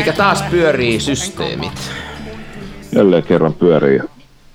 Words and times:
Eli 0.00 0.12
taas 0.12 0.42
pyörii 0.42 1.00
systeemit. 1.00 1.90
Jälleen 2.92 3.22
kerran 3.22 3.54
pyörii. 3.54 4.00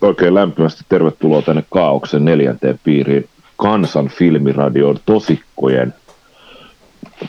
Oikein 0.02 0.34
lämpimästi 0.34 0.84
tervetuloa 0.90 1.42
tänne 1.42 1.64
Kaauksen 1.70 2.26
neljänteen 2.26 2.80
piiriin 2.84 3.30
Kansan 3.56 4.08
filmiradion 4.08 5.00
tosikkojen 5.06 5.94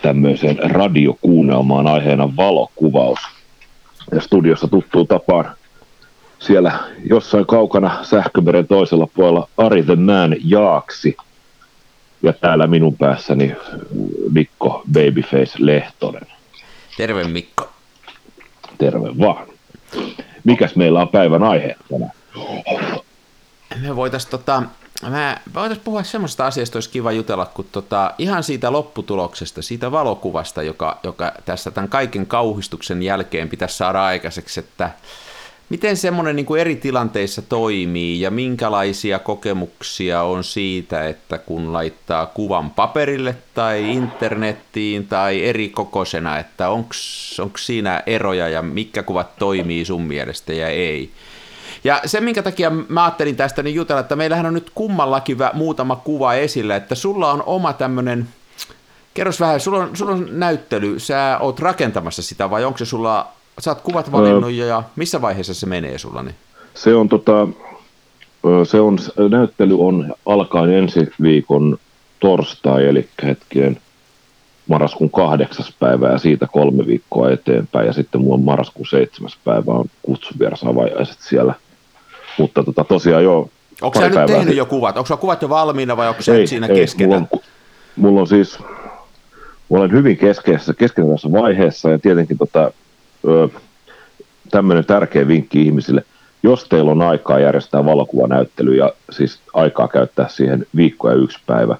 tämmöiseen 0.02 0.58
radiokuunnelmaan 0.70 1.86
aiheena 1.86 2.36
valokuvaus. 2.36 3.18
Ja 4.12 4.20
studiossa 4.20 4.68
tuttuu 4.68 5.04
tapaan 5.04 5.54
siellä 6.38 6.72
jossain 7.10 7.46
kaukana 7.46 8.04
sähkömeren 8.04 8.66
toisella 8.66 9.08
puolella 9.14 9.48
Ari 9.56 9.82
the 9.82 9.96
Man 9.96 10.36
Jaaksi. 10.44 11.16
Ja 12.22 12.32
täällä 12.32 12.66
minun 12.66 12.96
päässäni 12.96 13.56
Mikko 14.32 14.82
Babyface 14.92 15.52
Lehtonen. 15.58 16.26
Terve 16.96 17.24
Mikko. 17.24 17.75
Terve 18.78 19.18
vaan. 19.18 19.46
Mikäs 20.44 20.76
meillä 20.76 21.00
on 21.00 21.08
päivän 21.08 21.42
aihe 21.42 21.76
tänään? 21.90 22.12
Me 23.82 23.96
voitaisiin 23.96 24.30
tota, 24.30 24.62
Mä 25.02 25.40
voitaisiin 25.54 25.84
puhua 25.84 26.02
semmoista 26.02 26.46
asiasta, 26.46 26.76
olisi 26.76 26.90
kiva 26.90 27.12
jutella, 27.12 27.46
kun 27.46 27.66
tota, 27.72 28.14
ihan 28.18 28.42
siitä 28.42 28.72
lopputuloksesta, 28.72 29.62
siitä 29.62 29.92
valokuvasta, 29.92 30.62
joka, 30.62 30.98
joka 31.02 31.32
tässä 31.44 31.70
tämän 31.70 31.88
kaiken 31.88 32.26
kauhistuksen 32.26 33.02
jälkeen 33.02 33.48
pitäisi 33.48 33.76
saada 33.76 34.04
aikaiseksi, 34.04 34.60
että 34.60 34.90
miten 35.68 35.96
semmoinen 35.96 36.36
niin 36.36 36.46
kuin 36.46 36.60
eri 36.60 36.76
tilanteissa 36.76 37.42
toimii 37.42 38.20
ja 38.20 38.30
minkälaisia 38.30 39.18
kokemuksia 39.18 40.22
on 40.22 40.44
siitä, 40.44 41.08
että 41.08 41.38
kun 41.38 41.72
laittaa 41.72 42.26
kuvan 42.26 42.70
paperille 42.70 43.36
tai 43.54 43.90
internettiin 43.90 45.06
tai 45.06 45.44
eri 45.44 45.68
kokoisena, 45.68 46.38
että 46.38 46.68
onko 46.68 47.58
siinä 47.58 48.02
eroja 48.06 48.48
ja 48.48 48.62
mitkä 48.62 49.02
kuvat 49.02 49.36
toimii 49.38 49.84
sun 49.84 50.02
mielestä 50.02 50.52
ja 50.52 50.68
ei. 50.68 51.10
Ja 51.84 52.00
se, 52.06 52.20
minkä 52.20 52.42
takia 52.42 52.70
mä 52.70 53.04
ajattelin 53.04 53.36
tästä 53.36 53.62
niin 53.62 53.74
jutella, 53.74 54.00
että 54.00 54.16
meillähän 54.16 54.46
on 54.46 54.54
nyt 54.54 54.70
kummallakin 54.74 55.36
muutama 55.52 55.96
kuva 55.96 56.34
esillä, 56.34 56.76
että 56.76 56.94
sulla 56.94 57.32
on 57.32 57.42
oma 57.46 57.72
tämmöinen, 57.72 58.28
kerros 59.14 59.40
vähän, 59.40 59.60
sulla 59.60 59.78
on, 59.78 59.96
sulla 59.96 60.12
on 60.12 60.28
näyttely, 60.30 60.98
sä 60.98 61.38
oot 61.40 61.60
rakentamassa 61.60 62.22
sitä 62.22 62.50
vai 62.50 62.64
onko 62.64 62.78
se 62.78 62.84
sulla, 62.84 63.32
sä 63.58 63.70
oot 63.70 63.80
kuvat 63.80 64.12
valinnut 64.12 64.50
ja 64.50 64.82
missä 64.96 65.22
vaiheessa 65.22 65.54
se 65.54 65.66
menee 65.66 65.98
sulla? 65.98 66.22
Niin? 66.22 66.34
Se 66.74 66.94
on 66.94 67.08
tota, 67.08 67.48
se 68.64 68.80
on, 68.80 68.98
näyttely 69.30 69.80
on 69.80 70.14
alkaen 70.26 70.70
ensi 70.70 71.00
viikon 71.22 71.78
torstai, 72.20 72.86
eli 72.86 73.08
hetkeen 73.22 73.80
marraskuun 74.68 75.10
kahdeksas 75.10 75.74
päivä 75.78 76.08
ja 76.08 76.18
siitä 76.18 76.46
kolme 76.52 76.86
viikkoa 76.86 77.30
eteenpäin. 77.30 77.86
Ja 77.86 77.92
sitten 77.92 78.20
mulla 78.20 78.34
on 78.34 78.44
marraskuun 78.44 78.86
seitsemäs 78.86 79.38
päivä 79.44 79.72
on 79.72 79.84
kutsuvierasavajaiset 80.02 81.18
siellä– 81.20 81.54
mutta 82.38 82.64
tota, 82.64 82.84
tosiaan 82.84 83.24
joo. 83.24 83.48
Onko 83.82 84.00
sä 84.00 84.08
nyt 84.08 84.26
tehnyt 84.26 84.56
jo 84.56 84.66
kuvat? 84.66 84.96
Onko 84.96 85.16
kuvat 85.16 85.42
jo 85.42 85.48
valmiina 85.48 85.96
vai 85.96 86.08
onko 86.08 86.22
se 86.22 86.36
ei, 86.36 86.46
siinä 86.46 86.66
ei, 86.66 86.76
keskenä? 86.76 87.14
Mulla 87.14 87.28
on, 87.32 87.40
mulla 87.96 88.20
on 88.20 88.26
siis, 88.26 88.58
mulla 89.68 89.84
olen 89.84 89.92
hyvin 89.92 90.16
keskeisessä, 90.16 90.74
keskeisessä 90.74 91.32
vaiheessa 91.32 91.90
ja 91.90 91.98
tietenkin 91.98 92.38
tota, 92.38 92.70
tämmöinen 94.50 94.84
tärkeä 94.84 95.28
vinkki 95.28 95.62
ihmisille, 95.62 96.04
jos 96.42 96.64
teillä 96.64 96.90
on 96.90 97.02
aikaa 97.02 97.38
järjestää 97.38 97.84
valokuvanäyttely 97.84 98.74
ja 98.74 98.92
siis 99.10 99.40
aikaa 99.54 99.88
käyttää 99.88 100.28
siihen 100.28 100.66
viikko 100.76 101.10
ja 101.10 101.16
yksi 101.16 101.38
päivä, 101.46 101.76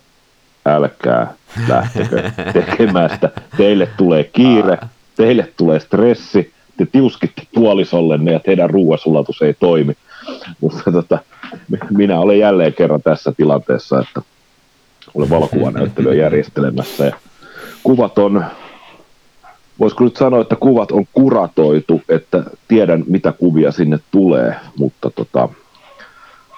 älkää 0.67 1.34
lähtekö 1.69 2.31
tekemään 2.53 3.11
sitä. 3.11 3.31
Teille 3.56 3.88
tulee 3.97 4.25
kiire, 4.25 4.78
teille 5.16 5.53
tulee 5.56 5.81
stressi, 5.81 6.53
te 6.77 6.87
tiuskitte 6.87 7.43
puolisollenne 7.55 8.32
ja 8.32 8.41
teidän 8.41 8.71
ruoasulatus 8.71 9.43
ei 9.43 9.55
toimi. 9.55 9.97
Mutta 10.61 10.93
tota, 10.93 11.19
minä 11.91 12.21
olen 12.21 12.38
jälleen 12.38 12.75
kerran 12.75 13.03
tässä 13.03 13.32
tilanteessa, 13.37 14.00
että 14.00 14.22
olen 15.15 15.31
valokuvanäyttelyä 15.31 16.15
järjestelemässä 16.15 17.05
ja 17.05 17.16
kuvat 17.82 18.19
on, 18.19 18.44
voisiko 19.81 20.04
nyt 20.04 20.16
sanoa, 20.16 20.41
että 20.41 20.56
kuvat 20.56 20.92
on 20.92 21.04
kuratoitu, 21.12 22.03
että 22.09 22.42
tiedän 22.69 23.04
mitä 23.06 23.32
kuvia 23.32 23.72
sinne 23.72 23.98
tulee, 24.10 24.54
mutta 24.78 25.10
tota, 25.10 25.48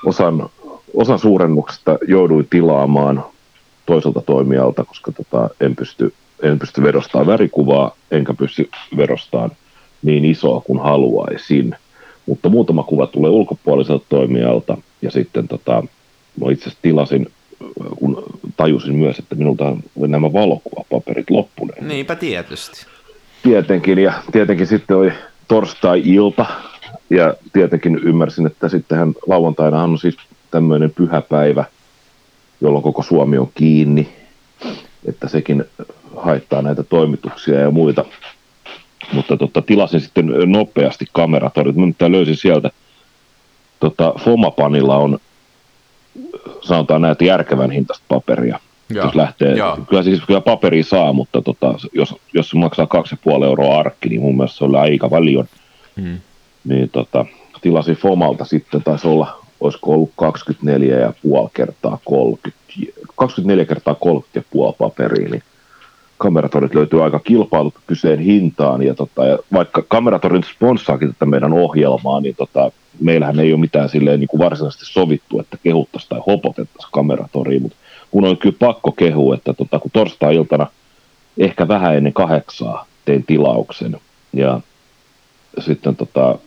osan, 0.05 0.49
osan 0.95 1.19
suurennuksesta 1.19 1.99
jouduin 2.09 2.47
tilaamaan 2.51 3.25
toiselta 3.87 4.21
toimijalta, 4.21 4.85
koska 4.85 5.13
tota, 5.13 5.51
en, 5.61 5.77
pysty, 5.77 6.13
en 6.43 6.59
pysty 6.59 6.83
vedostamaan 6.83 7.27
värikuvaa, 7.27 7.97
enkä 8.11 8.35
pysty 8.35 8.69
vedostamaan 8.97 9.51
niin 10.03 10.25
isoa 10.25 10.61
kuin 10.61 10.79
haluaisin. 10.79 11.75
Mutta 12.27 12.49
muutama 12.49 12.83
kuva 12.83 13.07
tulee 13.07 13.31
ulkopuoliselta 13.31 14.07
toimijalta 14.09 14.77
ja 15.03 15.11
sitten 15.11 15.49
tota, 15.49 15.83
mä 16.41 16.53
itse 16.53 16.63
asiassa 16.63 16.83
tilasin, 16.83 17.27
kun 17.99 18.23
tajusin 18.57 18.95
myös, 18.95 19.19
että 19.19 19.35
minulta 19.35 19.65
on 19.97 20.11
nämä 20.11 20.33
valokuvapaperit 20.33 21.31
loppuneet. 21.31 21.81
Niinpä 21.81 22.17
tietysti. 22.17 22.87
Tietenkin, 23.49 23.99
ja 23.99 24.13
tietenkin 24.33 24.67
sitten 24.67 24.97
oli 24.97 25.13
torstai-ilta, 25.49 26.47
ja 27.11 27.35
tietenkin 27.53 27.99
ymmärsin, 27.99 28.47
että 28.47 28.69
sittenhän 28.69 29.13
lauantaina 29.27 29.83
on 29.83 29.99
siis 29.99 30.17
tämmöinen 30.51 30.91
pyhäpäivä, 30.91 31.65
jolloin 32.61 32.83
koko 32.83 33.03
Suomi 33.03 33.39
on 33.39 33.51
kiinni, 33.55 34.09
että 35.09 35.29
sekin 35.29 35.65
haittaa 36.17 36.63
näitä 36.63 36.83
toimituksia 36.83 37.61
ja 37.61 37.71
muita 37.71 38.05
mutta 39.13 39.37
tota, 39.37 39.63
tilasin 39.63 40.01
sitten 40.01 40.33
nopeasti 40.47 41.05
kameratorit. 41.13 41.77
Mä 41.77 41.87
nyt 41.87 41.97
löysin 42.09 42.37
sieltä, 42.37 42.71
tota, 43.81 44.15
Fomapanilla 44.25 44.97
on 44.97 45.19
sanotaan 46.61 47.03
näitä 47.03 47.25
järkevän 47.25 47.71
hintasta 47.71 48.05
paperia. 48.09 48.61
Ja. 48.95 49.05
Jos 49.05 49.15
lähtee, 49.15 49.55
ja. 49.55 49.79
kyllä 49.89 50.03
siis 50.03 50.21
kyllä 50.27 50.41
paperi 50.41 50.83
saa, 50.83 51.13
mutta 51.13 51.43
tota, 51.43 51.75
jos, 51.93 52.15
jos 52.35 52.51
se 52.51 52.57
maksaa 52.57 52.87
2,5 53.39 53.45
euroa 53.45 53.79
arkki, 53.79 54.09
niin 54.09 54.21
mun 54.21 54.37
mielestä 54.37 54.59
se 54.59 54.65
on 54.65 54.77
aika 54.77 55.09
paljon. 55.09 55.45
Hmm. 56.01 56.19
Niin 56.65 56.91
tota, 56.91 57.27
tilasin 57.61 57.97
Fomalta 57.97 58.45
sitten, 58.45 58.83
taisi 58.83 59.09
olla, 59.09 59.45
olisiko 59.61 59.93
ollut 59.93 60.13
24,5 61.45 61.51
kertaa 61.55 61.99
30, 62.05 62.59
24 63.17 63.65
kertaa 63.65 63.95
30 63.95 64.39
ja 64.39 64.43
puoli 64.51 64.75
paperia, 64.79 65.29
niin 65.29 65.43
kameratorit 66.19 66.75
löytyy 66.75 67.05
aika 67.05 67.19
kilpailukykyiseen 67.19 68.19
hintaan, 68.19 68.83
ja, 68.83 68.95
tota, 68.95 69.27
ja 69.27 69.39
vaikka 69.53 69.83
kameratorin 69.89 70.45
sponssaakin 70.45 71.09
tätä 71.09 71.27
meidän 71.27 71.53
ohjelmaa, 71.53 72.21
niin 72.21 72.35
tota, 72.37 72.71
meillähän 73.01 73.41
ei 73.41 73.53
ole 73.53 73.61
mitään 73.61 73.89
silleen 73.89 74.21
niin 74.21 74.29
kuin 74.29 74.41
varsinaisesti 74.41 74.85
sovittu, 74.85 75.41
että 75.41 75.57
kehuttaisiin 75.63 76.09
tai 76.09 76.21
hopotettaisiin 76.27 76.93
kameratoriin, 76.93 77.63
mutta 77.63 77.77
kun 78.11 78.25
on 78.25 78.37
kyllä 78.37 78.57
pakko 78.59 78.93
kehua, 78.93 79.35
että 79.35 79.55
tota, 79.55 79.79
kun 79.79 79.91
torstai-iltana 79.91 80.67
ehkä 81.39 81.69
vähän 81.69 81.97
ennen 81.97 82.13
kahdeksaa 82.13 82.87
tein 83.05 83.25
tilauksen, 83.27 83.97
ja 84.33 84.61
sitten 85.59 85.97
tota, 85.97 86.39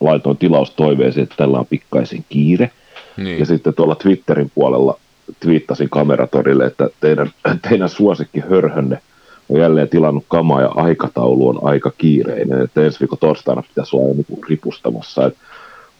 laitoin 0.00 0.36
tilaustoiveeseen, 0.36 1.22
että 1.22 1.34
tällä 1.36 1.58
on 1.58 1.66
pikkaisen 1.66 2.24
kiire, 2.28 2.70
niin. 3.16 3.38
ja 3.38 3.46
sitten 3.46 3.74
tuolla 3.74 3.94
Twitterin 3.94 4.50
puolella 4.54 4.98
twiittasin 5.40 5.90
kameratorille, 5.90 6.64
että 6.64 6.88
teidän, 7.00 7.30
teidän 7.68 7.88
suosikki 7.88 8.40
hörhönne 8.40 9.00
on 9.48 9.60
jälleen 9.60 9.88
tilannut 9.88 10.24
kamaa 10.28 10.60
ja 10.62 10.68
aikataulu 10.68 11.48
on 11.48 11.58
aika 11.62 11.92
kiireinen, 11.98 12.60
että 12.60 12.82
ensi 12.82 13.00
viikon 13.00 13.18
torstaina 13.18 13.62
pitäisi 13.62 13.96
olla 13.96 14.08
jo 14.08 14.14
niin 14.14 14.44
ripustamassa, 14.48 15.26
että 15.26 15.40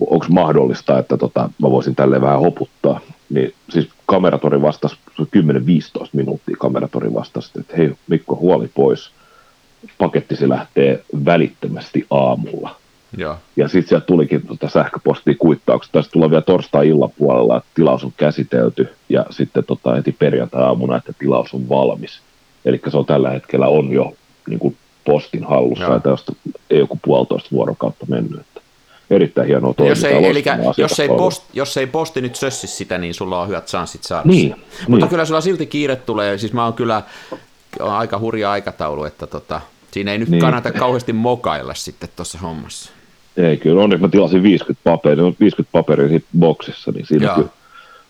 onko 0.01 0.27
mahdollista, 0.29 0.99
että 0.99 1.17
tota, 1.17 1.51
mä 1.63 1.71
voisin 1.71 1.97
tälle 1.97 2.21
vähän 2.21 2.41
hoputtaa. 2.41 3.01
Niin 3.31 3.55
siis 3.69 3.89
kameratori 4.07 4.63
vastasi 4.63 4.97
10-15 5.21 5.25
minuuttia 6.13 6.57
kameratori 6.59 7.15
vastasi, 7.15 7.51
että 7.61 7.77
hei 7.77 7.95
Mikko 8.09 8.37
huoli 8.37 8.71
pois, 8.75 9.11
pakettisi 9.99 10.49
lähtee 10.49 11.05
välittömästi 11.25 12.07
aamulla. 12.11 12.77
Ja, 13.17 13.39
ja 13.57 13.69
sitten 13.69 13.89
sieltä 13.89 14.07
tulikin 14.07 14.47
tuota 14.47 14.69
sähköpostia 14.69 15.35
kuittauksesta, 15.39 15.99
tässä 15.99 16.13
tulee 16.13 16.31
vielä 16.31 16.43
torstai-illan 16.43 17.11
puolella, 17.19 17.57
että 17.57 17.69
tilaus 17.75 18.05
on 18.05 18.13
käsitelty, 18.17 18.89
ja 19.09 19.27
sitten 19.31 19.65
tota, 19.65 19.95
heti 19.95 20.13
perjantai-aamuna, 20.19 20.97
että 20.97 21.13
tilaus 21.19 21.55
on 21.55 21.69
valmis. 21.69 22.21
Eli 22.65 22.81
se 22.89 22.97
on 22.97 23.07
tällä 23.07 23.31
hetkellä 23.31 23.69
on 23.69 23.93
jo 23.93 24.13
niin 24.49 24.59
kuin 24.59 24.77
postin 25.05 25.45
hallussa, 25.45 25.85
ja 25.85 26.01
tästä 26.01 26.33
ei 26.71 26.79
joku 26.79 26.99
puolitoista 27.03 27.49
vuorokautta 27.53 28.07
mennyt. 28.09 28.41
Erittäin 29.11 29.49
hienoa 29.49 29.75
toimintaa. 29.75 30.11
Jos 30.11 30.23
ei, 30.23 30.31
eli 30.31 30.45
jos 30.77 31.01
ei, 31.01 31.09
post, 31.09 31.43
jos 31.53 31.77
ei 31.77 31.87
posti 31.87 32.21
nyt 32.21 32.37
sössi 32.37 32.67
sitä, 32.67 32.99
niin 32.99 33.15
sulla 33.15 33.41
on 33.41 33.49
hyvät 33.49 33.67
chanssit 33.67 34.03
saada 34.05 34.23
niin, 34.25 34.49
niin. 34.49 34.65
Mutta 34.89 35.07
kyllä 35.07 35.25
sulla 35.25 35.41
silti 35.41 35.67
kiire 35.67 35.97
tulee, 35.97 36.39
siis 36.39 36.53
mä 36.53 36.65
oon 36.65 36.75
kyllä 36.75 37.03
on 37.81 37.93
aika 37.93 38.19
hurja 38.19 38.51
aikataulu, 38.51 39.05
että 39.05 39.27
tota, 39.27 39.61
siinä 39.91 40.13
ei 40.13 40.19
nyt 40.19 40.29
niin. 40.29 40.41
kannata 40.41 40.73
kauheasti 40.73 41.13
mokailla 41.13 41.75
sitten 41.75 42.09
tuossa 42.17 42.39
hommassa. 42.39 42.91
Ei 43.37 43.57
kyllä, 43.57 43.83
onneksi 43.83 44.03
mä 44.03 44.09
tilasin 44.09 44.43
50 44.43 44.81
paperia, 44.85 45.25
50 45.41 45.73
paperia 45.73 46.09
siinä 46.09 46.25
boksissa, 46.39 46.93
niin 46.93 47.07
siinä 47.07 47.31
on 47.31 47.35
kyllä, 47.35 47.51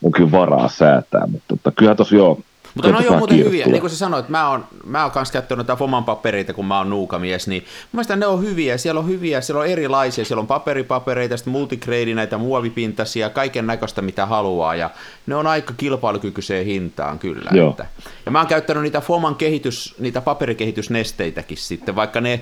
on 0.03 0.13
kyllä 0.13 0.31
varaa 0.31 0.69
säätää, 0.69 1.27
mutta 1.27 1.57
tota, 1.57 1.73
kyllähän 1.77 1.97
tosi 1.97 2.17
joo, 2.17 2.41
Mutta 2.75 2.91
ne 2.91 2.97
on 2.97 3.05
jo 3.05 3.17
muuten 3.17 3.39
hyviä, 3.39 3.67
niin 3.67 3.81
kuin 3.81 3.91
sä 3.91 3.97
sanoit, 3.97 4.29
mä 4.29 4.49
oon, 4.49 4.67
mä 4.87 5.03
oon 5.03 5.11
kanssa 5.11 5.33
käyttänyt 5.33 5.67
näitä 5.67 5.79
Foman 5.79 6.05
papereita, 6.05 6.53
kun 6.53 6.67
mä 6.67 6.79
oon 6.79 6.91
nuukamies, 6.91 7.49
niin 7.49 7.65
mun 7.93 8.05
ne 8.17 8.27
on 8.27 8.43
hyviä, 8.43 8.79
siellä 8.79 9.01
on 9.01 9.09
hyviä, 9.09 9.41
siellä 9.41 9.61
on 9.61 9.67
erilaisia, 9.67 10.25
siellä 10.25 10.41
on 10.41 10.47
paperipapereita, 10.47 11.37
sitten 11.37 11.53
multigrade, 11.53 12.15
näitä 12.15 12.39
muovipintaisia, 12.39 13.31
kaiken 13.31 13.67
näköistä 13.67 14.03
mitä 14.03 14.27
haluaa, 14.27 14.75
ja 14.75 14.91
ne 15.27 15.37
on 15.37 15.47
aika 15.47 15.75
kilpailukykyiseen 15.77 16.67
hintaan 16.67 17.19
kyllä. 17.19 17.51
Joo. 17.53 17.71
Että. 17.71 17.87
Ja 18.27 18.33
mä 18.33 18.39
oon 18.39 18.49
käyttänyt 18.49 18.83
niitä 18.83 19.01
Foman 19.01 19.35
kehitys, 19.35 19.95
niitä 19.99 20.21
paperikehitysnesteitäkin 20.21 21.59
sitten, 21.59 21.97
vaikka 21.97 22.21
ne, 22.21 22.41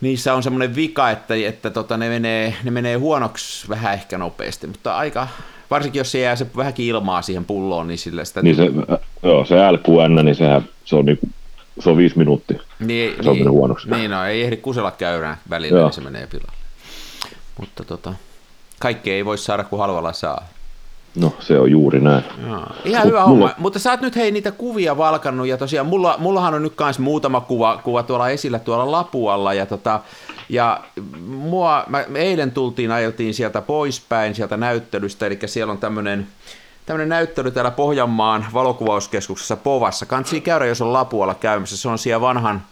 niissä 0.00 0.34
on 0.34 0.42
semmoinen 0.42 0.74
vika, 0.74 1.10
että, 1.10 1.34
että 1.34 1.70
tota, 1.70 1.96
ne, 1.96 2.08
menee, 2.08 2.54
ne 2.64 2.70
menee 2.70 2.96
huonoksi 2.96 3.68
vähän 3.68 3.94
ehkä 3.94 4.18
nopeasti, 4.18 4.66
mutta 4.66 4.96
aika, 4.96 5.28
varsinkin 5.70 6.00
jos 6.00 6.12
se 6.12 6.18
jää 6.18 6.36
se 6.36 6.46
vähänkin 6.56 6.86
ilmaa 6.86 7.22
siihen 7.22 7.44
pulloon, 7.44 7.88
niin 7.88 7.98
sillä 7.98 8.24
sitä... 8.24 8.42
Niin 8.42 8.56
se, 8.56 8.70
joo, 9.22 9.44
se 9.44 9.54
LQN, 9.72 10.24
niin 10.24 10.34
sehän, 10.34 10.68
se 10.84 10.96
on 10.96 11.04
niinku, 11.04 11.28
se 11.78 11.90
on 11.90 11.96
viisi 11.96 12.18
minuuttia. 12.18 12.62
Niin, 12.78 13.24
se 13.24 13.30
on 13.30 13.36
niin, 13.36 13.50
huonoksi. 13.50 13.90
Niin, 13.90 14.10
no 14.10 14.24
ei 14.24 14.42
ehdi 14.42 14.56
kusella 14.56 14.90
käyrään 14.90 15.36
välillä, 15.50 15.82
niin 15.82 15.92
se 15.92 16.00
menee 16.00 16.26
pilalle. 16.26 16.58
Mutta 17.60 17.84
tota, 17.84 18.12
kaikkea 18.78 19.14
ei 19.14 19.24
voi 19.24 19.38
saada, 19.38 19.64
kun 19.64 19.78
halvalla 19.78 20.12
saa. 20.12 20.48
No, 21.14 21.32
se 21.40 21.58
on 21.58 21.70
juuri 21.70 22.00
näin. 22.00 22.24
Joo. 22.46 22.66
Ihan 22.84 23.02
Mut, 23.02 23.08
hyvä 23.08 23.20
homma. 23.20 23.36
Mulla... 23.36 23.54
Mutta 23.58 23.78
sä 23.78 23.90
oot 23.90 24.00
nyt 24.00 24.16
hei 24.16 24.30
niitä 24.30 24.50
kuvia 24.50 24.96
valkannut, 24.96 25.46
ja 25.46 25.56
tosiaan 25.56 25.86
mulla, 25.86 26.16
mullahan 26.18 26.54
on 26.54 26.62
nyt 26.62 26.72
myös 26.80 26.98
muutama 26.98 27.40
kuva, 27.40 27.80
kuva 27.84 28.02
tuolla 28.02 28.28
esillä 28.28 28.58
tuolla 28.58 28.90
Lapualla, 28.90 29.54
ja 29.54 29.66
tota, 29.66 30.00
ja 30.48 30.80
mua, 31.26 31.84
mä, 31.88 32.04
me 32.08 32.18
eilen 32.18 32.50
tultiin, 32.50 32.92
ajeltiin 32.92 33.34
sieltä 33.34 33.62
poispäin 33.62 34.34
sieltä 34.34 34.56
näyttelystä, 34.56 35.26
eli 35.26 35.38
siellä 35.46 35.70
on 35.72 35.78
tämmöinen 35.78 36.26
tämmöinen 36.88 37.08
näyttely 37.08 37.50
täällä 37.50 37.70
Pohjanmaan 37.70 38.46
valokuvauskeskuksessa 38.54 39.56
Povassa. 39.56 40.06
Kansi 40.06 40.40
käydä, 40.40 40.66
jos 40.66 40.80
on 40.80 40.92
Lapualla 40.92 41.34
käymässä. 41.34 41.76
Se 41.76 41.88
on 41.88 41.98
siellä 41.98 42.20
vanhan, 42.20 42.62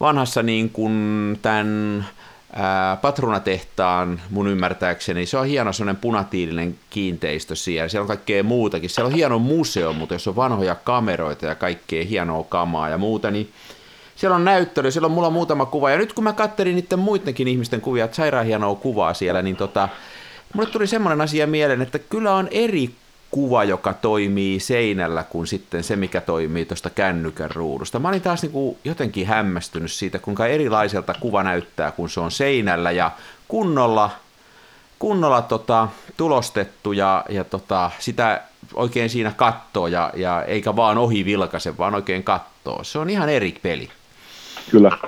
vanhassa 0.00 0.42
niin 0.42 0.70
kuin 0.70 1.38
tämän 1.42 2.06
ää, 2.52 2.96
patronatehtaan 2.96 4.20
mun 4.30 4.48
ymmärtääkseni. 4.48 5.26
Se 5.26 5.38
on 5.38 5.46
hieno 5.46 5.72
semmoinen 5.72 6.00
punatiilinen 6.00 6.78
kiinteistö 6.90 7.56
siellä. 7.56 7.88
Siellä 7.88 8.02
on 8.02 8.08
kaikkea 8.08 8.42
muutakin. 8.42 8.90
Siellä 8.90 9.06
on 9.06 9.14
hieno 9.14 9.38
museo, 9.38 9.92
mutta 9.92 10.14
jos 10.14 10.28
on 10.28 10.36
vanhoja 10.36 10.74
kameroita 10.74 11.46
ja 11.46 11.54
kaikkea 11.54 12.04
hienoa 12.04 12.44
kamaa 12.44 12.88
ja 12.88 12.98
muuta, 12.98 13.30
niin 13.30 13.52
siellä 14.16 14.36
on 14.36 14.44
näyttely, 14.44 14.90
siellä 14.90 15.06
on 15.06 15.12
mulla 15.12 15.30
muutama 15.30 15.66
kuva, 15.66 15.90
ja 15.90 15.98
nyt 15.98 16.12
kun 16.12 16.24
mä 16.24 16.32
kattelin 16.32 16.76
niiden 16.76 16.98
muidenkin 16.98 17.48
ihmisten 17.48 17.80
kuvia, 17.80 18.04
että 18.04 18.16
sairaan 18.16 18.46
hienoa 18.46 18.74
kuvaa 18.74 19.14
siellä, 19.14 19.42
niin 19.42 19.56
tota, 19.56 19.88
mulle 20.54 20.68
tuli 20.68 20.86
semmoinen 20.86 21.20
asia 21.20 21.46
mieleen, 21.46 21.82
että 21.82 21.98
kyllä 21.98 22.34
on 22.34 22.48
eri 22.50 22.90
kuva, 23.32 23.64
joka 23.64 23.94
toimii 23.94 24.60
seinällä, 24.60 25.22
kuin 25.22 25.46
sitten 25.46 25.84
se, 25.84 25.96
mikä 25.96 26.20
toimii 26.20 26.64
tuosta 26.64 26.90
kännykän 26.90 27.50
ruudusta. 27.50 27.98
Mä 27.98 28.08
olin 28.08 28.22
taas 28.22 28.42
niin 28.42 28.52
kuin 28.52 28.76
jotenkin 28.84 29.26
hämmästynyt 29.26 29.92
siitä, 29.92 30.18
kuinka 30.18 30.46
erilaiselta 30.46 31.14
kuva 31.20 31.42
näyttää, 31.42 31.92
kun 31.92 32.10
se 32.10 32.20
on 32.20 32.30
seinällä 32.30 32.90
ja 32.90 33.10
kunnolla, 33.48 34.10
kunnolla 34.98 35.42
tota, 35.42 35.88
tulostettu 36.16 36.92
ja, 36.92 37.24
ja 37.28 37.44
tota, 37.44 37.90
sitä 37.98 38.42
oikein 38.74 39.10
siinä 39.10 39.32
kattoo 39.36 39.86
ja, 39.86 40.12
ja 40.16 40.44
eikä 40.44 40.76
vaan 40.76 40.98
ohi 40.98 41.24
vilkaise, 41.24 41.78
vaan 41.78 41.94
oikein 41.94 42.24
kattoo. 42.24 42.84
Se 42.84 42.98
on 42.98 43.10
ihan 43.10 43.28
eri 43.28 43.58
peli. 43.62 43.88
Kyllä, 44.70 44.98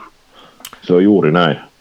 se 0.82 0.92
on 0.92 1.04
juuri 1.04 1.32
näin. 1.32 1.73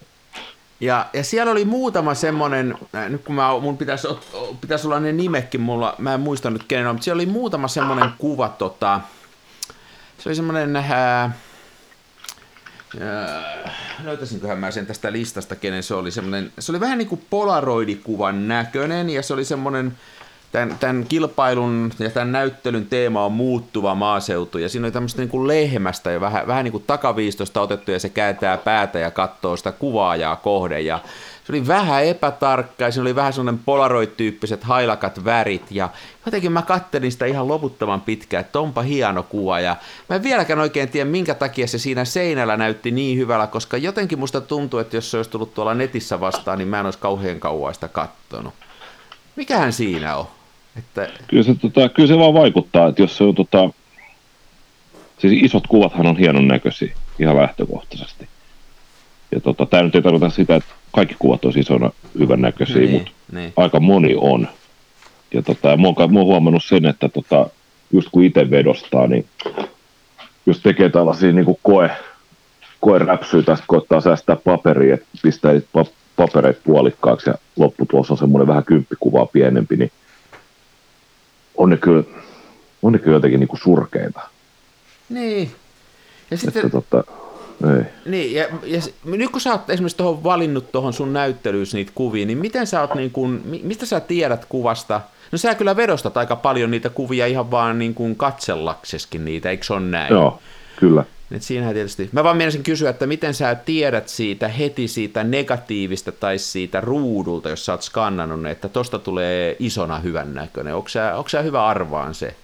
Ja, 0.84 1.10
ja 1.14 1.24
siellä 1.24 1.52
oli 1.52 1.66
muutama 1.66 2.14
semmoinen, 2.14 2.76
äh, 2.96 3.10
nyt 3.10 3.24
kun 3.24 3.36
mä, 3.36 3.60
mun 3.60 3.78
pitäisi, 3.78 4.08
pitäisi 4.62 4.88
olla 4.88 5.00
ne 5.00 5.12
nimekin 5.12 5.62
mulla, 5.62 5.96
mä 5.98 6.14
en 6.14 6.20
muista 6.20 6.50
nyt 6.50 6.64
kenen 6.64 6.88
on, 6.88 6.96
mutta 6.96 7.04
siellä 7.04 7.22
oli 7.22 7.32
muutama 7.32 7.68
semmoinen 7.68 8.10
kuva, 8.18 8.50
tota, 8.50 9.02
se 10.18 10.30
oli 10.30 10.36
semmoinen, 10.36 10.76
äh, 10.76 11.24
äh, 11.24 11.32
löytäisinköhän 14.04 14.60
mä 14.60 14.72
sen 14.72 14.86
tästä 14.86 15.12
listasta, 15.12 15.56
kenen 15.56 15.84
se 15.84 15.94
oli, 15.94 16.12
semmoinen, 16.12 16.52
se 16.60 16.72
oli 16.72 16.80
vähän 16.80 16.98
niin 16.98 17.10
kuin 17.10 17.26
polaroidikuvan 17.30 18.48
näköinen, 18.48 19.10
ja 19.10 19.24
se 19.24 19.34
oli 19.34 19.46
semmoinen, 19.46 19.98
tämän, 20.54 20.78
tämän 20.80 21.06
kilpailun 21.10 21.92
ja 22.00 22.10
tämän 22.10 22.32
näyttelyn 22.32 22.86
teema 22.86 23.26
on 23.26 23.32
muuttuva 23.32 23.96
maaseutu, 23.96 24.58
ja 24.58 24.70
siinä 24.70 24.86
oli 24.86 24.92
tämmöistä 24.92 25.22
niin 25.22 25.30
kuin 25.30 25.48
lehmästä 25.48 26.12
ja 26.12 26.22
vähän, 26.22 26.48
vähän 26.48 26.64
niin 26.64 26.72
kuin 26.72 26.84
takaviistosta 26.88 27.62
otettu, 27.62 27.92
ja 27.92 28.00
se 28.00 28.10
kääntää 28.10 28.58
päätä 28.58 29.00
ja 29.00 29.12
katsoo 29.12 29.58
sitä 29.58 29.72
kuvaajaa 29.72 30.36
kohden, 30.36 30.86
ja 30.86 31.00
se 31.44 31.52
oli 31.52 31.68
vähän 31.68 32.06
epätarkka, 32.06 32.84
ja 32.84 32.92
siinä 32.92 33.02
oli 33.02 33.16
vähän 33.16 33.34
semmoinen 33.34 33.64
polaroid-tyyppiset 33.66 34.64
hailakat 34.64 35.26
värit, 35.26 35.72
ja 35.72 35.90
jotenkin 36.26 36.52
mä 36.52 36.62
kattelin 36.62 37.12
sitä 37.12 37.26
ihan 37.26 37.48
loputtoman 37.48 38.02
pitkään, 38.02 38.42
että 38.42 38.60
onpa 38.60 38.82
hieno 38.82 39.24
kuva, 39.24 39.60
ja 39.60 39.76
mä 40.10 40.16
en 40.16 40.24
vieläkään 40.24 40.60
oikein 40.60 40.90
tiedä, 40.90 41.10
minkä 41.10 41.34
takia 41.34 41.68
se 41.68 41.78
siinä 41.78 42.06
seinällä 42.06 42.58
näytti 42.58 42.92
niin 42.92 43.18
hyvällä, 43.18 43.48
koska 43.48 43.78
jotenkin 43.78 44.20
musta 44.20 44.42
tuntuu, 44.42 44.80
että 44.80 44.98
jos 44.98 45.12
se 45.12 45.18
olisi 45.18 45.30
tullut 45.30 45.54
tuolla 45.54 45.74
netissä 45.74 46.20
vastaan, 46.20 46.58
niin 46.58 46.68
mä 46.68 46.80
en 46.80 46.86
olisi 46.86 47.00
kauhean 47.00 47.40
kauan 47.40 47.74
sitä 47.74 47.88
kattonut. 47.88 48.54
Mikähän 49.36 49.74
siinä 49.74 50.16
on? 50.16 50.28
Että... 50.78 51.10
Kyllä, 51.28 51.44
se, 51.44 51.56
tota, 51.56 51.90
kyllä 51.90 52.08
se 52.08 52.18
vaan 52.18 52.34
vaikuttaa, 52.34 52.88
että 52.88 53.02
jos 53.02 53.18
se 53.18 53.24
on 53.24 53.36
tota, 53.36 53.70
siis 55.18 55.44
isot 55.44 55.68
kuvathan 55.68 56.08
on 56.08 56.18
hienon 56.18 56.48
näköisiä 56.48 56.96
ihan 57.20 57.38
lähtökohtaisesti. 57.38 58.28
Ja 59.32 59.40
tota, 59.40 59.66
tämä 59.66 59.84
nyt 59.84 59.96
ei 59.96 60.02
tarkoita 60.02 60.30
sitä, 60.30 60.56
että 60.56 60.74
kaikki 60.92 61.16
kuvat 61.20 61.46
on 61.46 61.54
isona 61.56 61.92
hyvän 62.20 62.42
näköisiä, 62.42 62.82
niin, 62.82 62.92
mutta 62.92 63.12
niin. 63.32 63.54
aika 63.58 63.80
moni 63.80 64.16
on. 64.18 64.48
Ja 65.34 65.42
tota, 65.42 65.78
mä, 65.78 65.88
oon, 65.88 66.14
mä 66.14 66.20
oon 66.20 66.28
huomannut 66.28 66.64
sen, 66.64 66.86
että 66.86 67.10
tota, 67.10 67.50
just 67.92 68.10
kun 68.12 68.24
itse 68.24 68.50
vedostaa, 68.50 69.08
niin 69.08 69.26
jos 70.46 70.60
tekee 70.60 70.90
tällaisia 70.90 71.32
niin 71.32 71.46
kuin 71.46 71.60
koe, 71.64 71.92
koeräpsyjä 72.80 73.44
tästä 73.44 73.66
koittaa 73.68 74.02
säästää 74.02 74.36
paperia, 74.36 74.94
että 74.94 75.08
pistää 75.22 75.54
papereita 76.16 76.62
puolikkaaksi 76.64 77.30
ja 77.30 77.36
lopputulos 77.56 78.12
on 78.12 78.18
semmoinen 78.18 78.48
vähän 78.48 78.66
kymppikuvaa 78.66 79.26
pienempi, 79.26 79.76
niin 79.76 79.92
on 81.58 81.70
ne 81.70 81.78
kyllä, 81.78 82.04
on 82.82 82.94
ne 82.94 83.00
kyllä 83.00 83.16
jotenkin 83.16 83.40
niinku 83.40 83.58
surkeita. 83.58 84.22
Niin. 85.10 85.52
Ja 86.32 86.38
sitten, 86.38 86.66
että, 86.66 86.82
tota, 86.82 87.04
ei. 87.78 87.84
Niin, 88.06 88.34
ja, 88.34 88.46
ja 88.64 88.82
nyt 89.06 89.32
kun 89.32 89.42
sä 89.42 89.52
oot 89.52 89.70
esimerkiksi 89.70 89.98
tuohon 89.98 90.24
valinnut 90.24 90.72
tuohon 90.72 90.94
sun 90.94 91.14
näyttelyys 91.14 91.74
niitä 91.74 91.92
kuvia, 91.96 92.26
niin 92.26 92.38
miten 92.38 92.68
sä 92.68 92.82
oot 92.82 92.96
niin 92.96 93.12
kuin, 93.12 93.42
mistä 93.64 93.86
sä 93.86 94.00
tiedät 94.00 94.46
kuvasta? 94.46 95.02
No 95.32 95.38
sä 95.38 95.56
kyllä 95.56 95.76
vedostat 95.76 96.18
aika 96.18 96.36
paljon 96.36 96.72
niitä 96.72 96.90
kuvia 96.90 97.26
ihan 97.26 97.52
vaan 97.52 97.80
niin 97.80 97.94
kuin 97.94 98.16
katsellakseskin 98.16 99.26
niitä, 99.26 99.50
eikö 99.50 99.66
se 99.66 99.74
ole 99.74 99.82
näin? 99.82 100.14
Joo, 100.14 100.40
kyllä. 100.76 101.04
Et 101.32 101.42
siinähän 101.42 101.74
tietysti. 101.74 102.10
Mä 102.12 102.24
vaan 102.24 102.38
mielisin 102.38 102.64
kysyä, 102.64 102.90
että 102.90 103.08
miten 103.08 103.34
sä 103.34 103.56
tiedät 103.56 104.08
siitä 104.08 104.48
heti 104.48 104.88
siitä 104.88 105.24
negatiivista 105.24 106.12
tai 106.12 106.38
siitä 106.38 106.82
ruudulta, 106.82 107.50
jos 107.50 107.66
sä 107.66 107.72
oot 107.72 107.82
skannannut 107.82 108.46
että 108.46 108.70
tosta 108.70 109.00
tulee 109.00 109.56
isona 109.60 110.00
hyvän 110.00 110.34
näköinen. 110.34 110.76
Onko 110.76 110.90
sä, 110.90 111.16
onko 111.16 111.30
sä 111.30 111.42
hyvä 111.42 111.68
arvaan 111.68 112.14
se? 112.14 112.36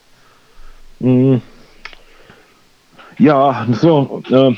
Mm. 0.99 1.41
Jaa, 3.19 3.65
no 3.67 3.75
se 3.75 3.91
on, 3.91 4.23
no, 4.29 4.53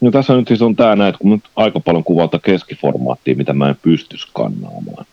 no 0.00 0.10
tässä 0.10 0.34
nyt 0.34 0.48
siis 0.48 0.62
on 0.62 0.76
tämä 0.76 0.96
näin, 0.96 1.08
että 1.08 1.18
kun 1.18 1.30
nyt 1.30 1.44
aika 1.56 1.80
paljon 1.80 2.04
kuvata 2.04 2.38
keskiformaattia, 2.38 3.36
mitä 3.36 3.52
mä 3.52 3.68
en 3.68 3.78
pysty 3.82 4.18
skannaamaan, 4.18 5.06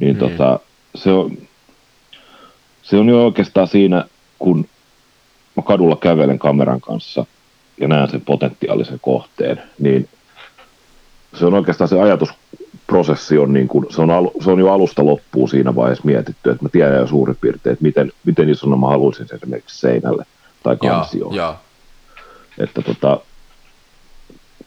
niin 0.00 0.16
mm. 0.16 0.18
tota, 0.18 0.60
se 0.94 1.10
on, 1.10 1.38
se 2.82 2.96
on 2.96 3.08
jo 3.08 3.24
oikeastaan 3.24 3.68
siinä, 3.68 4.04
kun 4.38 4.68
mä 5.56 5.62
kadulla 5.62 5.96
kävelen 5.96 6.38
kameran 6.38 6.80
kanssa– 6.80 7.26
ja 7.80 7.88
näen 7.88 8.10
sen 8.10 8.20
potentiaalisen 8.20 9.00
kohteen, 9.02 9.62
niin 9.78 10.08
se 11.34 11.46
on 11.46 11.54
oikeastaan 11.54 11.88
se 11.88 12.00
ajatusprosessi 12.00 13.38
on, 13.38 13.52
niin 13.52 13.68
kuin, 13.68 13.86
se 13.90 14.02
on, 14.02 14.10
alu, 14.10 14.32
se 14.44 14.50
on 14.50 14.58
jo 14.58 14.72
alusta 14.72 15.06
loppuun 15.06 15.48
siinä 15.48 15.74
vaiheessa 15.74 16.04
mietitty, 16.06 16.50
että 16.50 16.64
mä 16.64 16.68
tiedän 16.68 17.00
jo 17.00 17.06
suurin 17.06 17.36
piirtein, 17.40 17.72
että 17.72 17.82
miten, 17.82 18.12
miten 18.24 18.48
isona 18.48 18.76
mä 18.76 18.86
haluaisin 18.86 19.28
sen 19.28 19.36
esimerkiksi 19.36 19.78
seinälle 19.78 20.24
tai 20.62 20.76
kansioon. 20.76 21.34
Ja, 21.34 21.56
Että 22.58 22.82
tota, 22.82 23.20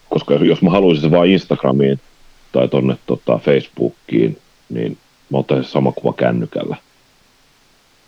koska 0.08 0.34
jos 0.34 0.62
mä 0.62 0.70
haluaisin 0.70 1.02
se 1.02 1.10
vain 1.10 1.30
Instagramiin 1.30 2.00
tai 2.52 2.68
tonne 2.68 2.96
tota, 3.06 3.38
Facebookiin, 3.38 4.38
niin 4.68 4.98
mä 5.30 5.38
ottaisin 5.38 5.72
sama 5.72 5.92
kuva 5.92 6.12
kännykällä. 6.12 6.76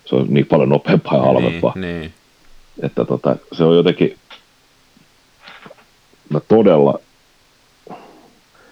Se 0.05 0.15
on 0.15 0.25
niin 0.29 0.45
paljon 0.45 0.69
nopeampaa 0.69 1.17
ja 1.17 1.23
halvempaa. 1.23 1.73
Niin, 1.75 1.99
niin. 1.99 2.13
Että 2.81 3.05
tota, 3.05 3.35
se 3.51 3.63
on 3.63 3.75
jotenkin, 3.75 4.17
mä 6.33 6.39
todella, 6.39 6.99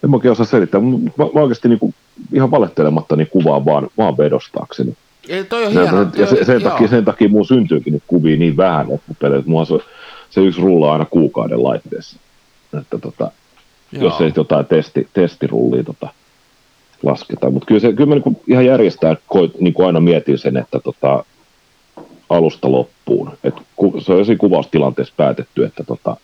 en 0.03 0.09
mä 0.09 0.15
oikein 0.15 0.31
osaa 0.31 0.45
selittää, 0.45 0.81
mä, 0.81 0.97
mä 1.17 1.41
oikeasti 1.41 1.69
niin 1.69 1.79
kuin, 1.79 1.93
ihan 2.33 2.51
valettelematta 2.51 3.15
niin 3.15 3.27
kuvaan 3.27 3.65
vaan, 3.65 3.89
vaan 3.97 4.17
vedostaakseni. 4.17 4.95
Ja, 5.27 5.43
toi 5.43 5.65
on 5.65 5.71
hieno, 5.71 6.05
ja 6.15 6.27
se, 6.27 6.45
sen, 6.45 6.61
takia, 6.61 6.87
sen 6.87 7.05
takia 7.05 7.29
mun 7.29 7.45
syntyykin 7.45 7.93
nyt 7.93 8.03
kuvia 8.07 8.37
niin 8.37 8.57
vähän, 8.57 8.87
että 8.91 9.43
mua 9.45 9.65
se, 9.65 9.73
se 10.29 10.41
yksi 10.41 10.61
rullaa 10.61 10.93
aina 10.93 11.05
kuukauden 11.05 11.63
laitteessa. 11.63 12.17
Että 12.81 12.97
tota, 12.97 13.31
jos 13.91 14.21
ei 14.21 14.31
jotain 14.35 14.65
testi, 14.65 15.07
testirullia 15.13 15.83
tota, 15.83 16.09
lasketa. 17.03 17.49
Mutta 17.49 17.65
kyllä, 17.65 17.79
se, 17.79 17.93
kyllä 17.93 18.15
mä 18.15 18.15
niin 18.15 18.41
ihan 18.47 18.65
järjestää, 18.65 19.15
koit, 19.27 19.59
niin 19.59 19.73
kuin 19.73 19.87
aina 19.87 19.99
mietin 19.99 20.37
sen, 20.37 20.57
että 20.57 20.79
tota, 20.79 21.25
alusta 22.29 22.71
loppuun. 22.71 23.31
Et 23.43 23.53
ku, 23.75 23.93
se 23.99 24.11
on 24.11 24.17
jo 24.17 24.25
siinä 24.25 24.37
kuvaustilanteessa 24.37 25.13
päätetty, 25.17 25.65
että 25.65 25.83
tota, 25.83 26.17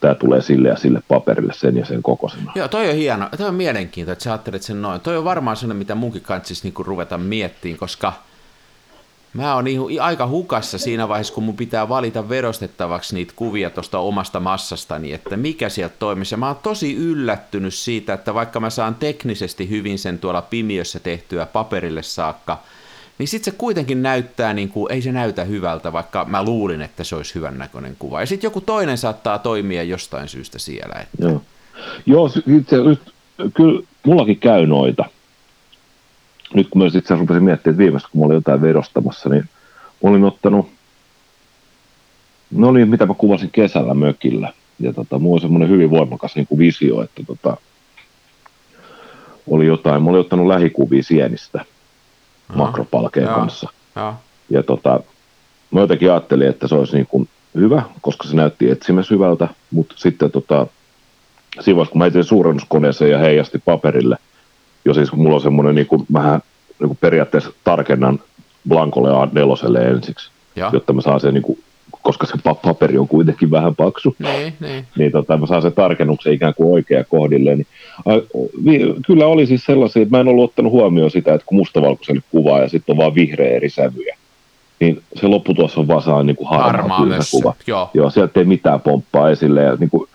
tämä 0.00 0.14
tulee 0.14 0.42
sille 0.42 0.68
ja 0.68 0.76
sille 0.76 1.02
paperille 1.08 1.52
sen 1.52 1.76
ja 1.76 1.86
sen 1.86 2.02
kokoisena. 2.02 2.52
Joo, 2.54 2.68
toi 2.68 2.88
on 2.90 2.96
hieno. 2.96 3.28
Toi 3.36 3.48
on 3.48 3.54
mielenkiintoista, 3.54 4.12
että 4.12 4.24
sä 4.24 4.30
ajattelet 4.30 4.62
sen 4.62 4.82
noin. 4.82 5.00
Toi 5.00 5.16
on 5.16 5.24
varmaan 5.24 5.56
sellainen, 5.56 5.78
mitä 5.78 5.94
munkin 5.94 6.22
kanssisi 6.22 6.62
niinku 6.62 6.82
ruveta 6.82 7.18
miettimään, 7.18 7.78
koska 7.78 8.12
mä 9.32 9.54
oon 9.54 9.64
niin 9.64 10.02
aika 10.02 10.26
hukassa 10.26 10.78
siinä 10.78 11.08
vaiheessa, 11.08 11.34
kun 11.34 11.44
mun 11.44 11.56
pitää 11.56 11.88
valita 11.88 12.28
verostettavaksi 12.28 13.14
niitä 13.14 13.32
kuvia 13.36 13.70
tuosta 13.70 13.98
omasta 13.98 14.40
massastani, 14.40 15.12
että 15.12 15.36
mikä 15.36 15.68
sieltä 15.68 15.94
toimisi. 15.98 16.34
Ja 16.34 16.38
mä 16.38 16.46
oon 16.46 16.56
tosi 16.62 16.94
yllättynyt 16.96 17.74
siitä, 17.74 18.12
että 18.12 18.34
vaikka 18.34 18.60
mä 18.60 18.70
saan 18.70 18.94
teknisesti 18.94 19.68
hyvin 19.68 19.98
sen 19.98 20.18
tuolla 20.18 20.42
pimiössä 20.42 21.00
tehtyä 21.00 21.46
paperille 21.46 22.02
saakka, 22.02 22.58
niin 23.18 23.28
sitten 23.28 23.52
se 23.52 23.58
kuitenkin 23.58 24.02
näyttää, 24.02 24.52
niin 24.52 24.68
kuin, 24.68 24.92
ei 24.92 25.02
se 25.02 25.12
näytä 25.12 25.44
hyvältä, 25.44 25.92
vaikka 25.92 26.24
mä 26.24 26.44
luulin, 26.44 26.82
että 26.82 27.04
se 27.04 27.16
olisi 27.16 27.34
hyvän 27.34 27.58
näköinen 27.58 27.96
kuva. 27.98 28.20
Ja 28.20 28.26
sitten 28.26 28.46
joku 28.48 28.60
toinen 28.60 28.98
saattaa 28.98 29.38
toimia 29.38 29.82
jostain 29.82 30.28
syystä 30.28 30.58
siellä. 30.58 30.94
Että... 30.94 31.26
Joo, 31.26 31.42
Joo 32.06 32.30
itse, 32.58 32.76
nyt, 32.76 33.00
kyllä 33.54 33.82
mullakin 34.06 34.38
käy 34.38 34.66
noita. 34.66 35.04
Nyt 36.54 36.68
kun 36.68 36.82
mä 36.82 36.86
itse 36.86 36.98
asiassa 36.98 37.16
rupesin 37.16 37.44
miettimään, 37.44 37.74
että 37.74 37.84
viimeistä 37.84 38.08
kun 38.12 38.20
mä 38.20 38.26
olin 38.26 38.34
jotain 38.34 38.62
vedostamassa, 38.62 39.28
niin 39.28 39.44
olin 40.02 40.24
ottanut, 40.24 40.68
no 42.50 42.68
oli 42.68 42.84
mitä 42.84 43.06
mä 43.06 43.14
kuvasin 43.14 43.50
kesällä 43.50 43.94
mökillä. 43.94 44.52
Ja 44.80 44.92
tota, 44.92 45.18
mulla 45.18 45.34
oli 45.34 45.40
semmoinen 45.40 45.68
hyvin 45.68 45.90
voimakas 45.90 46.36
niin 46.36 46.46
kuin 46.46 46.58
visio, 46.58 47.02
että 47.02 47.22
tota, 47.26 47.56
oli 49.46 49.66
jotain, 49.66 50.02
mä 50.02 50.10
olin 50.10 50.20
ottanut 50.20 50.46
lähikuvia 50.46 51.02
sienistä– 51.02 51.64
makropalkeen 52.54 53.26
Joo. 53.26 53.34
kanssa. 53.34 53.68
Joo. 53.96 54.14
Ja 54.50 54.62
tota, 54.62 55.00
mä 55.70 55.80
jotenkin 55.80 56.10
ajattelin, 56.10 56.48
että 56.48 56.68
se 56.68 56.74
olisi 56.74 56.96
niin 56.96 57.06
kuin 57.06 57.28
hyvä, 57.54 57.82
koska 58.00 58.28
se 58.28 58.36
näytti 58.36 58.70
etsimä 58.70 59.02
syvältä, 59.02 59.48
mutta 59.70 59.94
sitten 59.98 60.30
tota, 60.30 60.66
siinä 61.60 61.76
vaiheessa, 61.76 61.92
kun 61.92 61.98
mä 61.98 62.06
etin 62.06 62.24
suurennuskoneeseen 62.24 63.10
ja 63.10 63.18
heijasti 63.18 63.58
paperille, 63.64 64.16
jo 64.84 64.94
siis 64.94 65.12
mulla 65.12 65.34
on 65.34 65.40
semmoinen 65.40 65.74
niin 65.74 65.86
kuin, 65.86 66.06
vähän 66.12 66.40
niin 66.78 66.88
kuin 66.88 66.98
periaatteessa 67.00 67.52
tarkennan 67.64 68.20
blankolle 68.68 69.10
A4 69.10 69.78
ensiksi, 69.78 70.30
ja. 70.56 70.70
jotta 70.72 70.92
mä 70.92 71.00
saan 71.00 71.20
sen 71.20 71.34
niin 71.34 71.42
kuin, 71.42 71.58
koska 72.06 72.26
se 72.26 72.32
paperi 72.62 72.98
on 72.98 73.08
kuitenkin 73.08 73.50
vähän 73.50 73.76
paksu, 73.76 74.16
niin, 74.18 74.52
niin. 74.60 74.86
niin 74.98 75.12
tota, 75.12 75.36
mä 75.36 75.46
saan 75.46 75.62
sen 75.62 75.72
tarkennuksen 75.72 76.32
ikään 76.32 76.54
kuin 76.54 76.72
oikea 76.72 77.04
kohdille. 77.04 77.56
Niin, 77.56 77.66
a, 78.04 78.12
vi, 78.64 78.80
kyllä 79.06 79.26
oli 79.26 79.46
siis 79.46 79.64
sellaisia, 79.64 80.02
että 80.02 80.16
mä 80.16 80.20
en 80.20 80.28
ollut 80.28 80.50
ottanut 80.50 80.72
huomioon 80.72 81.10
sitä, 81.10 81.34
että 81.34 81.46
kun 81.46 81.58
mustavalkoiselle 81.58 82.22
kuvaa 82.30 82.60
ja 82.60 82.68
sitten 82.68 82.92
on 82.92 82.96
vaan 82.96 83.14
vihreä 83.14 83.56
eri 83.56 83.70
sävyjä, 83.70 84.16
niin 84.80 85.02
se 85.20 85.26
lopputuossa 85.26 85.80
on 85.80 85.88
vaan 85.88 86.02
saa 86.02 86.22
niin 86.22 86.36
kuin 86.36 86.48
harmaa, 86.48 86.98
harmaa 86.98 87.18
kuva. 87.30 87.54
Joo. 87.66 87.90
Joo, 87.94 88.10
sieltä 88.10 88.40
ei 88.40 88.46
mitään 88.46 88.80
pomppaa 88.80 89.30
esille. 89.30 89.62
Ja 89.62 89.76
niin 89.80 89.90
kuin, 89.90 90.08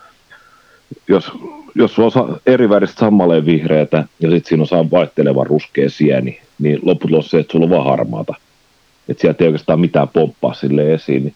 jos, 1.08 1.32
jos 1.74 1.98
on 1.98 2.36
eri 2.46 2.68
väristä 2.68 3.00
sammaleen 3.00 3.46
vihreätä 3.46 4.04
ja 4.20 4.30
sitten 4.30 4.48
siinä 4.48 4.62
on 4.62 4.66
saa 4.66 4.90
vaihtelevan 4.90 5.46
ruskea 5.46 5.90
sieni, 5.90 6.40
niin 6.58 6.78
lopputulos 6.82 7.30
se, 7.30 7.38
että 7.38 7.52
sulla 7.52 7.64
on 7.64 7.70
vaan 7.70 7.84
harmaata. 7.84 8.34
Että 9.08 9.20
sieltä 9.20 9.44
ei 9.44 9.48
oikeastaan 9.48 9.80
mitään 9.80 10.08
pomppaa 10.08 10.54
sille 10.54 10.94
esiin. 10.94 11.24
Niin 11.24 11.34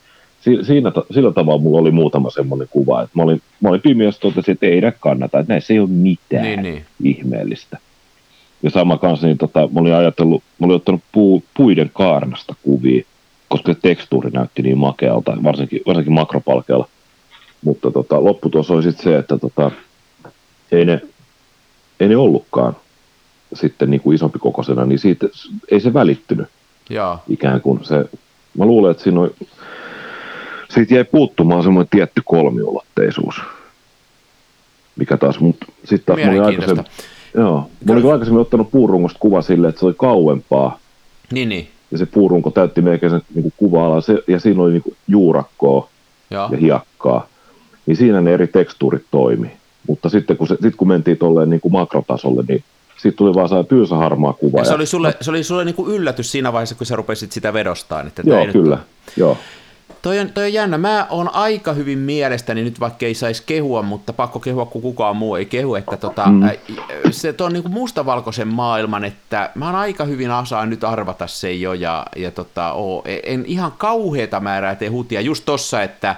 siinä, 0.63 0.93
sillä 1.11 1.33
tavalla 1.33 1.63
mulla 1.63 1.81
oli 1.81 1.91
muutama 1.91 2.31
semmoinen 2.31 2.69
kuva, 2.71 3.03
että 3.03 3.13
mä 3.15 3.23
olin, 3.23 3.43
mä 3.61 3.69
olin 3.69 3.81
pimeässä 3.81 4.21
totesin, 4.21 4.53
että 4.53 4.67
ei 4.67 4.81
kannata, 5.01 5.39
että 5.39 5.53
näissä 5.53 5.73
ei 5.73 5.81
ole 5.81 5.89
mitään 5.89 6.45
niin, 6.45 6.63
niin. 6.63 6.85
ihmeellistä. 7.03 7.79
Ja 8.63 8.71
sama 8.71 8.99
kanssa, 8.99 9.27
niin 9.27 9.39
tota, 9.39 9.69
mä 9.73 9.81
olin 9.81 9.95
ajatellut, 9.95 10.43
mä 10.59 10.67
olin 10.67 10.77
ottanut 10.77 11.01
puu, 11.13 11.43
puiden 11.57 11.91
kaarnasta 11.95 12.55
kuvia, 12.63 13.05
koska 13.49 13.73
se 13.73 13.79
tekstuuri 13.83 14.31
näytti 14.31 14.63
niin 14.63 14.79
makealta, 14.79 15.37
varsinkin, 15.45 15.81
varsinkin 15.87 16.13
makropalkealla. 16.13 16.89
Mutta 17.65 17.91
tota, 17.91 18.25
lopputulos 18.25 18.71
oli 18.71 18.83
sitten 18.83 19.05
se, 19.05 19.19
että 19.19 19.39
tota, 19.39 19.71
ei, 20.73 20.85
ne, 20.85 21.01
ei 22.01 22.09
ne 22.09 22.17
ollutkaan 22.17 22.77
sitten 23.55 23.91
niin 23.91 24.01
kuin 24.01 24.15
isompi 24.15 24.39
kokoisena, 24.39 24.85
niin 24.85 24.99
siitä 24.99 25.27
ei 25.71 25.81
se 25.81 25.95
välittynyt. 25.95 26.47
Jaa. 26.91 27.23
Ikään 27.29 27.61
kuin 27.61 27.85
se, 27.85 28.05
mä 28.59 28.67
luulen, 28.67 28.91
että 28.91 29.03
siinä 29.03 29.21
on 29.21 29.31
siitä 30.77 30.95
jäi 30.95 31.05
puuttumaan 31.05 31.63
semmoinen 31.63 31.89
tietty 31.91 32.23
kolmiulotteisuus, 32.25 33.35
mikä 34.97 35.17
taas, 35.17 35.41
mutta 35.41 35.67
sitten 35.85 36.17
taas 36.17 36.27
mä 36.27 36.31
olin 36.31 36.43
aikaisemmin, 36.43 36.85
joo, 37.35 37.71
mä 37.85 37.93
olin 37.93 38.13
aikaisemmin 38.13 38.41
ottanut 38.41 38.71
puurungosta 38.71 39.19
kuva 39.19 39.43
silleen, 39.43 39.69
että 39.69 39.81
se 39.81 39.87
oli 39.87 39.95
kauempaa. 39.99 40.79
Niin, 41.33 41.49
niin. 41.49 41.69
Ja 41.91 41.99
se 41.99 42.07
puurunko 42.07 42.51
täytti 42.51 42.83
melkein 42.83 43.13
sen 43.13 43.23
niin 43.35 43.53
kuva 43.57 44.01
se, 44.01 44.19
ja 44.29 44.41
siinä 44.41 44.63
oli 44.63 44.73
niin 44.73 44.97
juurakkoa 45.09 45.89
joo. 46.31 46.49
ja 46.53 46.59
hiekkaa. 46.59 47.27
Niin 47.87 47.97
siinä 47.97 48.21
ne 48.21 48.35
eri 48.35 48.47
tekstuurit 48.47 49.05
toimi. 49.11 49.51
Mutta 49.89 50.09
sitten 50.09 50.37
kun, 50.37 50.49
se, 50.49 50.57
sit 50.63 50.77
kun 50.77 50.89
mentiin 50.89 51.19
tuolleen 51.19 51.51
niin 51.51 51.61
makrotasolle, 51.71 52.45
niin 52.49 52.65
sitten 52.97 53.19
tuli 53.19 53.35
vaan 53.35 53.49
saa 53.49 53.65
tylsä 53.65 53.97
harmaa 53.97 54.33
kuva. 54.33 54.59
Ja 54.59 54.65
se 54.65 54.75
oli 54.75 54.87
sulle, 54.87 55.17
se 55.21 55.31
oli 55.31 55.45
sulle 55.45 55.65
niin 55.65 55.75
kuin 55.75 55.95
yllätys 55.95 56.33
siinä 56.33 56.53
vaiheessa, 56.53 56.75
kun 56.75 56.87
sä 56.87 56.97
rupesit 56.97 57.33
sitä 57.33 57.53
vedostaan. 57.53 58.07
Että 58.07 58.23
Joo, 58.25 58.47
kyllä. 58.53 58.77
Nyt... 58.77 59.17
Joo. 59.17 59.39
Toi 60.07 60.19
on, 60.19 60.31
toi 60.31 60.45
on 60.45 60.53
jännä. 60.53 60.79
Mä 60.79 61.07
oon 61.11 61.35
aika 61.35 61.73
hyvin 61.73 61.99
mielestäni, 61.99 62.65
nyt 62.65 62.81
vaikka 62.81 63.07
ei 63.07 63.15
saisi 63.15 63.43
kehua, 63.47 63.83
mutta 63.83 64.13
pakko 64.13 64.41
kehua, 64.41 64.67
kun 64.67 64.83
kukaan 64.83 65.17
muu 65.17 65.35
ei 65.35 65.47
kehu, 65.47 65.75
että 65.75 65.97
tota, 65.97 66.27
mm. 66.27 66.49
se 67.11 67.35
on 67.41 67.53
niin 67.53 67.71
mustavalkoisen 67.71 68.49
maailman, 68.49 69.05
että 69.05 69.51
mä 69.55 69.67
oon 69.67 69.75
aika 69.75 70.05
hyvin 70.05 70.31
osaan 70.31 70.71
nyt 70.71 70.85
arvata 70.85 71.27
se 71.27 71.53
jo, 71.53 71.73
ja, 71.73 72.07
ja 72.17 72.31
tota, 72.31 72.73
oo, 72.73 73.03
en 73.23 73.45
ihan 73.47 73.73
kauheita 73.73 74.41
määrää 74.41 74.75
tee 74.75 74.89
hutia 74.89 75.21
just 75.21 75.45
tossa, 75.45 75.83
että, 75.83 76.17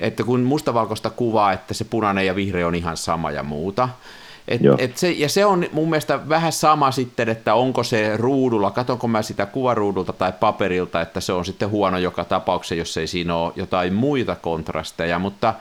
että 0.00 0.24
kun 0.24 0.40
mustavalkoista 0.40 1.10
kuvaa, 1.10 1.52
että 1.52 1.74
se 1.74 1.84
punainen 1.84 2.26
ja 2.26 2.34
vihreä 2.34 2.66
on 2.66 2.74
ihan 2.74 2.96
sama 2.96 3.30
ja 3.30 3.42
muuta, 3.42 3.88
et, 4.48 4.60
et 4.78 4.96
se, 4.96 5.10
ja 5.10 5.28
se 5.28 5.44
on 5.44 5.66
mun 5.72 5.90
mielestä 5.90 6.28
vähän 6.28 6.52
sama 6.52 6.90
sitten, 6.90 7.28
että 7.28 7.54
onko 7.54 7.82
se 7.82 8.16
ruudulla, 8.16 8.70
katsonko 8.70 9.08
mä 9.08 9.22
sitä 9.22 9.46
kuvaruudulta 9.46 10.12
tai 10.12 10.32
paperilta, 10.32 11.00
että 11.00 11.20
se 11.20 11.32
on 11.32 11.44
sitten 11.44 11.70
huono 11.70 11.98
joka 11.98 12.24
tapauksessa, 12.24 12.74
jos 12.74 12.96
ei 12.96 13.06
siinä 13.06 13.34
ole 13.34 13.52
jotain 13.56 13.94
muita 13.94 14.34
kontrasteja, 14.34 15.18
mutta 15.18 15.54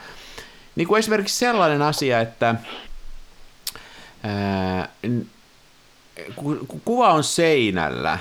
niin 0.75 0.87
kuin 0.87 0.99
esimerkiksi 0.99 1.37
sellainen 1.37 1.81
asia, 1.81 2.19
että 2.19 2.55
ää, 4.23 4.89
kun, 6.35 6.65
kun 6.67 6.81
kuva 6.85 7.13
on 7.13 7.23
seinällä, 7.23 8.19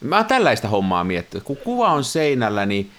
mä 0.00 0.16
oon 0.16 0.24
tällaista 0.24 0.68
hommaa 0.68 1.04
miettinyt, 1.04 1.44
kun 1.44 1.56
kuva 1.56 1.92
on 1.92 2.04
seinällä, 2.04 2.66
niin 2.66 2.90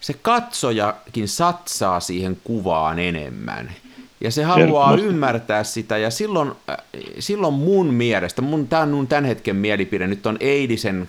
se 0.00 0.12
katsojakin 0.12 1.28
satsaa 1.28 2.00
siihen 2.00 2.36
kuvaan 2.44 2.98
enemmän. 2.98 3.72
Ja 4.20 4.30
se 4.30 4.44
haluaa 4.44 4.96
ymmärtää 4.96 5.64
sitä, 5.64 5.98
ja 5.98 6.10
silloin, 6.10 6.52
äh, 6.70 6.76
silloin 7.18 7.54
mun 7.54 7.94
mielestä, 7.94 8.42
mun, 8.42 8.68
tämä 8.68 8.82
on 8.82 8.90
mun 8.90 9.06
tämän 9.06 9.24
hetken 9.24 9.56
mielipide, 9.56 10.06
nyt 10.06 10.26
on 10.26 10.36
Eidisen, 10.40 11.08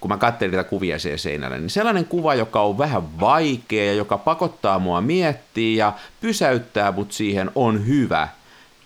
kun 0.00 0.10
mä 0.10 0.16
katselin 0.16 0.50
tätä 0.50 0.68
kuvia 0.68 0.98
siellä 0.98 1.16
seinällä, 1.16 1.58
niin 1.58 1.70
sellainen 1.70 2.04
kuva, 2.04 2.34
joka 2.34 2.62
on 2.62 2.78
vähän 2.78 3.20
vaikea 3.20 3.84
ja 3.84 3.92
joka 3.92 4.18
pakottaa 4.18 4.78
mua 4.78 5.00
miettiä 5.00 5.84
ja 5.84 5.92
pysäyttää 6.20 6.92
mut 6.92 7.12
siihen, 7.12 7.50
on 7.54 7.86
hyvä 7.86 8.28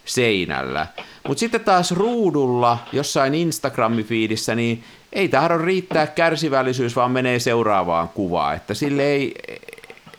seinällä. 0.04 0.86
Mutta 1.28 1.40
sitten 1.40 1.60
taas 1.60 1.92
ruudulla, 1.92 2.78
jossain 2.92 3.34
Instagram-fiidissä, 3.34 4.54
niin 4.54 4.84
ei 5.12 5.28
tahdo 5.28 5.58
riittää 5.58 6.06
kärsivällisyys, 6.06 6.96
vaan 6.96 7.10
menee 7.10 7.38
seuraavaan 7.38 8.08
kuvaan. 8.08 8.56
Että 8.56 8.74
sille 8.74 9.02
ei, 9.02 9.34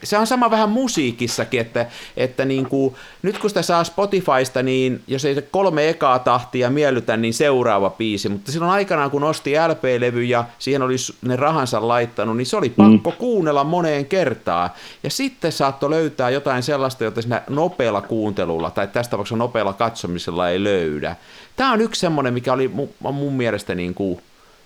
se 0.04 0.18
on 0.18 0.26
sama 0.26 0.50
vähän 0.50 0.68
musiikissakin, 0.68 1.60
että, 1.60 1.86
että 2.16 2.44
niin 2.44 2.66
kuin, 2.66 2.94
nyt 3.22 3.38
kun 3.38 3.50
sitä 3.50 3.62
saa 3.62 3.84
Spotifysta, 3.84 4.62
niin 4.62 5.02
jos 5.06 5.24
ei 5.24 5.34
se 5.34 5.42
kolme 5.42 5.88
ekaa 5.88 6.18
tahtia 6.18 6.70
miellytä, 6.70 7.16
niin 7.16 7.34
seuraava 7.34 7.90
biisi, 7.90 8.28
mutta 8.28 8.52
silloin 8.52 8.72
aikanaan, 8.72 9.10
kun 9.10 9.24
osti 9.24 9.52
LP-levy 9.68 10.22
ja 10.22 10.44
siihen 10.58 10.82
oli 10.82 10.96
ne 11.22 11.36
rahansa 11.36 11.88
laittanut, 11.88 12.36
niin 12.36 12.46
se 12.46 12.56
oli 12.56 12.68
pakko 12.68 13.10
mm. 13.10 13.16
kuunnella 13.16 13.64
moneen 13.64 14.06
kertaan. 14.06 14.70
Ja 15.02 15.10
sitten 15.10 15.52
saattoi 15.52 15.90
löytää 15.90 16.30
jotain 16.30 16.62
sellaista, 16.62 17.04
jota 17.04 17.22
siinä 17.22 17.42
nopealla 17.48 18.00
kuuntelulla 18.00 18.70
tai 18.70 18.86
tästä 18.86 19.10
tapauksessa 19.10 19.36
nopealla 19.36 19.72
katsomisella 19.72 20.48
ei 20.48 20.64
löydä. 20.64 21.16
Tämä 21.56 21.72
on 21.72 21.80
yksi 21.80 22.00
semmoinen, 22.00 22.34
mikä 22.34 22.52
oli 22.52 22.68
mun, 22.68 22.88
mun 23.00 23.32
mielestä 23.32 23.74
niin 23.74 23.94
kuin 23.94 24.20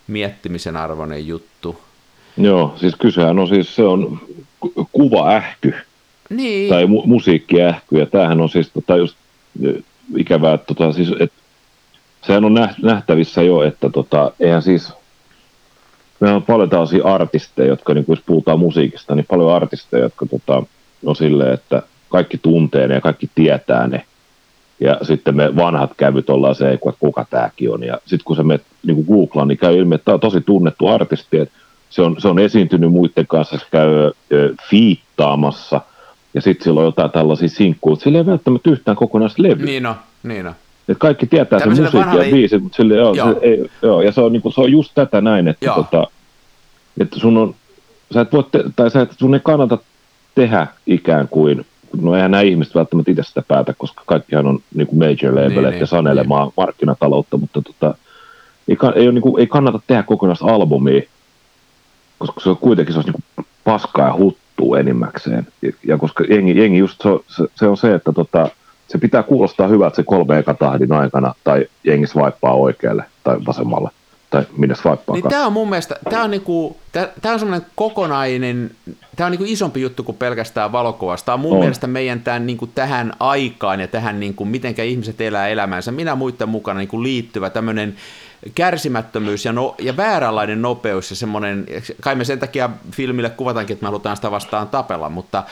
miettimisen 0.06 0.76
arvoinen 0.76 1.26
juttu. 1.26 1.80
Joo, 2.36 2.74
siis 2.76 2.96
kysehän 2.96 3.38
on 3.38 3.48
siis, 3.48 3.76
se 3.76 3.82
on 3.82 4.20
kuvaähky 4.92 5.74
niin. 6.30 6.70
tai 6.70 6.84
mu- 6.84 7.06
musiikkiähky, 7.06 7.98
ja 7.98 8.06
tämähän 8.06 8.40
on 8.40 8.48
siis 8.48 8.70
tota, 8.70 8.96
just 8.96 9.16
ikävää, 10.16 10.54
että 10.54 10.74
tota, 10.74 10.92
siis, 10.92 11.12
et, 11.20 11.32
sehän 12.26 12.44
on 12.44 12.54
nähtävissä 12.82 13.42
jo, 13.42 13.62
että 13.62 13.90
tota, 13.90 14.32
eihän 14.40 14.62
siis, 14.62 14.92
meillä 16.20 16.36
on 16.36 16.42
paljon 16.42 16.70
tällaisia 16.70 17.04
artisteja, 17.04 17.68
jotka 17.68 17.94
niin 17.94 18.04
jos 18.08 18.22
puhutaan 18.26 18.58
musiikista, 18.58 19.14
niin 19.14 19.26
paljon 19.28 19.54
artisteja, 19.54 20.02
jotka 20.02 20.26
tota, 20.26 20.62
on 21.04 21.16
silleen, 21.16 21.54
että 21.54 21.82
kaikki 22.08 22.38
tuntee 22.38 22.88
ne 22.88 22.94
ja 22.94 23.00
kaikki 23.00 23.30
tietää 23.34 23.86
ne, 23.86 24.04
ja 24.80 24.98
sitten 25.02 25.36
me 25.36 25.56
vanhat 25.56 25.90
kävyt 25.96 26.30
ollaan 26.30 26.54
se, 26.54 26.72
että 26.72 26.92
kuka 27.00 27.26
tämäkin 27.30 27.70
on. 27.70 27.82
Ja 27.82 27.98
sitten 28.06 28.24
kun 28.24 28.36
se 28.36 28.42
me 28.42 28.60
niin 28.86 29.04
Googlaan, 29.08 29.48
niin 29.48 29.58
käy 29.58 29.78
ilmi, 29.78 29.94
että 29.94 30.04
tämä 30.04 30.14
on 30.14 30.20
tosi 30.20 30.40
tunnettu 30.40 30.86
artisti, 30.86 31.38
että 31.38 31.57
se 31.90 32.02
on, 32.02 32.16
se 32.18 32.28
on 32.28 32.38
esiintynyt 32.38 32.92
muiden 32.92 33.26
kanssa, 33.26 33.58
se 33.58 33.66
käy 33.70 34.10
ö, 34.32 34.54
fiittaamassa, 34.70 35.80
ja 36.34 36.40
sitten 36.40 36.64
sillä 36.64 36.80
on 36.80 36.86
jotain 36.86 37.10
tällaisia 37.10 37.48
sinkkuja, 37.48 37.96
sillä 37.96 38.18
ei 38.18 38.26
välttämättä 38.26 38.70
yhtään 38.70 38.96
kokonaista 38.96 39.42
levyä. 39.42 39.66
Niin 39.66 39.86
on, 39.86 39.94
niin 40.22 40.46
on. 40.46 40.54
Et 40.88 40.98
kaikki 40.98 41.26
tietää 41.26 41.58
sen 41.58 41.92
vanhalle- 41.92 42.24
ja 42.24 42.30
biisit, 42.30 42.62
mutta 42.62 42.76
sille, 42.76 42.94
joo, 42.94 43.14
Joo. 43.14 43.32
Se, 43.32 43.38
ei, 43.42 43.70
joo, 43.82 44.02
ja 44.02 44.12
se 44.12 44.20
on, 44.20 44.32
niinku, 44.32 44.50
se 44.50 44.60
on 44.60 44.72
just 44.72 44.92
tätä 44.94 45.20
näin, 45.20 45.48
että, 45.48 45.66
Joo. 45.66 45.74
tota, 45.74 46.04
että 47.00 47.18
sun 47.18 47.36
on, 47.36 47.54
sä 48.14 48.20
et 48.20 48.32
voi, 48.32 48.44
te, 48.50 48.64
tai 48.76 48.90
sä 48.90 49.00
et, 49.00 49.12
sun 49.18 49.34
ei 49.34 49.40
kannata 49.44 49.78
tehdä 50.34 50.66
ikään 50.86 51.28
kuin, 51.28 51.66
no 52.00 52.14
eihän 52.14 52.30
nämä 52.30 52.42
ihmiset 52.42 52.74
välttämättä 52.74 53.10
itse 53.10 53.22
sitä 53.22 53.42
päätä, 53.48 53.74
koska 53.78 54.02
kaikkihan 54.06 54.46
on 54.46 54.58
niinku 54.74 54.96
major 54.96 55.34
Niin, 55.34 55.48
niin, 55.48 55.62
niin, 55.62 55.80
ja 55.80 55.86
sanelemaan 55.86 56.50
markkinataloutta, 56.56 57.36
mutta 57.36 57.62
tota, 57.62 57.94
ei, 58.68 58.76
ei, 58.94 59.06
ole, 59.06 59.12
niinku, 59.12 59.36
ei 59.36 59.46
kannata 59.46 59.80
tehdä 59.86 60.02
kokonaista 60.02 60.46
albumia, 60.46 61.02
koska 62.18 62.40
se 62.40 62.48
on 62.48 62.56
kuitenkin 62.56 62.92
se 62.92 62.98
olisi 62.98 63.10
niinku 63.10 63.50
paskaa 63.64 64.06
ja 64.06 64.14
huttua 64.14 64.78
enimmäkseen. 64.78 65.46
Ja, 65.86 65.98
koska 65.98 66.24
jengi, 66.30 66.58
jengi 66.58 66.78
just 66.78 67.02
se, 67.02 67.08
on- 67.08 67.24
se, 67.28 67.44
se 67.54 67.66
on 67.66 67.76
se, 67.76 67.94
että 67.94 68.12
tota, 68.12 68.48
se 68.88 68.98
pitää 68.98 69.22
kuulostaa 69.22 69.68
hyvältä 69.68 69.96
se 69.96 70.02
kolme 70.02 70.38
eka 70.38 70.54
tahdin 70.54 70.92
aikana, 70.92 71.34
tai 71.44 71.66
jengi 71.84 72.06
swipaa 72.06 72.54
oikealle 72.54 73.04
tai 73.24 73.36
vasemmalle, 73.46 73.90
tai 74.30 74.46
minne 74.56 74.74
swipaa 74.74 75.14
Niin 75.16 75.28
tämä 75.28 75.46
on 75.46 75.52
mun 75.52 75.70
mielestä, 75.70 75.96
tämä 76.10 76.24
on, 76.24 76.30
niinku, 76.30 76.76
tää, 76.92 77.08
tää 77.22 77.32
on 77.32 77.38
semmoinen 77.38 77.66
kokonainen, 77.74 78.70
tämä 79.16 79.26
on 79.26 79.30
niinku 79.30 79.46
isompi 79.48 79.80
juttu 79.80 80.02
kuin 80.02 80.16
pelkästään 80.16 80.72
valokuvasta. 80.72 81.26
Tämä 81.26 81.34
on 81.34 81.40
mun 81.40 81.52
On. 81.52 81.58
mielestä 81.58 81.86
meidän 81.86 82.20
tämän, 82.20 82.46
niinku, 82.46 82.66
tähän 82.66 83.12
aikaan 83.20 83.80
ja 83.80 83.88
tähän, 83.88 84.20
niinku, 84.20 84.44
mitenkä 84.44 84.82
ihmiset 84.82 85.20
elää 85.20 85.48
elämänsä, 85.48 85.92
minä 85.92 86.14
muiden 86.14 86.48
mukana 86.48 86.78
niinku, 86.78 87.02
liittyvä 87.02 87.50
tämmöinen 87.50 87.96
kärsimättömyys 88.54 89.44
ja, 89.44 89.52
no, 89.52 89.74
ja 89.78 89.96
vääränlainen 89.96 90.62
nopeus 90.62 91.10
ja 91.10 91.16
semmoinen, 91.16 91.66
kai 92.00 92.14
me 92.14 92.24
sen 92.24 92.38
takia 92.38 92.70
filmille 92.92 93.30
kuvataankin, 93.30 93.74
että 93.74 93.84
me 93.84 93.86
halutaan 93.86 94.16
sitä 94.16 94.30
vastaan 94.30 94.68
tapella, 94.68 95.08
mutta 95.08 95.44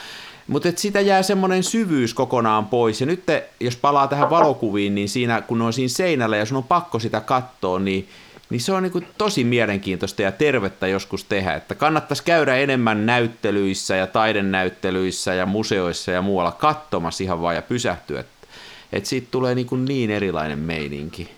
mutta 0.46 0.68
et 0.68 0.78
siitä 0.78 1.00
jää 1.00 1.22
semmoinen 1.22 1.62
syvyys 1.62 2.14
kokonaan 2.14 2.66
pois. 2.66 3.00
Ja 3.00 3.06
nyt 3.06 3.26
te, 3.26 3.48
jos 3.60 3.76
palaa 3.76 4.08
tähän 4.08 4.30
valokuviin, 4.30 4.94
niin 4.94 5.08
siinä, 5.08 5.40
kun 5.40 5.62
on 5.62 5.72
siinä 5.72 5.88
seinällä 5.88 6.36
ja 6.36 6.46
sun 6.46 6.56
on 6.56 6.64
pakko 6.64 6.98
sitä 6.98 7.20
katsoa, 7.20 7.78
niin, 7.78 8.08
niin 8.50 8.60
se 8.60 8.72
on 8.72 8.82
niin 8.82 9.06
tosi 9.18 9.44
mielenkiintoista 9.44 10.22
ja 10.22 10.32
tervettä 10.32 10.86
joskus 10.86 11.24
tehdä. 11.24 11.54
Että 11.54 11.74
kannattaisi 11.74 12.22
käydä 12.24 12.56
enemmän 12.56 13.06
näyttelyissä 13.06 13.96
ja 13.96 14.06
taidenäyttelyissä 14.06 15.34
ja 15.34 15.46
museoissa 15.46 16.10
ja 16.10 16.22
muualla 16.22 16.52
katsomassa 16.52 17.24
ihan 17.24 17.42
vaan 17.42 17.54
ja 17.54 17.62
pysähtyä. 17.62 18.20
Että 18.20 18.46
et 18.92 19.06
siitä 19.06 19.28
tulee 19.30 19.54
niin, 19.54 19.84
niin 19.84 20.10
erilainen 20.10 20.58
meininki. 20.58 21.30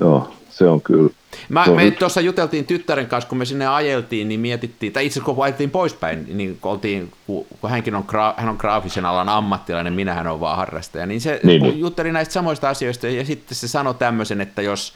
Joo, 0.00 0.32
se 0.58 0.68
on 0.68 0.80
kyllä. 0.80 1.10
Mä, 1.48 1.64
on 1.64 1.76
me 1.76 1.84
nyt- 1.84 1.98
tuossa 1.98 2.20
juteltiin 2.20 2.64
tyttären 2.66 3.06
kanssa, 3.06 3.28
kun 3.28 3.38
me 3.38 3.44
sinne 3.44 3.66
ajeltiin, 3.66 4.28
niin 4.28 4.40
mietittiin, 4.40 4.92
tai 4.92 5.06
itse 5.06 5.20
asiassa 5.20 5.34
kun 5.34 5.44
ajeltiin 5.44 5.70
poispäin, 5.70 6.26
niin 6.38 6.58
kun, 6.60 6.72
oltiin, 6.72 7.12
kun, 7.26 7.46
kun 7.60 7.70
hänkin 7.70 7.94
on, 7.94 8.04
gra, 8.06 8.34
hän 8.36 8.48
on 8.48 8.56
graafisen 8.58 9.04
alan 9.06 9.28
ammattilainen, 9.28 9.92
minähän 9.92 10.26
on 10.26 10.40
vaan 10.40 10.56
harrastaja, 10.56 11.06
niin 11.06 11.20
se 11.20 11.40
Niin, 11.42 11.62
niin. 11.62 11.80
jutteli 11.80 12.12
näistä 12.12 12.32
samoista 12.32 12.68
asioista, 12.68 13.08
ja 13.08 13.24
sitten 13.24 13.56
se 13.56 13.68
sanoi 13.68 13.94
tämmöisen, 13.94 14.40
että 14.40 14.62
jos 14.62 14.92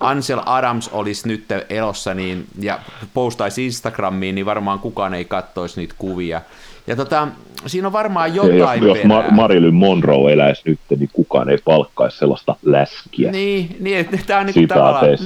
Ansel 0.00 0.40
Adams 0.46 0.88
olisi 0.92 1.28
nyt 1.28 1.44
elossa 1.68 2.14
niin, 2.14 2.46
ja 2.60 2.78
postaisi 3.14 3.64
Instagramiin, 3.66 4.34
niin 4.34 4.46
varmaan 4.46 4.78
kukaan 4.78 5.14
ei 5.14 5.24
kattoisi 5.24 5.80
niitä 5.80 5.94
kuvia. 5.98 6.40
Ja 6.86 6.96
tota, 6.96 7.28
siinä 7.66 7.86
on 7.86 7.92
varmaan 7.92 8.34
jos, 8.34 8.46
jotain 8.46 8.82
jos 8.82 8.98
perää. 8.98 9.22
Mar- 9.22 9.30
Marilyn 9.30 9.74
Monroe 9.74 10.32
eläisi 10.32 10.62
nyt, 10.64 10.80
niin 10.98 11.10
kukaan 11.12 11.48
ei 11.48 11.58
palkkaisi 11.64 12.18
sellaista 12.18 12.56
läskiä. 12.62 13.30
Niin, 13.30 13.76
niin 13.80 14.08
tämä 14.26 14.40
on 14.40 14.46
niinku 14.46 14.74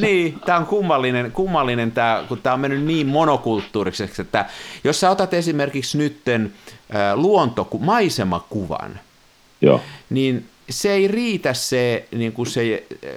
niin, 0.01 0.41
tää 0.47 0.57
on 0.57 0.67
kummallinen, 0.67 1.33
kummallinen 1.33 1.93
tää, 1.93 2.25
kun 2.29 2.39
tämä 2.43 2.55
on 2.55 2.61
mennyt 2.61 2.85
niin 2.85 3.07
monokulttuuriseksi, 3.07 4.23
että 4.23 4.45
jos 4.85 5.01
sä 5.01 5.11
otat 5.11 5.35
esimerkiksi 5.35 5.99
nytten 5.99 6.53
äh, 6.95 7.15
luontoku, 7.15 7.79
maisemakuvan, 7.79 9.01
Joo, 9.61 9.81
niin 10.11 10.47
se 10.71 10.93
ei 10.93 11.09
riitä 11.09 11.55
se, 11.55 12.09
niin 12.15 12.33
kuin 12.33 12.47
se 12.47 12.85
äh, 13.05 13.11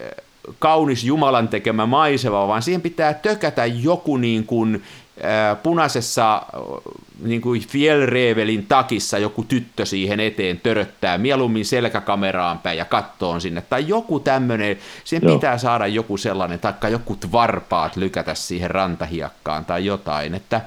kaunis 0.60 1.04
Jumalan 1.04 1.48
tekemä 1.48 1.86
maisema, 1.86 2.48
vaan 2.48 2.62
siihen 2.62 2.82
pitää 2.82 3.14
tökätä 3.14 3.66
joku 3.66 4.18
niin 4.18 4.46
kuin, 4.46 4.84
äh, 5.24 5.64
punaisessa 5.64 6.42
niin 7.22 7.42
kuin 7.42 7.62
Fjellrevelin 7.68 8.66
takissa 8.66 9.18
joku 9.18 9.44
tyttö 9.44 9.86
siihen 9.86 10.20
eteen 10.20 10.60
töröttää, 10.60 11.18
mieluummin 11.18 11.66
selkäkameraan 11.66 12.60
päin 12.60 12.78
ja 12.78 12.86
kattoon 12.86 13.42
sinne, 13.42 13.62
tai 13.62 13.88
joku 13.88 14.20
tämmöinen, 14.20 14.78
siihen 15.04 15.28
Joo. 15.28 15.36
pitää 15.38 15.58
saada 15.58 15.88
joku 15.88 16.18
sellainen, 16.18 16.60
taikka 16.60 16.90
joku 16.90 17.18
varpaat 17.32 17.96
lykätä 17.96 18.36
siihen 18.36 18.72
rantahiakkaan 18.72 19.66
tai 19.66 19.86
jotain, 19.86 20.36
että 20.36 20.62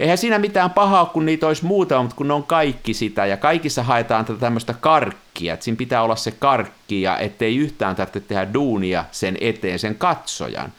Eihän 0.00 0.18
siinä 0.18 0.38
mitään 0.38 0.70
pahaa, 0.70 1.06
kun 1.06 1.26
niitä 1.26 1.46
olisi 1.46 1.64
muutama, 1.64 2.02
mutta 2.02 2.16
kun 2.16 2.28
ne 2.28 2.34
on 2.34 2.44
kaikki 2.44 2.94
sitä, 2.94 3.26
ja 3.26 3.36
kaikissa 3.36 3.82
haetaan 3.82 4.24
tätä 4.24 4.38
tämmöistä 4.38 4.74
karkkia, 4.74 5.54
että 5.54 5.64
siinä 5.64 5.76
pitää 5.76 6.02
olla 6.02 6.16
se 6.16 6.30
karkki, 6.30 7.02
ja 7.02 7.18
ettei 7.18 7.56
yhtään 7.56 7.96
tarvitse 7.96 8.20
tehdä 8.20 8.54
duunia 8.54 9.04
sen 9.10 9.36
eteen, 9.40 9.78
sen 9.78 9.94
katsojan. 9.94 10.72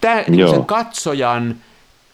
Tämä, 0.00 0.24
niin 0.28 0.48
sen 0.48 0.64
katsojan, 0.64 1.56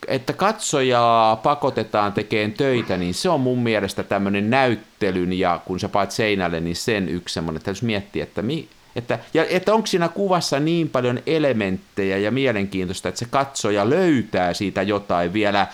että 0.08 0.32
katsojaa 0.32 1.36
pakotetaan 1.36 2.12
tekemään 2.12 2.52
töitä, 2.52 2.96
niin 2.96 3.14
se 3.14 3.28
on 3.28 3.40
mun 3.40 3.58
mielestä 3.58 4.02
tämmöinen 4.02 4.50
näyttelyn, 4.50 5.32
ja 5.32 5.60
kun 5.64 5.80
sä 5.80 5.88
paat 5.88 6.10
seinälle, 6.10 6.60
niin 6.60 6.76
sen 6.76 7.08
yksi 7.08 7.32
semmoinen, 7.32 7.56
että 7.56 7.64
täytyisi 7.64 7.84
miettiä, 7.86 8.22
että 8.22 8.42
mi, 8.42 8.68
että, 8.96 9.18
ja, 9.34 9.44
että 9.48 9.74
onko 9.74 9.86
siinä 9.86 10.08
kuvassa 10.08 10.60
niin 10.60 10.88
paljon 10.88 11.18
elementtejä 11.26 12.18
ja 12.18 12.30
mielenkiintoista, 12.30 13.08
että 13.08 13.18
se 13.18 13.26
katsoja 13.30 13.90
löytää 13.90 14.54
siitä 14.54 14.82
jotain 14.82 15.32
vielä 15.32 15.66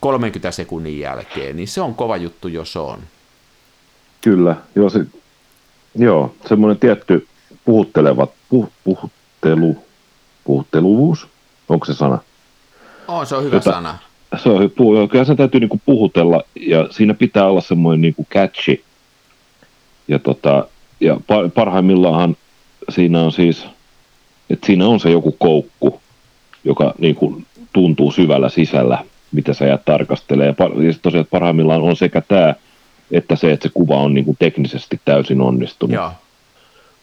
30 0.00 0.50
sekunnin 0.50 0.98
jälkeen, 0.98 1.56
niin 1.56 1.68
se 1.68 1.80
on 1.80 1.94
kova 1.94 2.16
juttu, 2.16 2.48
jos 2.48 2.76
on. 2.76 2.98
kyllä. 4.20 4.56
Joo, 4.74 4.90
se, 4.90 5.04
joo 5.94 6.34
semmoinen 6.48 6.78
tietty 6.78 7.26
puhutteleva, 7.64 8.28
puh, 8.48 8.70
puhuttelu, 8.84 9.84
puhutteluvuus, 10.44 11.26
onko 11.68 11.86
se 11.86 11.94
sana? 11.94 12.18
On, 13.08 13.26
se 13.26 13.36
on 13.36 13.44
hyvä 13.44 13.56
Jota- 13.56 13.70
sana. 13.70 13.98
Se 14.42 14.48
on, 14.48 14.62
pu- 14.62 15.08
kyllä 15.10 15.24
sen 15.24 15.36
täytyy 15.36 15.60
niinku 15.60 15.80
puhutella 15.86 16.42
ja 16.60 16.88
siinä 16.90 17.14
pitää 17.14 17.46
olla 17.46 17.60
semmoinen 17.60 18.00
niinku 18.00 18.26
catchy. 18.30 18.82
Ja, 20.08 20.18
tota, 20.18 20.66
ja 21.00 21.14
par- 21.14 21.50
parhaimmillaanhan 21.54 22.36
siinä 22.88 23.22
on 23.22 23.32
siis, 23.32 23.66
että 24.50 24.66
siinä 24.66 24.86
on 24.86 25.00
se 25.00 25.10
joku 25.10 25.32
koukku, 25.38 26.00
joka 26.64 26.94
niinku 26.98 27.42
tuntuu 27.72 28.12
syvällä 28.12 28.48
sisällä, 28.48 28.98
mitä 29.32 29.54
sä 29.54 29.66
jäät 29.66 29.84
tarkastelee. 29.84 30.46
Ja, 30.46 30.52
par- 30.52 30.82
ja 30.82 30.94
tosiaan 31.02 31.26
parhaimmillaan 31.30 31.82
on 31.82 31.96
sekä 31.96 32.20
tämä, 32.20 32.54
että 33.10 33.36
se, 33.36 33.52
että 33.52 33.68
se 33.68 33.72
kuva 33.74 33.96
on 33.96 34.14
niinku 34.14 34.36
teknisesti 34.38 35.00
täysin 35.04 35.40
onnistunut. 35.40 35.94
Joo. 35.94 36.10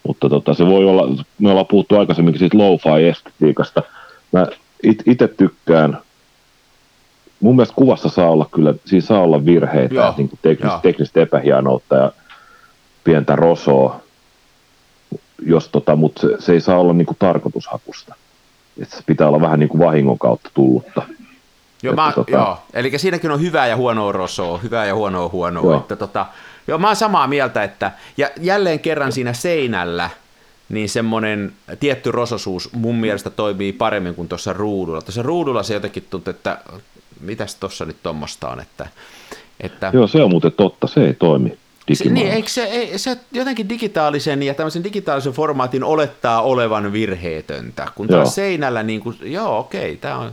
Mutta 0.07 0.29
tota, 0.29 0.53
se 0.53 0.65
voi 0.65 0.85
olla, 0.85 1.23
me 1.39 1.49
ollaan 1.49 1.67
puhuttu 1.67 1.99
aikaisemminkin 1.99 2.39
siitä 2.39 2.57
lo-fi-estetiikasta. 2.57 3.83
Mä 4.31 4.47
it- 4.83 5.03
itse 5.07 5.27
tykkään, 5.27 5.97
mun 7.39 7.55
mielestä 7.55 7.75
kuvassa 7.75 8.09
saa 8.09 8.29
olla 8.29 8.47
kyllä, 8.51 8.73
siinä 8.85 9.05
saa 9.07 9.21
olla 9.21 9.45
virheitä, 9.45 9.95
Joo, 9.95 10.13
niin 10.17 10.29
teknistä, 10.41 10.67
joo. 10.73 10.79
teknistä 10.81 11.19
epähienoutta 11.21 11.95
ja 11.95 12.11
pientä 13.03 13.35
rosoa, 13.35 14.01
jos 15.45 15.69
tota, 15.69 15.95
mutta 15.95 16.21
se, 16.21 16.27
se, 16.39 16.53
ei 16.53 16.61
saa 16.61 16.77
olla 16.79 16.93
niin 16.93 17.05
kuin 17.05 17.17
tarkoitushakusta. 17.19 18.15
Et 18.81 18.89
se 18.89 19.03
pitää 19.05 19.27
olla 19.27 19.41
vähän 19.41 19.59
niin 19.59 19.69
kuin 19.69 19.81
vahingon 19.85 20.19
kautta 20.19 20.49
tullutta. 20.53 21.01
Joo, 21.83 21.93
Että 21.93 22.01
mä, 22.01 22.11
tota- 22.11 22.31
joo. 22.31 22.57
eli 22.73 22.99
siinäkin 22.99 23.31
on 23.31 23.41
hyvää 23.41 23.67
ja 23.67 23.75
huonoa 23.75 24.11
rosoa, 24.11 24.57
hyvää 24.57 24.85
ja 24.85 24.95
huonoa 24.95 25.29
huonoa. 25.29 25.63
Joo. 25.71 25.77
Että 25.77 25.95
tota, 25.95 26.25
joo, 26.67 26.77
mä 26.77 26.87
oon 26.87 26.95
samaa 26.95 27.27
mieltä, 27.27 27.63
että 27.63 27.91
ja 28.17 28.29
jälleen 28.41 28.79
kerran 28.79 29.11
siinä 29.11 29.33
seinällä, 29.33 30.09
niin 30.71 30.89
semmoinen 30.89 31.53
tietty 31.79 32.11
rososuus 32.11 32.73
mun 32.73 32.95
mielestä 32.95 33.29
toimii 33.29 33.73
paremmin 33.73 34.15
kuin 34.15 34.27
tuossa 34.27 34.53
ruudulla. 34.53 35.01
Tuossa 35.01 35.21
ruudulla 35.21 35.63
se 35.63 35.73
jotenkin 35.73 36.07
tuntuu, 36.09 36.31
että 36.31 36.57
mitäs 37.19 37.55
tuossa 37.55 37.85
nyt 37.85 37.97
tuommoista 38.03 38.49
on, 38.49 38.59
että, 38.59 38.87
että 39.59 39.91
Joo, 39.93 40.07
se 40.07 40.23
on 40.23 40.29
muuten 40.29 40.51
totta, 40.51 40.87
se 40.87 41.05
ei 41.05 41.13
toimi 41.13 41.57
se, 41.93 42.09
niin, 42.09 42.31
eikö 42.31 42.49
se, 42.49 42.63
ei, 42.63 42.99
se 42.99 43.17
jotenkin 43.31 43.69
digitaalisen 43.69 44.43
ja 44.43 44.53
tämmöisen 44.53 44.83
digitaalisen 44.83 45.33
formaatin 45.33 45.83
olettaa 45.83 46.41
olevan 46.41 46.93
virheetöntä, 46.93 47.87
kun 47.95 48.07
taas 48.07 48.19
Joo. 48.19 48.31
seinällä 48.31 48.83
niin 48.83 49.01
kuin, 49.01 49.17
joo 49.21 49.59
okei, 49.59 49.95
tämä 49.95 50.17
on... 50.17 50.31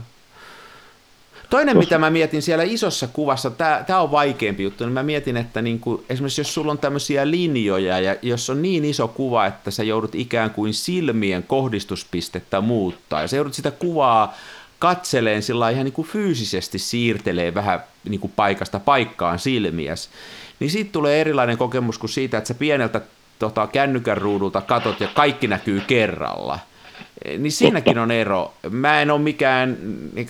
Toinen, 1.49 1.75
Tos- 1.75 1.79
mitä 1.79 1.97
mä 1.97 2.09
mietin 2.09 2.41
siellä 2.41 2.63
isossa 2.63 3.07
kuvassa, 3.07 3.51
tämä 3.87 3.99
on 3.99 4.11
vaikeampi 4.11 4.63
juttu, 4.63 4.83
niin 4.83 4.93
mä 4.93 5.03
mietin, 5.03 5.37
että 5.37 5.61
niin 5.61 5.79
kuin, 5.79 6.05
esimerkiksi 6.09 6.41
jos 6.41 6.53
sulla 6.53 6.71
on 6.71 6.77
tämmöisiä 6.77 7.31
linjoja 7.31 7.99
ja 7.99 8.15
jos 8.21 8.49
on 8.49 8.61
niin 8.61 8.85
iso 8.85 9.07
kuva, 9.07 9.45
että 9.45 9.71
sä 9.71 9.83
joudut 9.83 10.15
ikään 10.15 10.51
kuin 10.51 10.73
silmien 10.73 11.43
kohdistuspistettä 11.43 12.61
muuttaa 12.61 13.21
ja 13.21 13.27
sä 13.27 13.35
joudut 13.35 13.53
sitä 13.53 13.71
kuvaa 13.71 14.35
katseleen 14.79 15.43
sillä 15.43 15.69
ihan 15.69 15.85
niin 15.85 15.93
kuin 15.93 16.07
fyysisesti 16.07 16.79
siirtelee 16.79 17.53
vähän 17.53 17.83
niin 18.09 18.19
kuin 18.19 18.33
paikasta 18.35 18.79
paikkaan 18.79 19.39
silmiäs, 19.39 20.09
niin 20.59 20.69
siitä 20.69 20.91
tulee 20.91 21.21
erilainen 21.21 21.57
kokemus 21.57 21.97
kuin 21.97 22.09
siitä, 22.09 22.37
että 22.37 22.47
sä 22.47 22.53
pieneltä 22.53 23.01
tota, 23.39 23.67
kännykän 23.67 24.17
ruudulta 24.17 24.61
katot 24.61 24.99
ja 24.99 25.07
kaikki 25.13 25.47
näkyy 25.47 25.81
kerralla. 25.87 26.59
Niin 27.37 27.51
siinäkin 27.51 27.97
on 27.97 28.11
ero. 28.11 28.53
Mä 28.69 29.01
en 29.01 29.11
ole 29.11 29.21
mikään, 29.21 29.77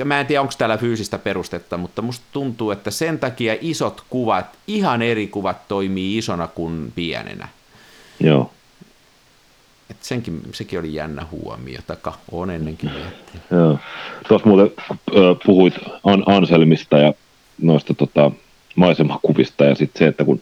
mä 0.05 0.19
en 0.19 0.25
tiedä 0.25 0.41
onko 0.41 0.53
täällä 0.57 0.77
fyysistä 0.77 1.19
perustetta, 1.19 1.77
mutta 1.77 2.01
musta 2.01 2.25
tuntuu, 2.31 2.71
että 2.71 2.91
sen 2.91 3.19
takia 3.19 3.55
isot 3.61 4.03
kuvat, 4.09 4.45
ihan 4.67 5.01
eri 5.01 5.27
kuvat 5.27 5.67
toimii 5.67 6.17
isona 6.17 6.47
kuin 6.47 6.91
pienenä. 6.95 7.47
Joo. 8.19 8.51
Et 9.89 9.97
senkin, 10.01 10.41
sekin 10.53 10.79
oli 10.79 10.93
jännä 10.93 11.25
huomio, 11.31 11.79
taka 11.87 12.13
on 12.31 12.49
ennenkin 12.49 12.91
miettinyt. 12.91 13.43
Joo. 13.51 13.79
Tuossa 14.27 14.47
muuten 14.47 14.71
puhuit 15.45 15.73
An- 16.03 16.23
Anselmista 16.25 16.97
ja 16.97 17.13
noista 17.61 17.93
tota, 17.93 18.31
maisemakuvista 18.75 19.65
ja 19.65 19.75
sitten 19.75 19.99
se, 19.99 20.07
että 20.07 20.25
kun 20.25 20.41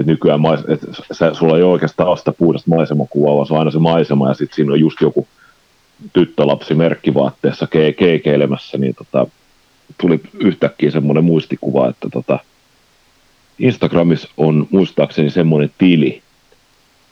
et 0.00 0.06
nykyään 0.06 0.40
mais, 0.40 0.60
et 0.68 0.80
sä, 1.12 1.34
sulla 1.34 1.56
ei 1.56 1.62
ole 1.62 1.72
oikeastaan 1.72 2.08
ole 2.08 2.16
sitä 2.16 2.32
puhdasta 2.32 2.70
maisemakuvaa, 2.70 3.34
vaan 3.34 3.46
se 3.46 3.52
on 3.52 3.58
aina 3.58 3.70
se 3.70 3.78
maisema 3.78 4.28
ja 4.28 4.34
sitten 4.34 4.56
siinä 4.56 4.72
on 4.72 4.80
just 4.80 5.00
joku 5.00 5.28
tyttölapsi 6.12 6.74
merkkivaatteessa 6.74 7.66
ke- 7.66 7.94
keikeilemässä, 7.98 8.78
niin 8.78 8.94
tota, 8.94 9.26
tuli 10.00 10.20
yhtäkkiä 10.40 10.90
semmoinen 10.90 11.24
muistikuva, 11.24 11.88
että 11.88 12.08
tota, 12.12 12.38
Instagramissa 13.58 14.28
on 14.36 14.66
muistaakseni 14.70 15.30
semmoinen 15.30 15.70
tili, 15.78 16.22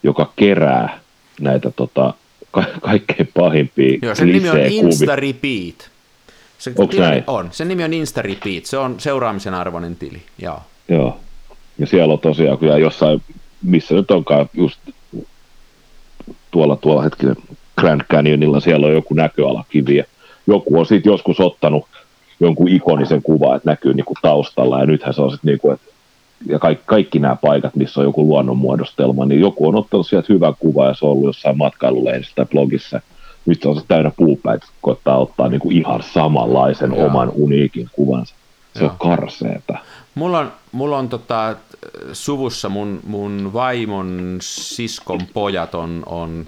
joka 0.03 0.33
kerää 0.37 1.00
näitä 1.40 1.70
tota, 1.70 2.14
ka- 2.50 2.64
kaikkein 2.81 3.29
pahimpia 3.35 3.98
Joo, 4.03 4.14
sen 4.14 4.33
nimi 4.33 4.50
on. 4.50 4.59
Insta 4.59 5.16
Repeat. 5.16 5.90
Se, 6.59 6.72
Onks 6.79 6.96
näin? 6.96 7.24
On. 7.26 7.48
Sen 7.53 7.68
nimi 7.68 7.85
on 7.85 7.94
Insta 7.94 8.22
Repeat. 8.22 8.64
Se 8.66 8.79
on 8.79 9.00
seuraamisen 9.00 9.55
arvoinen 9.55 9.96
tili. 9.96 10.22
Joo. 10.38 10.61
Joo. 10.88 11.20
Ja 11.79 11.87
siellä 11.87 12.12
on 12.12 12.20
tosiaan 12.20 12.59
kyllä 12.59 12.79
jossain, 12.79 13.22
missä 13.62 13.94
nyt 13.94 14.11
onkaan 14.11 14.50
just 14.55 14.81
tuolla, 16.50 16.76
tuolla 16.76 17.03
hetkinen 17.03 17.37
Grand 17.81 18.01
Canyonilla, 18.11 18.61
siellä 18.61 18.87
on 18.87 18.95
joku 18.95 19.14
näköalakivi 19.14 19.97
ja 19.97 20.05
joku 20.47 20.79
on 20.79 20.87
siitä 20.87 21.09
joskus 21.09 21.40
ottanut 21.40 21.85
jonkun 22.40 22.69
ikonisen 22.69 23.23
kuvan, 23.23 23.57
että 23.57 23.71
näkyy 23.71 23.95
niinku 23.95 24.14
taustalla 24.23 24.81
ja 24.81 24.87
nythän 24.87 25.14
se 25.14 25.23
on 25.23 25.31
sitten 25.31 25.49
niinku, 25.49 25.71
että 25.71 25.90
ja 26.47 26.59
kaikki, 26.59 26.85
kaikki 26.87 27.19
nämä 27.19 27.37
paikat, 27.37 27.77
missä 27.77 28.01
on 28.01 28.07
joku 28.07 28.25
luonnonmuodostelma, 28.25 29.27
niin 29.27 29.40
joku 29.40 29.69
on 29.69 29.77
ottanut 29.77 30.07
sieltä 30.07 30.33
hyvän 30.33 30.55
kuvan 30.59 30.88
ja 30.88 30.95
se 30.95 31.07
on 31.07 31.12
ollut 31.12 31.27
jossain 31.27 31.59
matkailulehdessä 31.59 32.33
tai 32.35 32.47
blogissa. 32.47 33.01
Nyt 33.47 33.62
se 33.62 33.69
on 33.69 33.77
se 33.77 33.83
täynnä 33.88 34.12
puupäitä, 34.16 34.66
koittaa 34.81 35.19
ottaa 35.19 35.49
niinku 35.49 35.71
ihan 35.71 36.03
samanlaisen 36.03 36.95
Joo. 36.97 37.07
oman 37.07 37.33
uniikin 37.35 37.88
kuvansa. 37.93 38.35
Se 38.75 38.85
Joo. 38.85 38.90
on 38.90 38.99
karseeta. 38.99 39.79
Mulla 40.14 40.38
on, 40.38 40.53
mulla 40.73 40.99
on 40.99 41.09
tota, 41.09 41.57
suvussa 42.12 42.69
mun, 42.69 43.01
mun 43.07 43.51
vaimon 43.53 44.38
siskon 44.40 45.21
pojat 45.33 45.75
on, 45.75 46.03
on 46.07 46.47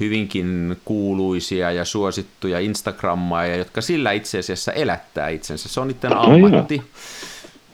hyvinkin 0.00 0.76
kuuluisia 0.84 1.72
ja 1.72 1.84
suosittuja 1.84 2.60
Instagrammaajia, 2.60 3.56
jotka 3.56 3.80
sillä 3.80 4.12
itse 4.12 4.38
asiassa 4.38 4.72
elättää 4.72 5.28
itsensä. 5.28 5.68
Se 5.68 5.80
on 5.80 5.88
niiden 5.88 6.16
Ai 6.16 6.34
ammatti. 6.34 6.82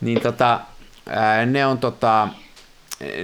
Niin 0.01 0.21
tota, 0.21 0.61
ne 1.47 1.67
on 1.67 1.79
tota, 1.79 2.29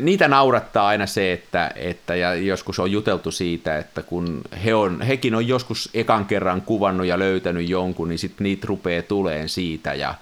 niitä 0.01 0.29
naurattaa 0.29 0.87
aina 0.87 1.07
se, 1.07 1.33
että, 1.33 1.71
että 1.77 2.15
ja 2.15 2.35
joskus 2.35 2.79
on 2.79 2.93
juteltu 2.93 3.31
siitä, 3.31 3.79
että 3.79 4.03
kun 4.03 4.41
he 4.65 4.75
on, 4.75 5.03
hekin 5.03 5.35
on 5.35 5.49
joskus 5.49 5.91
ekan 5.95 6.27
kerran 6.27 6.63
kuvannut 6.63 7.07
ja 7.07 7.19
löytänyt 7.19 7.69
jonkun, 7.69 8.09
niin 8.09 8.19
sitten 8.19 8.45
niitä 8.45 8.67
rupeaa 8.67 9.03
tuleen 9.03 9.49
siitä 9.49 9.95
ja, 9.95 10.15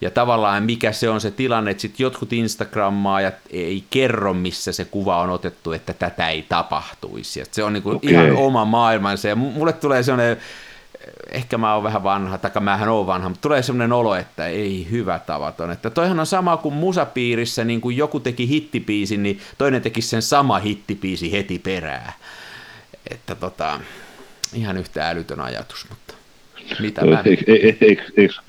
ja 0.00 0.10
tavallaan 0.10 0.62
mikä 0.62 0.92
se 0.92 1.10
on 1.10 1.20
se 1.20 1.30
tilanne, 1.30 1.70
että 1.70 1.80
sitten 1.80 2.04
jotkut 2.04 2.32
Instagrammaajat 2.32 3.34
ei 3.50 3.84
kerro, 3.90 4.34
missä 4.34 4.72
se 4.72 4.84
kuva 4.84 5.20
on 5.20 5.30
otettu, 5.30 5.72
että 5.72 5.92
tätä 5.92 6.28
ei 6.28 6.42
tapahtuisi. 6.42 7.40
Et 7.40 7.54
se 7.54 7.64
on 7.64 7.72
niinku 7.72 7.90
Okei. 7.90 8.10
ihan 8.10 8.32
oma 8.32 8.64
maailmansa 8.64 9.28
ja 9.28 9.34
mu- 9.34 9.52
mulle 9.52 9.72
tulee 9.72 10.02
sellainen 10.02 10.36
ehkä 11.30 11.58
mä 11.58 11.74
oon 11.74 11.82
vähän 11.82 12.02
vanha, 12.02 12.38
tai 12.38 12.50
mähän 12.60 12.88
oon 12.88 13.06
vanha, 13.06 13.28
mutta 13.28 13.42
tulee 13.42 13.62
semmoinen 13.62 13.92
olo, 13.92 14.14
että 14.14 14.46
ei 14.46 14.86
hyvä 14.90 15.18
tavaton. 15.18 15.70
Että 15.70 15.90
toihan 15.90 16.20
on 16.20 16.26
sama 16.26 16.56
kuin 16.56 16.74
musapiirissä, 16.74 17.64
niin 17.64 17.80
kun 17.80 17.96
joku 17.96 18.20
teki 18.20 18.48
hittipiisin, 18.48 19.22
niin 19.22 19.40
toinen 19.58 19.82
teki 19.82 20.02
sen 20.02 20.22
sama 20.22 20.58
hittipiisi 20.58 21.32
heti 21.32 21.58
perään. 21.58 22.12
Että 23.10 23.34
tota, 23.34 23.80
ihan 24.54 24.76
yhtä 24.76 25.08
älytön 25.08 25.40
ajatus, 25.40 25.86
mutta 25.90 26.07
mitä 26.80 27.04
mä... 27.04 27.22
Eikö, 27.80 28.04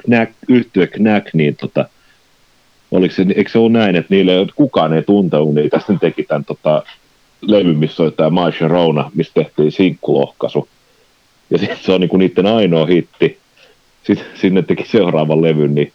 Knack, 0.06 0.34
yhtyä 0.48 0.88
Knack, 0.88 1.34
niin 1.34 1.56
tota, 1.56 1.86
oliko 2.92 3.16
se, 3.16 3.26
eikö 3.36 3.52
se 3.52 3.60
ole 3.60 3.72
näin, 3.72 3.96
että 3.96 4.14
niille 4.14 4.32
kukaan 4.56 4.94
ei 4.94 5.04
tuntenut 5.04 5.54
niitä, 5.54 5.78
tästä 5.78 5.94
teki 6.02 6.24
tämän 6.24 6.46
tota, 6.46 6.84
levy, 7.42 7.74
missä 7.74 8.04
oli 8.04 8.12
tämä 8.12 8.30
My 8.30 8.52
Sharona, 8.58 9.12
missä 9.16 9.34
tehtiin 9.34 9.72
sinkkulohkaisu, 9.72 10.70
ja 11.50 11.58
sitten 11.58 11.78
se 11.82 11.92
on 11.92 12.02
niinku 12.02 12.18
niiden 12.18 12.46
ainoa 12.46 12.86
hitti, 12.86 13.38
sitten 14.04 14.28
sinne 14.36 14.62
teki 14.62 14.86
seuraavan 14.88 15.42
levyn, 15.42 15.76
niin 15.76 15.94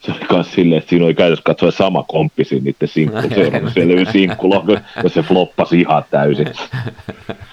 se 0.00 0.12
oli 0.12 0.20
myös 0.30 0.52
silleen, 0.52 0.78
että 0.78 0.90
siinä 0.90 1.04
oli 1.04 1.14
käytössä 1.14 1.42
katsoen 1.42 1.72
sama 1.72 2.02
komppi 2.02 2.42
niiden 2.50 2.88
sinkku, 2.88 3.20
seuraavassa 3.34 3.80
levyn 3.80 4.12
sinkkulohkaisu, 4.12 4.82
ja 5.02 5.08
se 5.08 5.22
floppasi 5.22 5.80
ihan 5.80 6.04
täysin. 6.10 6.46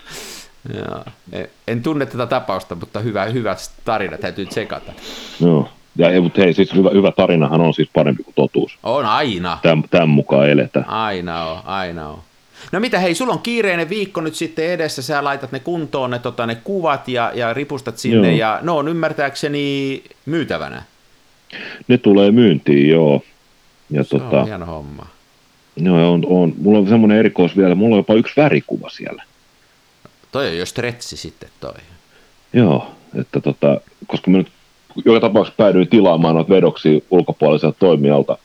Joo. 0.73 1.03
En- 1.31 1.47
En 1.67 1.83
tunne 1.83 2.05
tätä 2.05 2.25
tapausta, 2.25 2.75
mutta 2.75 2.99
hyvä, 2.99 3.25
hyvä 3.25 3.55
tarina, 3.85 4.17
täytyy 4.17 4.45
tsekata. 4.45 4.91
Joo. 5.41 5.69
Ja, 5.95 6.11
ja, 6.11 6.21
mutta 6.21 6.41
hei, 6.41 6.53
siis 6.53 6.73
hyvä, 6.75 6.89
hyvä 6.89 7.11
tarinahan 7.11 7.61
on 7.61 7.73
siis 7.73 7.89
parempi 7.93 8.23
kuin 8.23 8.35
totuus. 8.35 8.77
On 8.83 9.05
aina. 9.05 9.57
Tämän, 9.61 9.83
tämän 9.89 10.09
mukaan 10.09 10.49
eletään. 10.49 10.89
Aina 10.89 11.45
on, 11.45 11.59
aina 11.65 12.09
on. 12.09 12.19
No 12.71 12.79
mitä, 12.79 12.99
hei, 12.99 13.15
sulla 13.15 13.33
on 13.33 13.39
kiireinen 13.39 13.89
viikko 13.89 14.21
nyt 14.21 14.35
sitten 14.35 14.65
edessä, 14.65 15.01
sä 15.01 15.23
laitat 15.23 15.51
ne 15.51 15.59
kuntoon, 15.59 16.11
ne, 16.11 16.19
tota, 16.19 16.45
ne 16.45 16.55
kuvat 16.63 17.07
ja, 17.07 17.31
ja 17.35 17.53
ripustat 17.53 17.97
sinne, 17.97 18.27
Joo. 18.29 18.37
ja 18.37 18.59
no 18.61 18.77
on 18.77 18.87
ymmärtääkseni 18.87 20.03
myytävänä. 20.25 20.83
Ne 21.87 21.97
tulee 21.97 22.31
myyntiin, 22.31 22.89
joo. 22.89 23.21
Ja 23.89 24.03
Se 24.03 24.09
tota, 24.09 24.39
on 24.41 24.45
hieno 24.47 24.65
homma. 24.65 25.05
joo, 25.75 26.13
on, 26.13 26.23
on, 26.27 26.53
mulla 26.61 26.79
on 26.79 26.87
semmoinen 26.89 27.17
erikois 27.17 27.57
vielä, 27.57 27.75
mulla 27.75 27.95
on 27.95 27.99
jopa 27.99 28.13
yksi 28.13 28.33
värikuva 28.41 28.89
siellä. 28.89 29.23
Toi 30.31 30.47
on 30.47 30.57
jo 30.57 30.65
stretsi 30.65 31.17
sitten 31.17 31.49
toi. 31.59 31.73
Joo, 32.53 32.87
että 33.19 33.39
tota, 33.39 33.81
koska 34.07 34.31
mä 34.31 34.37
nyt 34.37 34.51
joka 35.05 35.19
tapauksessa 35.19 35.57
päädyin 35.57 35.87
tilaamaan 35.87 36.35
noita 36.35 36.49
vedoksia 36.49 36.99
ulkopuoliselta 37.11 37.77
toimijalta, 37.79 38.37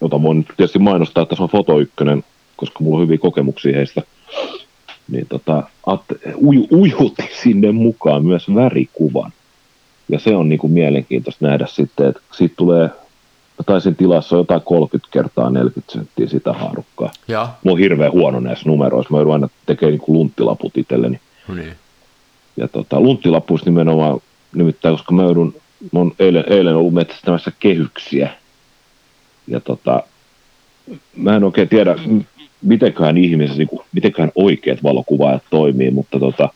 jota 0.00 0.22
voin 0.22 0.46
tietysti 0.56 0.78
mainostaa, 0.78 1.22
että 1.22 1.36
se 1.36 1.42
on 1.42 1.48
Foto 1.48 1.80
Ykkönen, 1.80 2.24
koska 2.56 2.84
mulla 2.84 2.96
on 2.96 3.02
hyviä 3.02 3.18
kokemuksia 3.18 3.76
heistä. 3.76 4.02
Niin 5.08 5.26
tota, 5.28 5.62
ajattel- 5.86 6.34
uju, 6.36 6.68
ujutin 6.72 7.28
sinne 7.42 7.72
mukaan 7.72 8.26
myös 8.26 8.54
värikuvan. 8.54 9.32
Ja 10.08 10.18
se 10.18 10.36
on 10.36 10.48
niinku 10.48 10.68
mielenkiintoista 10.68 11.46
nähdä 11.46 11.66
sitten, 11.66 12.08
että 12.08 12.20
siitä 12.32 12.54
tulee, 12.56 12.90
mä 13.58 13.64
taisin 13.66 13.96
tilassa 13.96 14.36
jotain 14.36 14.62
30 14.62 15.08
kertaa 15.12 15.50
40 15.50 15.92
senttiä 15.92 16.26
sitä 16.26 16.52
haarukkaa. 16.52 17.10
Joo, 17.28 17.48
Mulla 17.64 17.74
on 17.74 17.80
hirveän 17.80 18.12
huono 18.12 18.40
näissä 18.40 18.68
numeroissa, 18.68 19.14
mä 19.14 19.18
joudun 19.18 19.32
aina 19.32 19.48
tekemään 19.66 19.92
niinku 19.92 20.12
lunttilaput 20.12 20.76
itselleni 20.76 21.20
no 21.48 21.54
niin. 21.54 21.72
ja 22.56 22.68
tota, 22.68 23.00
lunttilapuissa 23.00 23.70
nimenomaan, 23.70 24.20
nimittäin 24.54 24.94
koska 24.94 25.14
mä 25.14 25.22
joudun, 25.22 25.54
mä 25.92 25.98
oon 25.98 26.12
eilen, 26.18 26.44
eilen 26.46 26.76
ollut 26.76 26.94
metsästämässä 26.94 27.52
kehyksiä, 27.60 28.30
ja 29.48 29.60
tota, 29.60 30.02
mä 31.16 31.36
en 31.36 31.44
oikein 31.44 31.68
tiedä, 31.68 31.96
mitenköhän 32.62 33.18
ihmisessä, 33.18 33.58
niin 33.58 33.68
kuin, 33.68 33.82
mitenköhän 33.92 34.32
oikeat 34.34 34.82
valokuvaajat 34.82 35.42
toimii, 35.50 35.90
mutta 35.90 36.18
tota, 36.18 36.48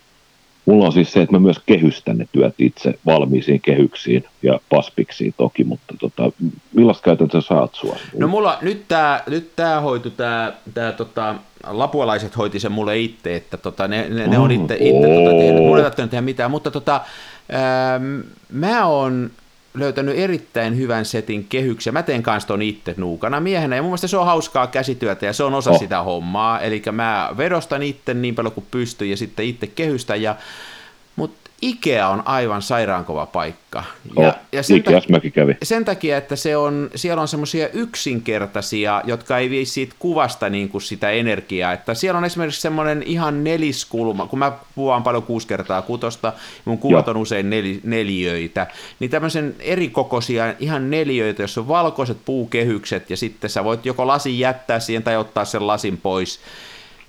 mulla 0.67 0.87
on 0.87 0.93
siis 0.93 1.13
se, 1.13 1.23
että 1.23 1.33
mä 1.33 1.39
myös 1.39 1.61
kehystän 1.67 2.19
ne 2.19 2.29
työt 2.33 2.55
itse 2.59 2.99
valmiisiin 3.07 3.61
kehyksiin 3.61 4.25
ja 4.43 4.61
paspiksiin 4.69 5.35
toki, 5.37 5.65
mutta 5.65 5.95
tota, 6.01 6.33
millaista 6.75 7.05
käytäntöä 7.05 7.41
sä 7.41 7.55
oot 7.55 7.75
sua? 7.75 7.97
No 8.19 8.29
mulla, 8.29 8.59
nyt 8.63 8.85
tää, 8.89 9.23
nyt 9.27 9.57
tää 9.57 9.81
hoitu, 9.81 10.11
tää, 10.11 10.53
tää 10.75 10.93
tota, 10.93 11.35
lapualaiset 11.67 12.37
hoiti 12.37 12.61
sen 12.61 12.73
mulle 12.73 12.99
itse, 12.99 13.37
että 13.37 13.57
tota, 13.57 13.89
ne, 13.89 14.09
ne, 14.09 14.27
ne 14.27 14.39
on 14.39 14.51
Mm, 14.51 14.61
itse, 14.63 14.75
itse 14.75 15.09
tota, 15.09 15.31
tehnyt, 15.39 15.63
mulla 15.63 15.85
ei 15.85 15.91
tehdä 15.91 16.21
mitään, 16.21 16.51
mutta 16.51 16.71
tota, 16.71 17.01
ähm, 17.55 18.21
mä 18.53 18.87
oon 18.87 19.31
löytänyt 19.75 20.19
erittäin 20.19 20.77
hyvän 20.77 21.05
setin 21.05 21.45
kehyksiä. 21.49 21.93
Mä 21.93 22.03
teen 22.03 22.23
kanssa 22.23 22.49
ton 22.49 22.63
itse 22.63 22.95
nuukana 22.97 23.41
miehenä, 23.41 23.77
ja 23.77 23.83
mun 23.83 23.91
mielestä 23.91 24.07
se 24.07 24.17
on 24.17 24.27
hauskaa 24.27 24.67
käsityötä, 24.67 25.27
ja 25.27 25.33
se 25.33 25.45
on 25.45 25.55
osa 25.55 25.71
Oh. 25.71 25.79
sitä 25.79 26.03
hommaa. 26.03 26.61
Eli 26.61 26.83
mä 26.93 27.31
vedostan 27.37 27.83
itse 27.83 28.15
niin 28.15 28.35
paljon 28.35 28.53
kuin 28.53 28.67
pystyn, 28.71 29.11
ja 29.11 29.17
sitten 29.17 29.47
itse 29.47 29.67
kehystän, 29.67 30.23
ja 30.23 30.37
Ikea 31.63 32.09
on 32.09 32.23
aivan 32.25 32.63
sairaankova 32.63 33.27
paikka. 33.27 33.85
Ja, 34.17 34.29
Oh, 34.29 34.35
ja 34.53 34.63
sen 34.63 34.83
mäkin 35.09 35.33
kävi. 35.33 35.57
sen 35.63 35.85
takia, 35.85 36.17
että 36.17 36.37
se 36.37 36.57
on, 36.57 36.91
siellä 36.95 37.23
on 37.23 37.29
semmoisia 37.29 37.69
yksinkertaisia, 37.69 39.03
jotka 39.05 39.39
ei 39.39 39.51
vie 39.51 39.65
siitä 39.65 39.95
kuvasta 39.99 40.49
niin 40.49 40.69
kuin 40.69 40.83
sitä 40.83 41.11
energiaa. 41.11 41.73
Että 41.73 41.95
siellä 41.95 42.19
on 42.19 42.25
esimerkiksi 42.25 42.61
semmoinen 42.61 43.03
ihan 43.03 43.45
neliskulma, 43.45 44.27
kun 44.27 44.39
mä 44.39 44.53
kuvaan 44.75 45.03
paljon 45.03 45.23
kuusi 45.23 45.47
kertaa 45.47 45.83
kutosta, 45.83 46.33
mun 46.65 46.79
kuvat 46.79 47.07
Joo. 47.07 47.11
on 47.15 47.23
usein 47.23 47.51
nel, 47.51 47.75
neliöitä, 47.83 48.67
niin 49.01 49.11
tämmöisen 49.11 49.55
erikokoisia 49.61 50.55
ihan 50.59 50.91
neliöitä, 50.91 51.43
jossa 51.43 51.61
on 51.61 51.69
valkoiset 51.69 52.19
puukehykset 52.25 53.11
ja 53.11 53.17
sitten 53.17 53.51
sä 53.51 53.65
voit 53.65 53.87
joko 53.87 54.07
lasin 54.07 54.39
jättää 54.39 54.81
siihen 54.81 55.03
tai 55.03 55.17
ottaa 55.17 55.45
sen 55.45 55.67
lasin 55.67 55.97
pois. 55.99 56.41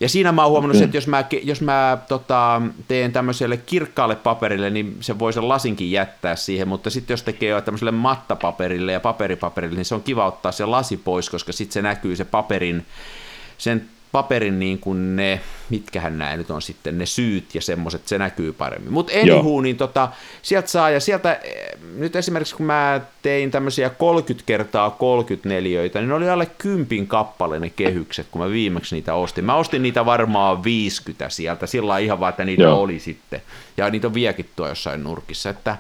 Ja 0.04 0.10
siinä 0.10 0.32
mä 0.32 0.42
oon 0.42 0.52
huomannut, 0.52 0.78
mm. 0.78 0.84
että 0.84 0.98
jos 0.98 1.08
mä, 1.08 1.26
jos 1.44 1.62
mä 1.62 1.98
tota, 2.08 2.62
teen 2.88 3.12
tämmöiselle 3.12 3.58
kirkkaalle 3.58 4.16
paperille, 4.16 4.70
niin 4.70 4.98
se 5.00 5.20
voi 5.20 5.34
sen 5.34 5.50
lasinkin 5.50 5.92
jättää 5.92 6.36
siihen, 6.36 6.68
mutta 6.68 6.90
sitten 6.90 7.14
jos 7.14 7.24
tekee 7.24 7.50
jo 7.50 7.62
tämmöiselle 7.62 7.92
mattapaperille 7.92 8.92
ja 8.92 9.00
paperipaperille, 9.00 9.76
niin 9.76 9.86
se 9.86 9.96
on 9.96 10.04
kiva 10.04 10.26
ottaa 10.26 10.52
se 10.52 10.66
lasi 10.66 10.98
pois, 10.98 11.30
koska 11.30 11.54
sitten 11.54 11.74
se 11.74 11.82
näkyy 11.82 12.16
se 12.16 12.26
paperin, 12.26 12.86
sen 13.58 13.90
paperin 14.14 14.60
niin 14.60 14.80
kuin 14.80 15.16
ne, 15.16 15.40
mitkähän 15.70 16.18
nämä 16.18 16.38
nyt 16.38 16.52
on 16.52 16.62
sitten, 16.62 16.98
ne 16.98 17.06
syyt 17.06 17.56
ja 17.56 17.62
semmoiset, 17.62 18.08
se 18.08 18.18
näkyy 18.18 18.54
paremmin. 18.54 18.94
Mutta 18.94 19.14
anywho, 19.22 19.62
niin 19.62 19.78
tota, 19.78 20.10
sieltä 20.42 20.68
saa, 20.68 20.90
ja 20.90 21.00
sieltä, 21.00 21.34
eh, 21.44 21.80
nyt 21.98 22.16
esimerkiksi 22.16 22.56
kun 22.56 22.66
mä 22.66 23.02
tein 23.22 23.52
tämmöisiä 23.52 23.90
30 23.90 24.46
kertaa 24.46 24.90
34, 24.90 25.82
niin 25.82 26.08
ne 26.08 26.14
oli 26.14 26.30
alle 26.30 26.46
kympin 26.58 27.08
kappale 27.08 27.60
ne 27.60 27.70
kehykset, 27.70 28.28
kun 28.32 28.42
mä 28.42 28.50
viimeksi 28.50 28.96
niitä 28.96 29.14
ostin. 29.14 29.46
Mä 29.46 29.56
ostin 29.56 29.84
niitä 29.84 30.06
varmaan 30.06 30.64
50 30.64 31.30
sieltä, 31.30 31.68
sillä 31.68 31.98
ihan 31.98 32.20
vaan, 32.20 32.30
että 32.30 32.46
niitä 32.46 32.64
Joo. 32.64 32.82
oli 32.82 33.00
sitten. 33.00 33.42
Ja 33.78 33.90
niitä 33.90 34.08
on 34.08 34.14
vieläkin 34.14 34.50
tuo 34.56 34.68
jossain 34.68 35.04
nurkissa, 35.04 35.50
että 35.50 35.78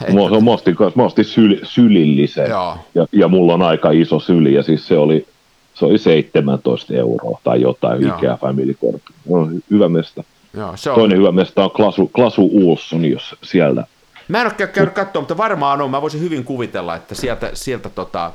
että... 0.00 0.14
Mä, 0.14 0.40
mä 0.40 0.50
ostin, 0.50 0.76
mä 0.94 1.02
ostin 1.02 1.24
syl, 1.24 1.58
sylillisen, 1.62 2.50
ja, 2.94 3.06
ja 3.12 3.28
mulla 3.28 3.54
on 3.54 3.62
aika 3.62 3.90
iso 3.90 4.20
syli, 4.20 4.54
ja 4.54 4.62
siis 4.62 4.86
se 4.86 4.98
oli, 4.98 5.26
se 5.74 5.84
oli 5.84 5.98
17 5.98 6.94
euroa 6.94 7.40
tai 7.44 7.60
jotain 7.60 8.02
Joo. 8.02 8.16
Ikea 8.16 8.36
Family 8.36 8.74
Corp. 8.74 9.02
No, 9.28 9.48
hyvä 9.70 9.88
mesta. 9.88 10.24
Joo, 10.56 10.72
se 10.76 10.90
on... 10.90 10.96
Toinen 10.96 11.18
hyvä 11.18 11.32
mesta 11.32 11.64
on 11.64 11.70
Klasu, 11.70 12.06
Klasu 12.06 12.50
Ulsson, 12.52 13.04
jos 13.04 13.36
siellä. 13.42 13.86
Mä 14.28 14.40
en 14.40 14.46
ole 14.46 14.68
käynyt 14.68 14.94
katsoa, 14.94 15.22
mutta 15.22 15.36
varmaan 15.36 15.80
on. 15.80 15.90
Mä 15.90 16.02
voisin 16.02 16.20
hyvin 16.20 16.44
kuvitella, 16.44 16.96
että 16.96 17.14
sieltä, 17.14 17.50
sieltä 17.54 17.88
tota, 17.88 18.32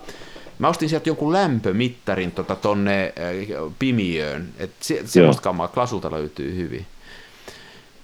Mä 0.59 0.67
ostin 0.67 0.89
sieltä 0.89 1.09
jonkun 1.09 1.33
lämpömittarin 1.33 2.31
tota, 2.31 2.55
tonne 2.55 3.13
äh, 3.19 3.73
Pimiöön. 3.79 4.49
Et 4.59 4.71
se, 4.79 5.01
semmoista 5.05 5.41
kamaa 5.41 5.67
Klasulta 5.67 6.11
löytyy 6.11 6.55
hyvin 6.55 6.85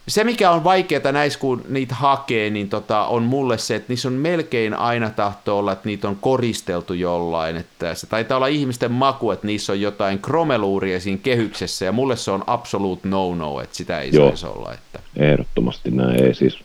se, 0.08 0.24
mikä 0.24 0.52
on 0.52 0.64
vaikeaa 0.64 1.12
näissä, 1.12 1.40
kun 1.40 1.66
niitä 1.70 1.96
hakee, 1.96 2.50
niin 2.50 2.70
tota, 2.70 3.06
on 3.06 3.24
mulle 3.24 3.58
se, 3.58 3.76
että 3.76 3.94
niissä 3.94 4.08
on 4.08 4.14
melkein 4.14 4.74
aina 4.74 5.10
tahto 5.10 5.58
olla, 5.58 5.72
että 5.72 5.90
niitä 5.90 6.08
on 6.08 6.16
koristeltu 6.16 6.94
jollain. 6.94 7.58
Että 7.58 7.96
se 7.96 8.08
taitaa 8.08 8.38
olla 8.38 8.48
ihmisten 8.48 8.92
maku, 8.92 9.32
että 9.32 9.48
niissä 9.48 9.74
on 9.74 9.82
jotain 9.82 10.20
kromeluuria 10.20 11.00
siinä 11.00 11.20
kehyksessä, 11.24 11.86
ja 11.86 11.92
mulle 11.92 12.16
se 12.16 12.32
on 12.32 12.44
absolute 12.48 13.08
no-no, 13.08 13.62
että 13.62 13.76
sitä 13.76 14.00
ei 14.00 14.10
Joo. 14.14 14.28
saisi 14.28 14.46
olla. 14.46 14.74
Että... 14.74 15.00
Ehdottomasti 15.18 15.92
näin 15.92 16.24
ei 16.26 16.36
siis. 16.36 16.60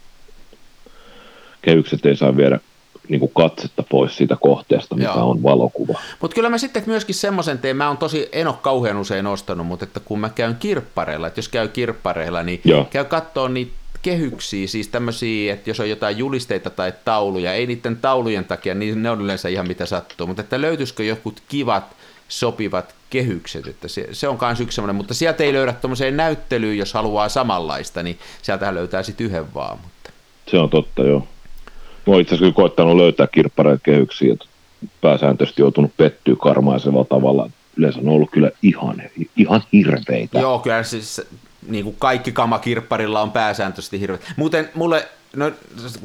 Kehykset 1.62 2.07
ei 2.07 2.16
saa 2.16 2.37
viedä 2.37 2.61
niin 3.09 3.21
kuin 3.21 3.33
katsetta 3.35 3.83
pois 3.90 4.16
siitä 4.16 4.37
kohteesta, 4.40 4.94
mikä 4.94 5.09
Joo. 5.09 5.31
on 5.31 5.42
valokuva. 5.42 6.01
Mutta 6.21 6.35
kyllä 6.35 6.49
mä 6.49 6.59
sitten 6.59 6.83
myöskin 6.87 7.14
semmoisen 7.14 7.59
teen, 7.59 7.77
mä 7.77 7.90
on 7.90 7.97
tosi, 7.97 8.29
en 8.33 8.47
ole 8.47 8.57
kauhean 8.62 8.97
usein 8.97 9.27
ostanut, 9.27 9.66
mutta 9.66 9.85
että 9.85 10.01
kun 10.01 10.21
mä 10.21 10.29
käyn 10.29 10.57
kirppareilla, 10.57 11.27
että 11.27 11.38
jos 11.38 11.49
käy 11.49 11.68
kirppareilla, 11.68 12.42
niin 12.42 12.61
Joo. 12.64 12.85
käy 12.90 13.05
katsoa 13.05 13.49
niitä 13.49 13.73
kehyksiä, 14.03 14.66
siis 14.66 14.88
tämmöisiä, 14.88 15.53
että 15.53 15.71
jos 15.71 15.81
on 15.81 15.90
jotain 15.90 16.18
julisteita 16.18 16.71
tai 16.71 16.92
tauluja, 17.05 17.55
ei 17.55 17.66
niiden 17.66 17.97
taulujen 17.97 18.44
takia, 18.44 18.75
niin 18.75 19.03
ne 19.03 19.11
on 19.11 19.21
yleensä 19.21 19.49
ihan 19.49 19.68
mitä 19.68 19.87
sattuu, 19.87 20.27
mutta 20.27 20.42
että 20.42 20.61
löytyisikö 20.61 21.05
joku 21.05 21.35
kivat, 21.49 21.85
sopivat 22.29 22.94
kehykset, 23.11 23.66
että 23.66 23.88
se, 23.88 24.09
se 24.12 24.29
on 24.29 24.38
myös 24.40 24.61
yksi 24.61 24.75
semmoinen, 24.75 24.97
mutta 24.97 25.14
sieltä 25.14 25.44
ei 25.44 25.53
löydä 25.53 25.73
tuommoiseen 25.73 26.16
näyttelyyn, 26.16 26.79
jos 26.79 26.94
haluaa 26.94 27.29
samanlaista, 27.29 28.03
niin 28.03 28.18
sieltähän 28.42 28.75
löytää 28.75 29.03
sitten 29.03 29.27
yhden 29.27 29.55
vaan. 29.55 29.79
Mutta. 29.83 30.11
Se 30.51 30.59
on 30.59 30.71
totta, 30.71 31.03
joo. 31.03 31.27
Mä 32.09 32.12
oon 32.12 32.21
itse 32.21 32.35
asiassa 32.35 32.55
koittanut 32.55 32.97
löytää 32.97 33.27
kirppareja 33.27 33.79
kehyksiä, 33.83 34.33
että 34.33 34.44
pääsääntöisesti 35.01 35.62
joutunut 35.62 35.92
pettyä 35.97 36.37
karmaisevalla 36.42 37.05
tavalla. 37.05 37.51
Yleensä 37.77 38.01
on 38.01 38.09
ollut 38.09 38.31
kyllä 38.31 38.51
ihan, 38.62 39.03
ihan 39.37 39.62
hirveitä. 39.73 40.38
Joo, 40.38 40.59
kyllä 40.59 40.83
siis 40.83 41.23
niin 41.68 41.85
kuin 41.85 41.97
kaikki 41.99 42.33
kamakirpparilla 42.33 43.23
on 43.23 43.31
pääsääntöisesti 43.31 44.01
hirveitä. 44.01 44.25
Muuten 44.37 44.68
mulle 44.75 45.09
No, 45.37 45.53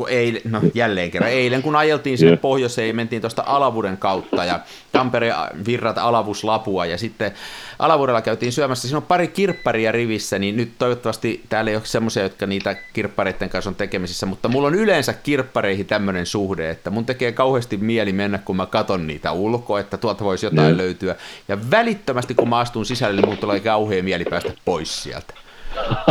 ei, 0.10 0.42
no 0.44 0.62
jälleen 0.74 1.12
kerran, 1.12 1.32
eilen 1.32 1.62
kun 1.62 1.76
ajeltiin 1.76 2.18
sinne 2.18 2.32
yeah. 2.32 2.42
pohjoiseen, 2.42 2.96
mentiin 2.96 3.22
tuosta 3.22 3.44
Alavuden 3.46 3.98
kautta 3.98 4.46
ja 4.46 4.60
Tampere 4.92 5.34
virrat 5.66 5.98
Alavuslapua 5.98 6.86
ja 6.86 6.98
sitten 6.98 7.32
Alavudella 7.80 8.22
käytiin 8.22 8.52
syömässä, 8.52 8.88
siinä 8.88 8.98
on 8.98 9.04
pari 9.04 9.28
kirpparia 9.28 9.92
rivissä, 9.92 10.40
niin 10.40 10.58
nyt 10.58 10.72
toivottavasti 10.80 11.44
täällä 11.50 11.72
ei 11.72 11.76
ole 11.76 11.86
semmoisia, 11.86 12.24
jotka 12.24 12.46
niitä 12.46 12.76
kirppareiden 12.94 13.50
kanssa 13.50 13.70
on 13.70 13.76
tekemisissä, 13.76 14.26
mutta 14.26 14.50
mulla 14.50 14.68
on 14.68 14.76
yleensä 14.76 15.14
kirppareihin 15.14 15.86
tämmöinen 15.86 16.26
suhde, 16.26 16.70
että 16.70 16.90
mun 16.90 17.06
tekee 17.06 17.32
kauheasti 17.32 17.78
mieli 17.78 18.14
mennä, 18.14 18.38
kun 18.38 18.56
mä 18.56 18.66
katon 18.66 19.08
niitä 19.08 19.32
ulkoa, 19.32 19.80
että 19.80 19.98
tuolta 19.98 20.24
voisi 20.24 20.46
jotain 20.46 20.68
yeah. 20.68 20.78
löytyä, 20.78 21.16
ja 21.48 21.58
välittömästi 21.72 22.36
kun 22.36 22.50
mä 22.50 22.58
astun 22.60 22.86
sisälle, 22.86 23.16
niin 23.16 23.26
mulla 23.26 23.42
tulee 23.42 23.60
kauhean 23.60 24.06
mieli 24.06 24.26
päästä 24.26 24.54
pois 24.66 25.04
sieltä. 25.04 25.34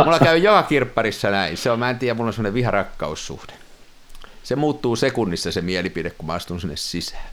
Mulla 0.05 0.19
käy 0.19 0.37
joka 0.37 0.63
kirpparissa 0.63 1.29
näin. 1.29 1.57
Se 1.57 1.71
on, 1.71 1.79
mä 1.79 1.89
en 1.89 1.99
tiedä, 1.99 2.13
mulla 2.13 2.27
on 2.27 2.33
semmoinen 2.33 2.53
viharakkaussuhde. 2.53 3.53
Se 4.43 4.55
muuttuu 4.55 4.95
sekunnissa 4.95 5.51
se 5.51 5.61
mielipide, 5.61 6.09
kun 6.09 6.25
mä 6.25 6.33
astun 6.33 6.61
sinne 6.61 6.75
sisään. 6.75 7.29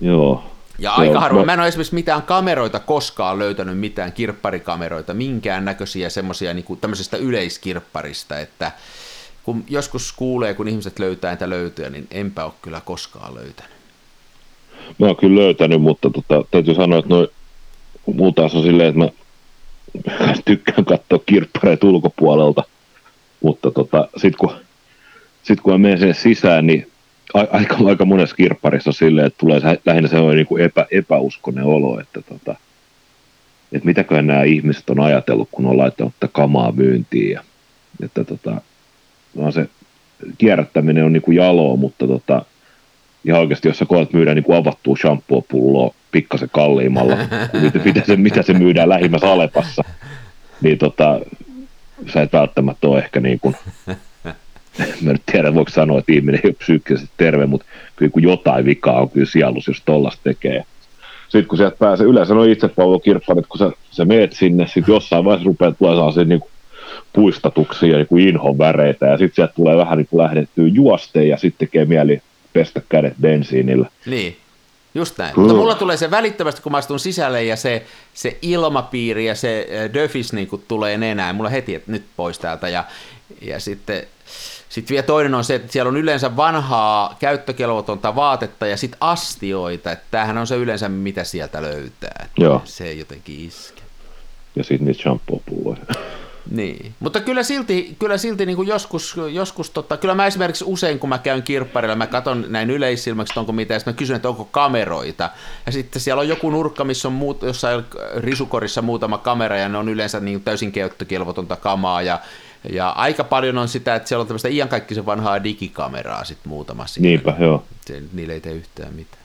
Joo. 0.00 0.44
Ja 0.78 0.92
aika 0.92 1.14
on, 1.14 1.20
harvoin. 1.20 1.46
Mä 1.46 1.52
en 1.52 1.60
ole 1.60 1.68
esimerkiksi 1.68 1.94
mitään 1.94 2.22
kameroita 2.22 2.80
koskaan 2.80 3.38
löytänyt, 3.38 3.78
mitään 3.78 4.12
kirpparikameroita, 4.12 5.14
minkään 5.14 5.64
näköisiä 5.64 6.10
semmoisia 6.10 6.54
niin 6.54 6.78
tämmöisestä 6.80 7.16
yleiskirpparista, 7.16 8.38
että 8.38 8.72
kun 9.42 9.64
joskus 9.68 10.12
kuulee, 10.12 10.54
kun 10.54 10.68
ihmiset 10.68 10.98
löytää 10.98 11.30
niitä 11.30 11.50
löytöjä, 11.50 11.90
niin 11.90 12.06
enpä 12.10 12.44
ole 12.44 12.52
kyllä 12.62 12.80
koskaan 12.84 13.34
löytänyt. 13.34 13.70
Mä 14.98 15.06
oon 15.06 15.16
kyllä 15.16 15.42
löytänyt, 15.42 15.82
mutta 15.82 16.10
tota, 16.10 16.44
täytyy 16.50 16.74
sanoa, 16.74 16.98
että 16.98 17.08
noin, 17.08 17.28
muu 18.06 18.32
taas 18.32 18.54
on 18.54 18.62
silleen, 18.62 18.88
että 18.88 18.98
mä 18.98 19.08
tykkään 20.44 20.84
katsoa 20.84 21.18
kirppareita 21.26 21.86
ulkopuolelta, 21.86 22.62
mutta 23.42 23.70
tota, 23.70 24.08
sitten 24.16 24.38
kun, 24.38 24.52
sit 25.42 25.60
kun 25.60 25.72
mä 25.72 25.78
menen 25.78 25.98
sinne 25.98 26.14
sisään, 26.14 26.66
niin 26.66 26.90
aika, 27.34 27.76
aika 27.86 28.04
monessa 28.04 28.36
kirpparissa 28.36 28.90
on 28.90 28.94
silleen, 28.94 29.26
että 29.26 29.38
tulee 29.38 29.60
lähinnä 29.86 30.08
sellainen 30.08 30.36
niin 30.36 30.46
kuin 30.46 30.64
epä, 30.64 30.86
epäuskonen 30.90 31.64
olo, 31.64 32.00
että, 32.00 32.22
tota, 32.22 32.56
että 33.72 33.86
mitäköhän 33.86 34.26
nämä 34.26 34.42
ihmiset 34.42 34.90
on 34.90 35.00
ajatellut, 35.00 35.48
kun 35.52 35.66
on 35.66 35.78
laittanut 35.78 36.12
tätä 36.20 36.32
kamaa 36.32 36.72
myyntiin. 36.72 37.30
Ja, 37.30 37.42
että 38.02 38.24
tota, 38.24 38.60
no 39.34 39.50
se 39.50 39.68
kierrättäminen 40.38 41.04
on 41.04 41.12
niin 41.12 41.22
kuin 41.22 41.36
jaloa, 41.36 41.76
mutta 41.76 42.06
tota, 42.06 42.44
ihan 43.24 43.40
oikeasti, 43.40 43.68
jos 43.68 43.78
sä 43.78 43.86
koet 43.86 44.12
myydä 44.12 44.34
niin 44.34 44.44
kuin 44.44 44.58
avattua 44.58 44.96
shampoo-pulloa 44.96 45.94
pikkasen 46.12 46.48
kalliimmalla 46.52 47.16
kuin 47.50 47.82
mitä 47.84 48.02
se, 48.06 48.16
mitä 48.16 48.42
se 48.42 48.52
myydään 48.52 48.88
lähimmässä 48.88 49.32
Alepassa, 49.32 49.84
niin 50.60 50.78
tota, 50.78 51.20
sä 52.12 52.22
et 52.22 52.32
välttämättä 52.32 52.88
ole 52.88 52.98
ehkä 52.98 53.20
niin 53.20 53.40
kuin, 53.40 53.56
mä 55.02 55.12
nyt 55.12 55.22
tiedän, 55.32 55.54
voiko 55.54 55.70
sanoa, 55.70 55.98
että 55.98 56.12
ihminen 56.12 56.40
ei 56.44 56.48
ole 56.48 56.54
psyykkisesti 56.58 57.10
terve, 57.16 57.46
mutta 57.46 57.66
kyllä 57.96 58.12
kun 58.12 58.22
jotain 58.22 58.64
vikaa 58.64 59.00
on 59.00 59.10
kyllä 59.10 59.26
sielus, 59.26 59.68
jos 59.68 59.82
tollasta 59.84 60.20
tekee. 60.24 60.64
Sitten 61.22 61.48
kun 61.48 61.58
sieltä 61.58 61.76
pääsee, 61.78 62.06
yleensä 62.06 62.34
on 62.34 62.48
itsepalvelukirpparit, 62.48 63.46
kun 63.46 63.58
sä, 63.58 63.70
sä 63.90 64.04
meet 64.04 64.32
sinne, 64.32 64.66
sitten 64.66 64.92
jossain 64.94 65.24
vaiheessa 65.24 65.46
rupeaa 65.46 65.72
tulemaan 65.72 66.12
se 66.12 66.24
niin 66.24 66.40
kuin 66.40 66.50
puistatuksia 67.12 67.90
ja 67.90 67.96
niin 67.96 68.06
kuin 68.06 68.28
inhon 68.28 68.58
väreitä, 68.58 69.06
ja 69.06 69.18
sitten 69.18 69.34
sieltä 69.34 69.52
tulee 69.54 69.76
vähän 69.76 69.98
niin 69.98 70.08
kuin 70.10 70.22
lähdettyä 70.22 70.66
juosteen, 70.66 71.28
ja 71.28 71.36
sitten 71.36 71.68
tekee 71.68 71.84
mieli 71.84 72.22
pestä 72.52 72.82
kädet 72.88 73.14
bensiinillä. 73.20 73.90
Niin. 74.06 74.36
Just 74.94 75.18
näin. 75.18 75.40
Mutta 75.40 75.54
mulla 75.54 75.74
tulee 75.74 75.96
se 75.96 76.10
välittömästi, 76.10 76.62
kun 76.62 76.72
mä 76.72 76.78
astun 76.78 77.00
sisälle 77.00 77.44
ja 77.44 77.56
se, 77.56 77.86
se 78.14 78.38
ilmapiiri 78.42 79.26
ja 79.26 79.34
se 79.34 79.68
döfis 79.94 80.32
niin 80.32 80.48
tulee 80.68 80.98
nenään. 80.98 81.34
Mulla 81.34 81.50
heti, 81.50 81.74
että 81.74 81.92
nyt 81.92 82.04
pois 82.16 82.38
täältä. 82.38 82.68
Ja, 82.68 82.84
ja 83.40 83.60
sitten 83.60 84.02
sitten 84.70 84.94
vielä 84.94 85.06
toinen 85.06 85.34
on 85.34 85.44
se, 85.44 85.54
että 85.54 85.72
siellä 85.72 85.88
on 85.88 85.96
yleensä 85.96 86.36
vanhaa 86.36 87.16
käyttökelvotonta 87.18 88.14
vaatetta 88.14 88.66
ja 88.66 88.76
sitten 88.76 88.98
astioita. 89.00 89.92
Että 89.92 90.04
tämähän 90.10 90.38
on 90.38 90.46
se 90.46 90.56
yleensä, 90.56 90.88
mitä 90.88 91.24
sieltä 91.24 91.62
löytää. 91.62 92.28
Joo. 92.38 92.62
Se 92.64 92.92
jotenkin 92.92 93.46
iske. 93.46 93.82
Ja 94.56 94.64
sitten 94.64 94.86
niitä 94.86 95.02
shampoo-pulloja. 95.02 95.94
Niin, 96.50 96.94
mutta 97.00 97.20
kyllä 97.20 97.42
silti, 97.42 97.96
kyllä 97.98 98.18
silti 98.18 98.46
niin 98.46 98.56
kuin 98.56 98.68
joskus, 98.68 99.16
joskus 99.32 99.70
tota, 99.70 99.96
kyllä 99.96 100.14
mä 100.14 100.26
esimerkiksi 100.26 100.64
usein 100.64 100.98
kun 100.98 101.08
mä 101.08 101.18
käyn 101.18 101.42
kirpparilla, 101.42 101.96
mä 101.96 102.06
katson 102.06 102.44
näin 102.48 102.70
yleisilmäksi, 102.70 103.32
että 103.32 103.40
onko 103.40 103.52
mitä, 103.52 103.74
ja 103.74 103.80
mä 103.86 103.92
kysyn, 103.92 104.16
että 104.16 104.28
onko 104.28 104.44
kameroita, 104.44 105.30
ja 105.66 105.72
sitten 105.72 106.02
siellä 106.02 106.20
on 106.20 106.28
joku 106.28 106.50
nurkka, 106.50 106.84
missä 106.84 107.08
on 107.08 107.14
muut, 107.14 107.42
jossain 107.42 107.84
risukorissa 108.16 108.82
muutama 108.82 109.18
kamera, 109.18 109.56
ja 109.56 109.68
ne 109.68 109.78
on 109.78 109.88
yleensä 109.88 110.20
niin 110.20 110.42
täysin 110.42 110.72
käyttökelvotonta 110.72 111.56
kamaa, 111.56 112.02
ja, 112.02 112.20
ja 112.70 112.90
aika 112.90 113.24
paljon 113.24 113.58
on 113.58 113.68
sitä, 113.68 113.94
että 113.94 114.08
siellä 114.08 114.20
on 114.20 114.26
tämmöistä 114.26 114.48
iankaikkisen 114.48 115.06
vanhaa 115.06 115.44
digikameraa 115.44 116.24
sitten 116.24 116.48
muutamassa. 116.48 117.00
Niinpä, 117.00 117.36
joo. 117.38 117.64
Se, 117.86 118.02
niille 118.12 118.32
ei 118.32 118.40
tee 118.40 118.52
yhtään 118.52 118.94
mitään. 118.94 119.22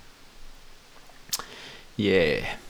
Jee. 1.97 2.37
Yeah. 2.37 2.64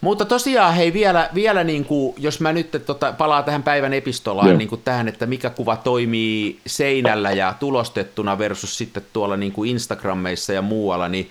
Mutta 0.00 0.24
tosiaan 0.24 0.74
hei 0.74 0.92
vielä, 0.92 1.30
vielä 1.34 1.64
niin 1.64 1.84
kuin, 1.84 2.14
jos 2.18 2.40
mä 2.40 2.52
nyt 2.52 2.82
tota, 2.86 3.12
palaan 3.12 3.44
tähän 3.44 3.62
päivän 3.62 3.94
epistolaan, 3.94 4.58
niin 4.58 4.68
kuin 4.68 4.82
tähän, 4.84 5.08
että 5.08 5.26
mikä 5.26 5.50
kuva 5.50 5.76
toimii 5.76 6.60
seinällä 6.66 7.32
ja 7.32 7.54
tulostettuna 7.60 8.38
versus 8.38 8.78
sitten 8.78 9.02
tuolla 9.12 9.36
niin 9.36 9.52
kuin 9.52 9.70
Instagrammeissa 9.70 10.52
ja 10.52 10.62
muualla, 10.62 11.08
niin, 11.08 11.30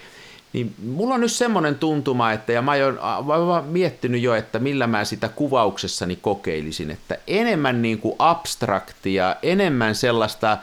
niin 0.53 0.73
mulla 0.85 1.15
on 1.15 1.21
nyt 1.21 1.31
semmoinen 1.31 1.75
tuntuma, 1.75 2.31
että 2.31 2.51
ja 2.51 2.61
mä 2.61 2.71
oon, 2.71 3.25
mä 3.25 3.33
oon 3.33 3.65
miettinyt 3.65 4.21
jo, 4.21 4.35
että 4.35 4.59
millä 4.59 4.87
mä 4.87 5.05
sitä 5.05 5.29
kuvauksessani 5.29 6.15
kokeilisin, 6.15 6.91
että 6.91 7.17
enemmän 7.27 7.81
niin 7.81 7.99
kuin 7.99 8.15
abstraktia, 8.19 9.35
enemmän 9.43 9.95
sellaista, 9.95 10.57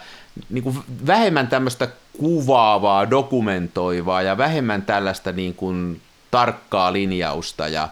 niin 0.51 0.65
kuin 0.65 0.79
vähemmän 1.07 1.49
tämmöistä 1.49 1.89
kuvaavaa, 2.19 3.11
dokumentoivaa 3.11 4.23
ja 4.23 4.39
vähemmän 4.39 4.83
tällaista 4.83 5.33
niin 5.33 5.55
kuin 5.55 6.01
tarkkaa 6.35 6.93
linjausta 6.93 7.69
ja, 7.69 7.89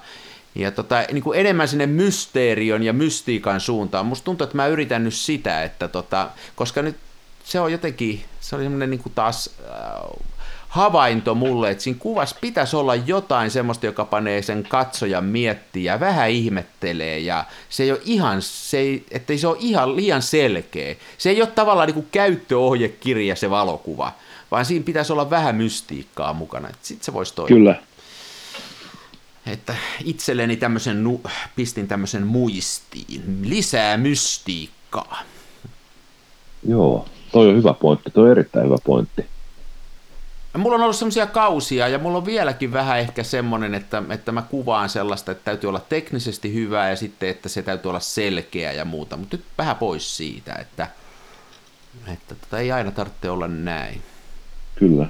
ja 0.55 0.71
tota, 0.71 1.05
niin 1.13 1.23
kuin 1.23 1.41
enemmän 1.41 1.69
sinne 1.69 1.87
mysteerion 1.87 2.83
ja 2.83 2.93
mystiikan 2.93 3.61
suuntaan. 3.61 4.07
Musta 4.07 4.25
tuntuu, 4.25 4.45
että 4.45 4.57
mä 4.57 4.67
yritän 4.67 5.05
nyt 5.05 5.15
sitä, 5.15 5.63
että 5.63 5.89
tota, 5.89 6.31
koska 6.57 6.83
nyt 6.83 6.97
se 7.45 7.61
on 7.61 7.73
jotenkin, 7.73 8.25
se 8.41 8.57
oli 8.57 8.63
semmoinen 8.63 8.91
niin 8.91 9.03
kuin 9.03 9.13
taas 9.15 9.51
äh, 9.71 10.27
havainto 10.69 11.35
mulle, 11.35 11.71
että 11.71 11.85
siinä 11.85 11.99
kuvassa 11.99 12.37
pitäisi 12.41 12.77
olla 12.77 12.95
jotain 12.95 13.51
semmoista, 13.51 13.87
joka 13.87 14.05
panee 14.05 14.43
sen 14.43 14.63
katsojan 14.69 15.25
miettiä 15.25 15.93
ja 15.93 16.01
vähän 16.01 16.31
ihmettelee 16.31 17.19
ja 17.19 17.45
se 17.69 17.83
ei 17.83 17.91
ole 17.91 18.01
ihan, 18.05 18.43
se 18.43 18.79
ei, 18.79 19.05
ettei 19.11 19.39
se 19.39 19.47
ole 19.47 19.57
ihan 19.61 19.97
liian 19.97 20.23
selkeä. 20.23 20.97
Se 21.19 21.31
ei 21.31 21.43
ole 21.43 21.51
tavallaan 21.55 21.87
niin 21.87 21.95
kuin 21.95 22.09
käyttöohjekirja 22.13 23.37
se 23.37 23.51
valokuva, 23.51 24.13
vaan 24.51 24.65
siinä 24.65 24.85
pitäisi 24.85 25.13
olla 25.13 25.31
vähän 25.31 25.57
mystiikkaa 25.57 26.33
mukana. 26.33 26.69
Sitten 26.83 27.05
se 27.05 27.13
voisi 27.13 27.35
toimia. 27.35 27.57
Kyllä. 27.57 27.92
Että 29.47 29.77
itselleni 30.05 30.57
tämmöisen, 30.57 31.05
pistin 31.57 31.89
tämmöisen 31.89 32.27
muistiin. 32.27 33.39
Lisää 33.43 33.97
mystiikkaa. 33.97 35.23
Joo, 36.69 37.09
toi 37.33 37.49
on 37.49 37.57
hyvä 37.57 37.75
pointti, 37.75 38.11
toi 38.11 38.25
on 38.25 38.31
erittäin 38.31 38.67
hyvä 38.67 38.77
pointti. 38.85 39.27
Mulla 40.57 40.77
on 40.77 40.83
ollut 40.83 40.97
semmoisia 40.97 41.27
kausia 41.27 41.89
ja 41.89 41.99
mulla 41.99 42.19
on 42.19 42.27
vieläkin 42.27 42.73
vähän 42.73 42.99
ehkä 42.99 43.23
semmoinen, 43.23 43.75
että, 43.75 44.03
että 44.11 44.33
mä 44.33 44.43
kuvaan 44.43 44.89
sellaista, 44.89 45.33
että 45.33 45.45
täytyy 45.45 45.69
olla 45.69 45.81
teknisesti 45.89 46.55
hyvää 46.55 46.91
ja 46.91 46.97
sitten, 46.97 47.29
että 47.29 47.49
se 47.49 47.63
täytyy 47.63 47.89
olla 47.89 48.01
selkeä 48.01 48.73
ja 48.73 48.85
muuta, 48.85 49.17
mutta 49.17 49.37
nyt 49.37 49.45
vähän 49.59 49.77
pois 49.77 50.17
siitä, 50.17 50.55
että, 50.55 50.89
että 52.13 52.35
tota, 52.35 52.59
ei 52.59 52.73
aina 52.73 52.91
tarvitse 52.91 53.31
olla 53.31 53.49
näin. 53.49 54.03
Kyllä. 54.75 55.07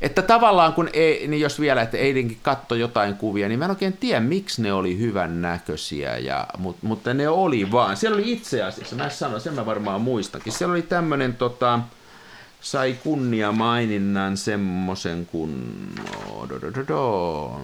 Että 0.00 0.22
tavallaan 0.22 0.72
kun 0.72 0.88
ei, 0.92 1.26
niin 1.28 1.40
jos 1.40 1.60
vielä, 1.60 1.82
että 1.82 1.96
eilenkin 1.96 2.38
katso 2.42 2.74
jotain 2.74 3.14
kuvia, 3.14 3.48
niin 3.48 3.58
mä 3.58 3.64
en 3.64 3.70
oikein 3.70 3.96
tiedä, 3.96 4.20
miksi 4.20 4.62
ne 4.62 4.72
oli 4.72 4.98
hyvän 4.98 5.42
näköisiä, 5.42 6.18
ja, 6.18 6.46
mutta, 6.58 6.86
mutta 6.86 7.14
ne 7.14 7.28
oli 7.28 7.72
vaan. 7.72 7.96
Siellä 7.96 8.14
oli 8.14 8.32
itse 8.32 8.62
asiassa, 8.62 8.96
mä 8.96 9.10
sanoin, 9.10 9.40
sen 9.40 9.54
mä 9.54 9.66
varmaan 9.66 10.00
muistakin, 10.00 10.52
siellä 10.52 10.72
oli 10.72 10.82
tämmöinen 10.82 11.34
tota, 11.34 11.80
sai 12.60 12.96
kunnia 13.04 13.52
maininnan 13.52 14.36
semmoisen 14.36 15.26
kuin... 15.26 15.74
Do, 16.48 16.60
do, 16.60 16.74
do, 16.74 16.84
do. 16.88 17.60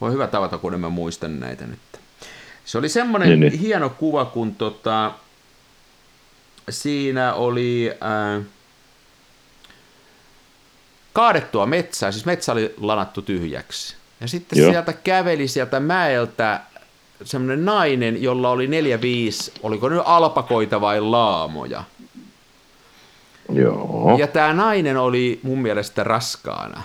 Voi 0.00 0.12
hyvä 0.12 0.26
tavata, 0.26 0.58
kun 0.58 0.74
en 0.74 0.80
mä 0.80 0.88
muistan 0.88 1.40
näitä 1.40 1.66
nyt. 1.66 1.78
Se 2.64 2.78
oli 2.78 2.88
semmoinen 2.88 3.28
niin, 3.28 3.40
niin. 3.40 3.60
hieno 3.60 3.90
kuva, 3.90 4.24
kun 4.24 4.54
tota, 4.54 5.12
siinä 6.70 7.34
oli 7.34 7.92
äh, 7.92 8.44
kaadettua 11.12 11.66
metsää, 11.66 12.12
siis 12.12 12.26
metsä 12.26 12.52
oli 12.52 12.74
lanattu 12.80 13.22
tyhjäksi. 13.22 13.96
Ja 14.20 14.28
sitten 14.28 14.58
Joo. 14.58 14.70
sieltä 14.70 14.92
käveli 14.92 15.48
sieltä 15.48 15.80
mäeltä 15.80 16.60
semmoinen 17.24 17.64
nainen, 17.64 18.22
jolla 18.22 18.50
oli 18.50 18.66
neljä 18.66 19.00
viisi, 19.00 19.52
oliko 19.62 19.88
nyt 19.88 20.02
alpakoita 20.04 20.80
vai 20.80 21.00
laamoja. 21.00 21.84
Joo. 23.52 24.16
Ja 24.18 24.26
tämä 24.26 24.52
nainen 24.52 24.96
oli 24.96 25.40
mun 25.42 25.58
mielestä 25.58 26.04
raskaana. 26.04 26.82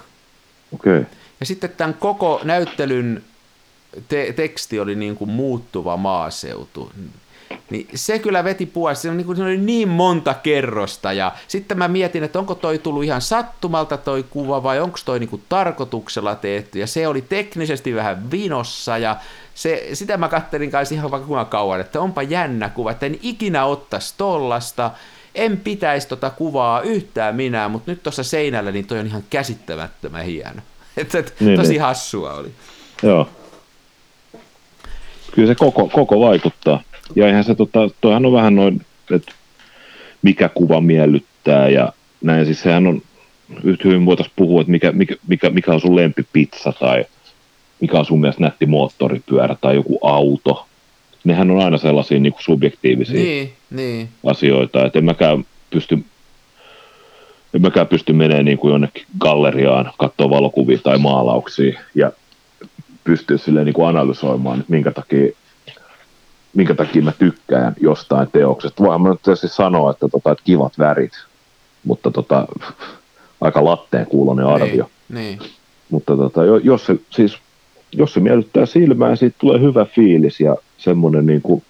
Okei. 0.73 0.97
Okay. 0.97 1.05
Ja 1.39 1.45
sitten 1.45 1.69
tämän 1.69 1.93
koko 1.93 2.41
näyttelyn 2.43 3.23
te- 4.07 4.33
teksti 4.33 4.79
oli 4.79 4.95
niin 4.95 5.15
kuin 5.15 5.29
muuttuva 5.29 5.97
maaseutu. 5.97 6.91
Niin 7.71 7.87
se 7.95 8.19
kyllä 8.19 8.43
veti 8.43 8.65
puolesta, 8.65 9.01
se, 9.01 9.13
niin 9.13 9.25
kuin, 9.25 9.35
se 9.35 9.43
oli 9.43 9.57
niin 9.57 9.89
monta 9.89 10.33
kerrosta 10.33 11.13
ja 11.13 11.31
sitten 11.47 11.77
mä 11.77 11.87
mietin, 11.87 12.23
että 12.23 12.39
onko 12.39 12.55
toi 12.55 12.77
tullut 12.77 13.03
ihan 13.03 13.21
sattumalta 13.21 13.97
toi 13.97 14.23
kuva 14.29 14.63
vai 14.63 14.79
onko 14.79 14.97
toi 15.05 15.19
niin 15.19 15.29
kuin 15.29 15.43
tarkoituksella 15.49 16.35
tehty 16.35 16.79
ja 16.79 16.87
se 16.87 17.07
oli 17.07 17.21
teknisesti 17.21 17.95
vähän 17.95 18.31
vinossa 18.31 18.97
ja 18.97 19.17
se, 19.55 19.89
sitä 19.93 20.17
mä 20.17 20.27
kattelin 20.27 20.71
kanssa 20.71 20.95
ihan 20.95 21.11
vaikka 21.11 21.27
kuinka 21.27 21.45
kauan, 21.45 21.79
että 21.79 22.01
onpa 22.01 22.21
jännä 22.21 22.69
kuva, 22.69 22.91
että 22.91 23.05
en 23.05 23.19
ikinä 23.21 23.65
ottaisi 23.65 24.13
tollasta, 24.17 24.91
en 25.35 25.57
pitäisi 25.57 26.07
tota 26.07 26.29
kuvaa 26.29 26.81
yhtään 26.81 27.35
minä, 27.35 27.69
mutta 27.69 27.91
nyt 27.91 28.03
tuossa 28.03 28.23
seinällä 28.23 28.71
niin 28.71 28.87
toi 28.87 28.99
on 28.99 29.07
ihan 29.07 29.23
käsittämättömän 29.29 30.25
hieno. 30.25 30.61
Että, 30.97 31.19
et, 31.19 31.35
niin, 31.39 31.59
tosi 31.59 31.69
niin. 31.69 31.81
hassua 31.81 32.33
oli. 32.33 32.51
Joo. 33.03 33.29
Kyllä 35.31 35.47
se 35.47 35.55
koko, 35.55 35.87
koko 35.87 36.19
vaikuttaa. 36.19 36.83
Ja 37.15 37.27
eihän 37.27 37.43
se, 37.43 37.55
tota, 37.55 37.89
toihan 38.01 38.25
on 38.25 38.33
vähän 38.33 38.55
noin, 38.55 38.81
että 39.11 39.31
mikä 40.21 40.49
kuva 40.49 40.81
miellyttää 40.81 41.69
ja 41.69 41.93
näin. 42.21 42.45
Siis 42.45 42.61
sehän 42.61 42.87
on, 42.87 43.01
yhtä 43.63 43.87
hyvin 43.87 44.05
voitaisiin 44.05 44.33
puhua, 44.35 44.61
että 44.61 44.71
mikä, 44.71 44.91
mikä, 44.91 45.15
mikä, 45.27 45.49
mikä 45.49 45.73
on 45.73 45.81
sun 45.81 45.95
lempipizza 45.95 46.73
tai 46.79 47.05
mikä 47.81 47.99
on 47.99 48.05
sun 48.05 48.21
mielestä 48.21 48.41
nätti 48.41 48.65
moottoripyörä 48.65 49.55
tai 49.61 49.75
joku 49.75 49.99
auto. 50.01 50.67
Nehän 51.23 51.51
on 51.51 51.59
aina 51.59 51.77
sellaisia 51.77 52.19
niin 52.19 52.33
kuin 52.33 52.43
subjektiivisia 52.43 53.23
niin, 53.23 53.53
niin. 53.71 54.09
asioita, 54.25 54.85
että 54.85 54.99
en 54.99 55.05
mäkään 55.05 55.45
pysty 55.69 56.03
en 57.53 57.61
mäkään 57.61 57.87
pysty 57.87 58.13
menemään 58.13 58.45
niin 58.45 58.57
kuin 58.57 58.71
jonnekin 58.71 59.05
galleriaan, 59.19 59.91
katsoa 59.97 60.29
valokuvia 60.29 60.77
tai 60.77 60.97
maalauksia 60.97 61.79
ja 61.95 62.11
pystyä 63.03 63.37
silleen 63.37 63.65
niin 63.65 63.73
kuin 63.73 63.87
analysoimaan, 63.87 64.59
että 64.59 64.71
minkä 64.71 64.91
takia, 64.91 65.31
minkä 66.53 66.73
takia 66.73 67.01
mä 67.01 67.11
tykkään 67.11 67.75
jostain 67.79 68.27
teoksesta. 68.31 68.83
Voin 68.83 69.01
mä 69.01 69.09
nyt 69.09 69.21
tietysti 69.21 69.47
sanoa, 69.47 69.91
että, 69.91 70.07
tota, 70.07 70.31
että 70.31 70.43
kivat 70.43 70.79
värit, 70.79 71.13
mutta 71.83 72.11
tota, 72.11 72.47
aika 73.41 73.65
latteen 73.65 74.05
kuulonen 74.05 74.45
arvio. 74.45 74.89
Niin, 75.09 75.39
niin. 75.39 75.51
Mutta 75.89 76.17
tota, 76.17 76.41
jos 76.63 76.85
se, 76.85 76.95
siis 77.09 77.37
jos 77.93 78.13
se 78.13 78.19
miellyttää 78.19 78.65
silmään, 78.65 79.17
siitä 79.17 79.35
tulee 79.39 79.61
hyvä 79.61 79.85
fiilis 79.85 80.39
ja 80.39 80.55
semmoinen, 80.77 81.25
niin 81.25 81.41
kuin, 81.41 81.63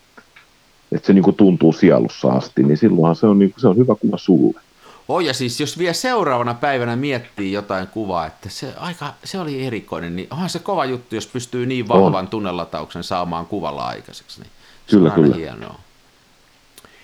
että 0.91 1.08
se 1.08 1.13
niin 1.13 1.24
kuin 1.24 1.36
tuntuu 1.36 1.74
sielussa 1.74 2.28
asti, 2.30 2.63
niin 2.63 2.78
silloinhan 2.78 3.15
se 3.15 3.28
on, 3.28 3.39
niin 3.39 3.52
kuin, 3.52 3.62
se 3.62 3.67
on 3.67 3.78
hyvä 3.78 3.96
kuva 3.96 4.17
sulle. 4.17 4.62
Oh, 5.08 5.20
ja 5.20 5.34
siis 5.34 5.60
jos 5.60 5.78
vielä 5.78 5.94
seuraavana 5.94 6.54
päivänä 6.54 6.96
miettii 6.96 7.52
jotain 7.52 7.88
kuvaa, 7.88 8.26
että 8.26 8.50
se, 8.50 8.74
aika, 8.78 9.13
se 9.24 9.39
oli 9.39 9.65
erikoinen, 9.65 10.15
niin 10.15 10.28
onhan 10.32 10.50
se 10.50 10.60
kova 10.60 10.86
juttu, 10.86 11.15
jos 11.15 11.28
pystyy 11.28 11.65
niin 11.65 11.88
vahvan 11.88 12.15
on. 12.15 12.28
tunnelatauksen 12.28 13.04
saamaan 13.04 13.46
kuvalla 13.46 13.88
aikaiseksi. 13.88 14.41
Niin 14.41 14.52
kyllä, 14.91 15.10
on 15.10 15.15
kyllä. 15.15 15.36
hienoa. 15.36 15.80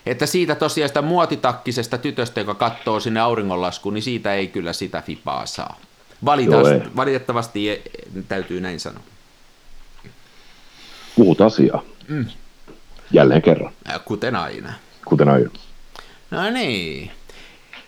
Että 0.06 0.26
siitä 0.26 0.56
tosiaan 0.56 0.90
sitä 0.90 1.02
muotitakkisesta 1.02 1.98
tytöstä, 1.98 2.40
joka 2.40 2.56
katsoo 2.56 3.00
sinne 3.00 3.20
auringonlaskuun, 3.20 3.94
niin 3.94 4.02
siitä 4.02 4.34
ei 4.34 4.48
kyllä 4.48 4.74
sitä 4.74 5.02
fipaa 5.02 5.46
saa. 5.46 5.80
Valitettavasti, 6.26 6.96
valitettavasti 6.96 7.82
täytyy 8.28 8.62
näin 8.62 8.80
sanoa. 8.80 9.04
Puhut 11.16 11.42
asiaa. 11.42 11.84
Mm. 12.08 12.26
Jälleen 13.12 13.42
kerran. 13.42 13.74
Kuten 14.06 14.36
aina. 14.36 14.74
Kuten 15.06 15.30
aina. 15.30 15.50
No 16.32 16.50
niin. 16.50 17.12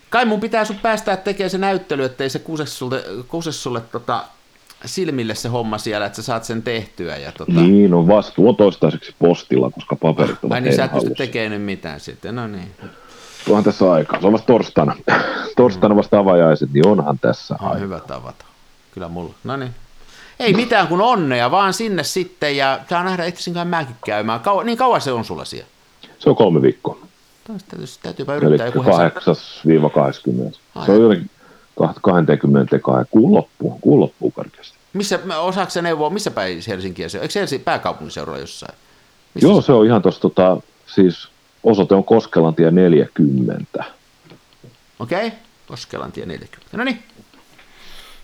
Kai 0.09 0.25
mun 0.25 0.39
pitää 0.39 0.65
sun 0.65 0.79
päästää 0.79 1.17
tekemään 1.17 1.49
se 1.49 1.57
näyttely, 1.57 2.03
ettei 2.03 2.29
se 2.29 2.39
kuse 2.39 2.65
sulle, 2.65 3.03
kuse 3.27 3.51
sulle 3.51 3.81
tota, 3.81 4.25
silmille 4.85 5.35
se 5.35 5.49
homma 5.49 5.77
siellä, 5.77 6.05
että 6.05 6.15
sä 6.15 6.21
saat 6.21 6.43
sen 6.43 6.63
tehtyä. 6.63 7.17
Ja 7.17 7.31
tota... 7.31 7.51
Niin, 7.51 7.93
on 7.93 8.07
vastuu 8.07 8.49
on 8.49 8.55
toistaiseksi 8.55 9.15
postilla, 9.19 9.71
koska 9.71 9.95
paperit 9.95 10.43
ovat 10.43 10.53
Ai 10.53 10.61
niin, 10.61 10.75
sä 10.75 10.85
et 10.85 10.93
pysty 10.93 11.15
tekemään 11.17 11.61
mitään 11.61 11.99
sitten, 11.99 12.35
no 12.35 12.47
niin. 12.47 12.71
Tuohan 13.45 13.63
tässä 13.63 13.91
aikaa. 13.91 14.21
Se 14.21 14.27
on 14.27 14.33
vasta 14.33 14.47
torstaina. 14.47 14.95
torstaina 15.57 15.95
vasta 15.95 16.19
avajaiset, 16.19 16.73
niin 16.73 16.87
onhan 16.87 17.19
tässä 17.19 17.55
on 17.59 17.67
aikaa. 17.67 17.79
hyvä 17.79 17.99
tavata. 17.99 18.45
Kyllä 18.93 19.07
mulla. 19.07 19.33
No 19.43 19.57
niin. 19.57 19.71
Ei 20.39 20.53
mitään 20.53 20.87
kuin 20.87 21.01
onnea, 21.01 21.51
vaan 21.51 21.73
sinne 21.73 22.03
sitten 22.03 22.57
ja 22.57 22.79
saa 22.89 23.03
nähdä 23.03 23.25
itse 23.25 23.65
mäkin 23.65 23.95
käymään. 24.05 24.39
Kau- 24.39 24.63
niin 24.63 24.77
kauan 24.77 25.01
se 25.01 25.11
on 25.11 25.25
sulla 25.25 25.45
siellä? 25.45 25.69
Se 26.19 26.29
on 26.29 26.35
kolme 26.35 26.61
viikkoa. 26.61 26.97
Täytyy, 27.43 27.85
täytyypä 28.03 28.35
yrittää 28.35 28.67
Eli 28.67 28.75
joku 28.75 28.89
8-20. 28.89 30.85
Se 30.85 30.91
on 30.91 31.01
jotenkin 31.01 31.29
22 32.01 32.85
kuun 33.11 33.33
loppuun, 33.33 33.81
kuun 33.81 33.99
loppuun 33.99 34.31
karkeasti. 34.31 34.77
Missä, 34.93 35.19
osaako 35.39 35.69
se 35.69 35.81
neuvoa, 35.81 36.09
missä 36.09 36.31
päin 36.31 36.59
Helsinkiä 36.67 37.09
se 37.09 37.17
on? 37.17 37.21
Eikö 37.21 37.31
se 37.31 37.39
Helsingin 37.39 37.65
pääkaupunkiseudulla 37.65 38.37
jossain? 38.37 38.77
Missä 39.33 39.47
Joo, 39.47 39.61
se, 39.61 39.71
on 39.71 39.85
ihan 39.85 40.01
tuossa, 40.01 40.21
tota, 40.21 40.57
siis 40.85 41.27
osoite 41.63 41.95
on 41.95 42.03
Koskelantie 42.03 42.71
40. 42.71 43.83
Okei, 44.99 45.27
okay. 45.27 45.39
Koskelantie 45.67 46.25
40. 46.25 46.77
No 46.77 46.83
niin. 46.83 47.03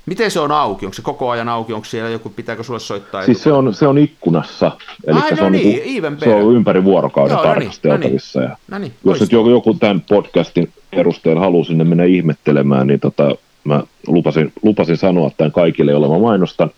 Miten 0.06 0.32
se 0.32 0.40
on 0.40 0.52
auki? 0.52 0.86
Onko 0.86 0.94
se 0.94 1.02
koko 1.02 1.30
ajan 1.30 1.50
auki? 1.50 1.74
Onko 1.74 1.86
siellä 1.86 2.10
joku, 2.10 2.30
pitääkö 2.30 2.64
sulle 2.64 2.80
soittaa? 2.80 3.26
Siis 3.26 3.44
se 3.44 3.52
on, 3.52 3.74
se 3.74 3.88
on 3.88 3.98
ikkunassa. 3.98 4.72
Eli 5.08 5.20
Ai, 5.20 5.32
no 5.32 5.38
se, 5.38 5.44
on 5.44 5.52
niin, 5.52 6.02
niinku, 6.04 6.20
se 6.24 6.36
on 6.36 6.56
ympäri 6.56 6.84
vuorokauden 6.84 7.34
Joo, 7.34 7.44
tarkasteltavissa. 7.44 8.40
No 8.40 8.48
niin, 8.48 8.58
no 8.68 8.78
niin, 8.78 8.94
jos 9.06 9.20
nyt 9.20 9.32
joku, 9.32 9.50
joku 9.50 9.74
tämän 9.74 10.02
podcastin 10.02 10.74
perusteella 10.96 11.42
haluan 11.42 11.66
sinne 11.66 11.84
mennä 11.84 12.04
ihmettelemään, 12.04 12.88
niin 12.88 13.00
tota, 13.00 13.36
mä 13.66 13.84
lupasin, 14.08 14.54
lupasin 14.64 14.98
sanoa 14.98 15.32
tämän 15.38 15.52
kaikille, 15.52 15.92
joilla 15.92 16.10
mä 16.10 16.20
mainostan. 16.20 16.70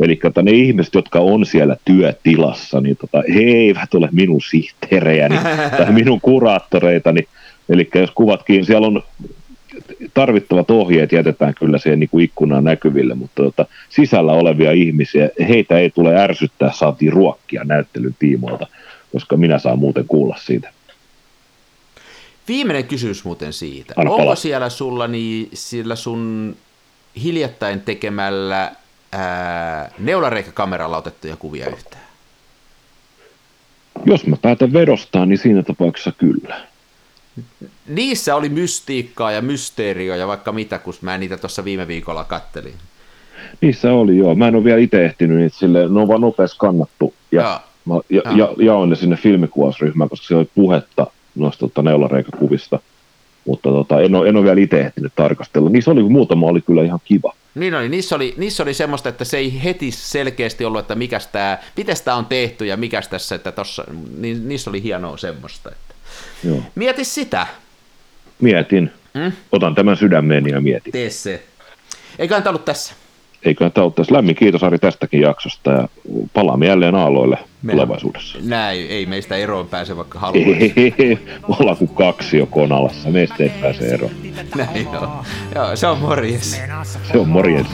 Eli 0.00 0.16
tota, 0.16 0.42
ne 0.42 0.50
ihmiset, 0.50 0.94
jotka 0.94 1.18
on 1.18 1.46
siellä 1.46 1.76
työtilassa, 1.84 2.80
niin 2.80 2.96
tota, 2.96 3.22
he 3.34 3.40
eivät 3.40 3.94
ole 3.94 4.08
minun 4.12 4.40
sihteerejäni 4.40 5.38
tai 5.78 5.92
minun 5.92 6.20
kuraattoreitani. 6.20 7.24
Eli 7.68 7.90
jos 7.94 8.10
kuvatkin, 8.10 8.64
siellä 8.64 8.86
on 8.86 9.02
tarvittavat 10.14 10.70
ohjeet 10.70 11.12
jätetään 11.12 11.54
kyllä 11.54 11.78
siihen 11.78 12.00
niin 12.00 12.10
kuin 12.10 12.24
ikkunaan 12.24 12.64
näkyville, 12.64 13.14
mutta 13.14 13.42
tota, 13.42 13.66
sisällä 13.88 14.32
olevia 14.32 14.72
ihmisiä, 14.72 15.28
heitä 15.48 15.78
ei 15.78 15.90
tule 15.90 16.20
ärsyttää, 16.20 16.72
saatiin 16.72 17.12
ruokkia 17.12 17.64
näyttelyn 17.64 18.16
tiimoilta, 18.18 18.66
koska 19.12 19.36
minä 19.36 19.58
saan 19.58 19.78
muuten 19.78 20.04
kuulla 20.08 20.36
siitä. 20.38 20.72
Viimeinen 22.48 22.84
kysymys 22.84 23.24
muuten 23.24 23.52
siitä. 23.52 23.94
Anna 23.96 24.10
Onko 24.10 24.22
pala. 24.24 24.36
siellä 24.36 24.68
sulla 24.68 25.08
niin, 25.08 25.48
sillä 25.54 25.96
sun 25.96 26.56
hiljattain 27.22 27.80
tekemällä 27.80 28.72
ää, 29.12 29.90
neulareikäkameralla 29.98 30.96
otettuja 30.96 31.36
kuvia 31.36 31.68
yhtään? 31.68 32.02
Jos 34.04 34.26
mä 34.26 34.36
päätän 34.42 34.72
vedostaa, 34.72 35.26
niin 35.26 35.38
siinä 35.38 35.62
tapauksessa 35.62 36.12
kyllä. 36.18 36.60
Niissä 37.86 38.36
oli 38.36 38.48
mystiikkaa 38.48 39.32
ja 39.32 39.42
mysteerio 39.42 40.14
ja 40.14 40.26
vaikka 40.26 40.52
mitä, 40.52 40.78
kun 40.78 40.94
mä 41.00 41.18
niitä 41.18 41.36
tuossa 41.36 41.64
viime 41.64 41.86
viikolla 41.86 42.24
kattelin. 42.24 42.74
Niissä 43.60 43.92
oli 43.92 44.18
joo. 44.18 44.34
Mä 44.34 44.48
en 44.48 44.54
ole 44.54 44.64
vielä 44.64 44.78
itse 44.78 45.04
ehtinyt 45.04 45.38
niitä 45.38 45.56
silleen, 45.56 45.94
ne 45.94 46.00
on 46.00 46.08
vaan 46.08 46.20
nopeasti 46.20 46.56
kannattu. 46.58 47.14
Ja, 47.32 47.42
ja, 47.42 47.60
mä, 47.84 47.94
ja, 48.10 48.22
ja, 48.36 48.54
jaoin 48.58 48.90
ne 48.90 48.96
sinne 48.96 49.16
filmikuvausryhmään, 49.16 50.10
koska 50.10 50.26
siellä 50.26 50.40
oli 50.40 50.50
puhetta 50.54 51.06
noista 51.34 51.60
tota, 51.60 51.82
neulareikakuvista. 51.82 52.78
Mutta 53.46 53.68
tota, 53.68 54.00
en, 54.00 54.14
ole, 54.14 54.28
en 54.28 54.36
ole 54.36 54.44
vielä 54.44 54.60
itse 54.60 54.80
ehtinyt 54.80 55.12
tarkastella. 55.16 55.70
Niissä 55.70 55.90
oli 55.90 56.02
muutama 56.02 56.46
oli 56.46 56.60
kyllä 56.60 56.82
ihan 56.82 57.00
kiva. 57.04 57.32
Niin 57.54 57.74
oli, 57.74 57.88
niissä 57.88 58.16
oli, 58.16 58.34
niissä 58.36 58.62
oli 58.62 58.74
semmoista, 58.74 59.08
että 59.08 59.24
se 59.24 59.38
ei 59.38 59.62
heti 59.64 59.90
selkeästi 59.90 60.64
ollut, 60.64 60.80
että 60.80 60.94
mikä 60.94 61.20
tämä, 61.32 61.58
miten 61.76 61.96
tämä 62.04 62.16
on 62.16 62.26
tehty 62.26 62.66
ja 62.66 62.76
mikä 62.76 63.02
tässä, 63.10 63.34
että 63.34 63.52
tossa, 63.52 63.84
niin, 64.18 64.48
niissä 64.48 64.70
oli 64.70 64.82
hienoa 64.82 65.16
semmoista. 65.16 65.68
Että. 65.68 65.94
Joo. 66.44 66.62
Mieti 66.74 67.04
sitä. 67.04 67.46
Mietin. 68.40 68.92
Hmm? 69.18 69.32
Otan 69.52 69.74
tämän 69.74 69.96
sydämeeni 69.96 70.50
ja 70.50 70.60
mietin. 70.60 70.92
Tee 70.92 71.10
se. 71.10 71.42
Eiköhän 72.18 72.42
tämä 72.42 72.50
ollut 72.50 72.64
tässä. 72.64 72.94
Eiköhän 73.42 73.72
tämä 73.72 73.82
ollut 73.82 73.94
tässä. 73.94 74.14
Lämmin 74.14 74.34
kiitos 74.34 74.62
Ari 74.62 74.78
tästäkin 74.78 75.20
jaksosta 75.20 75.70
ja 75.70 75.88
palaamme 76.34 76.66
jälleen 76.66 76.94
aalloille 76.94 77.38
Me, 77.62 77.72
tulevaisuudessa. 77.72 78.38
Näin, 78.42 78.86
ei 78.88 79.06
meistä 79.06 79.36
eroon 79.36 79.68
pääse 79.68 79.96
vaikka 79.96 80.18
haluaisi. 80.18 80.74
Ollaan 81.58 81.76
kuin 81.76 81.94
kaksi 81.94 82.38
jo 82.38 82.46
konalassa, 82.46 83.10
meistä 83.10 83.36
ei 83.38 83.52
pääse 83.60 83.88
eroon. 83.88 84.12
Näin 84.56 84.88
joo. 84.92 85.24
joo 85.54 85.76
se 85.76 85.86
on 85.86 85.98
morjes. 85.98 86.62
Se 87.12 87.18
on 87.18 87.28
morjes. 87.28 87.66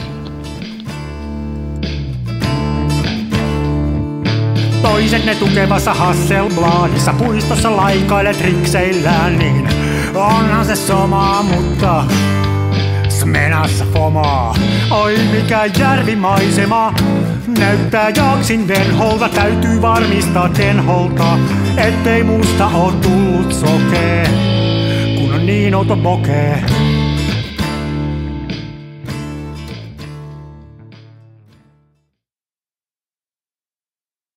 Toisenne 4.81 5.35
tukevassa 5.35 5.93
Hasselbladissa 5.93 7.13
puistossa 7.13 7.77
laikailet 7.77 8.41
rikseillään, 8.41 9.39
niin 9.39 9.69
onhan 10.15 10.65
se 10.65 10.75
sama, 10.75 11.43
mutta 11.43 12.05
Smenassa 13.19 13.85
fomaa. 13.93 14.55
Oi 14.91 15.17
mikä 15.31 15.65
järvimaisema, 15.79 16.93
näyttää 17.59 18.09
jaksin 18.09 18.67
venholta, 18.67 19.29
täytyy 19.29 19.81
varmistaa 19.81 20.49
tenholta, 20.49 21.39
ettei 21.77 22.23
musta 22.23 22.67
oo 22.67 22.91
tullut 22.91 23.53
sokee, 23.53 24.29
kun 25.17 25.33
on 25.33 25.45
niin 25.45 25.75
outo 25.75 25.97
pokee. 25.97 26.63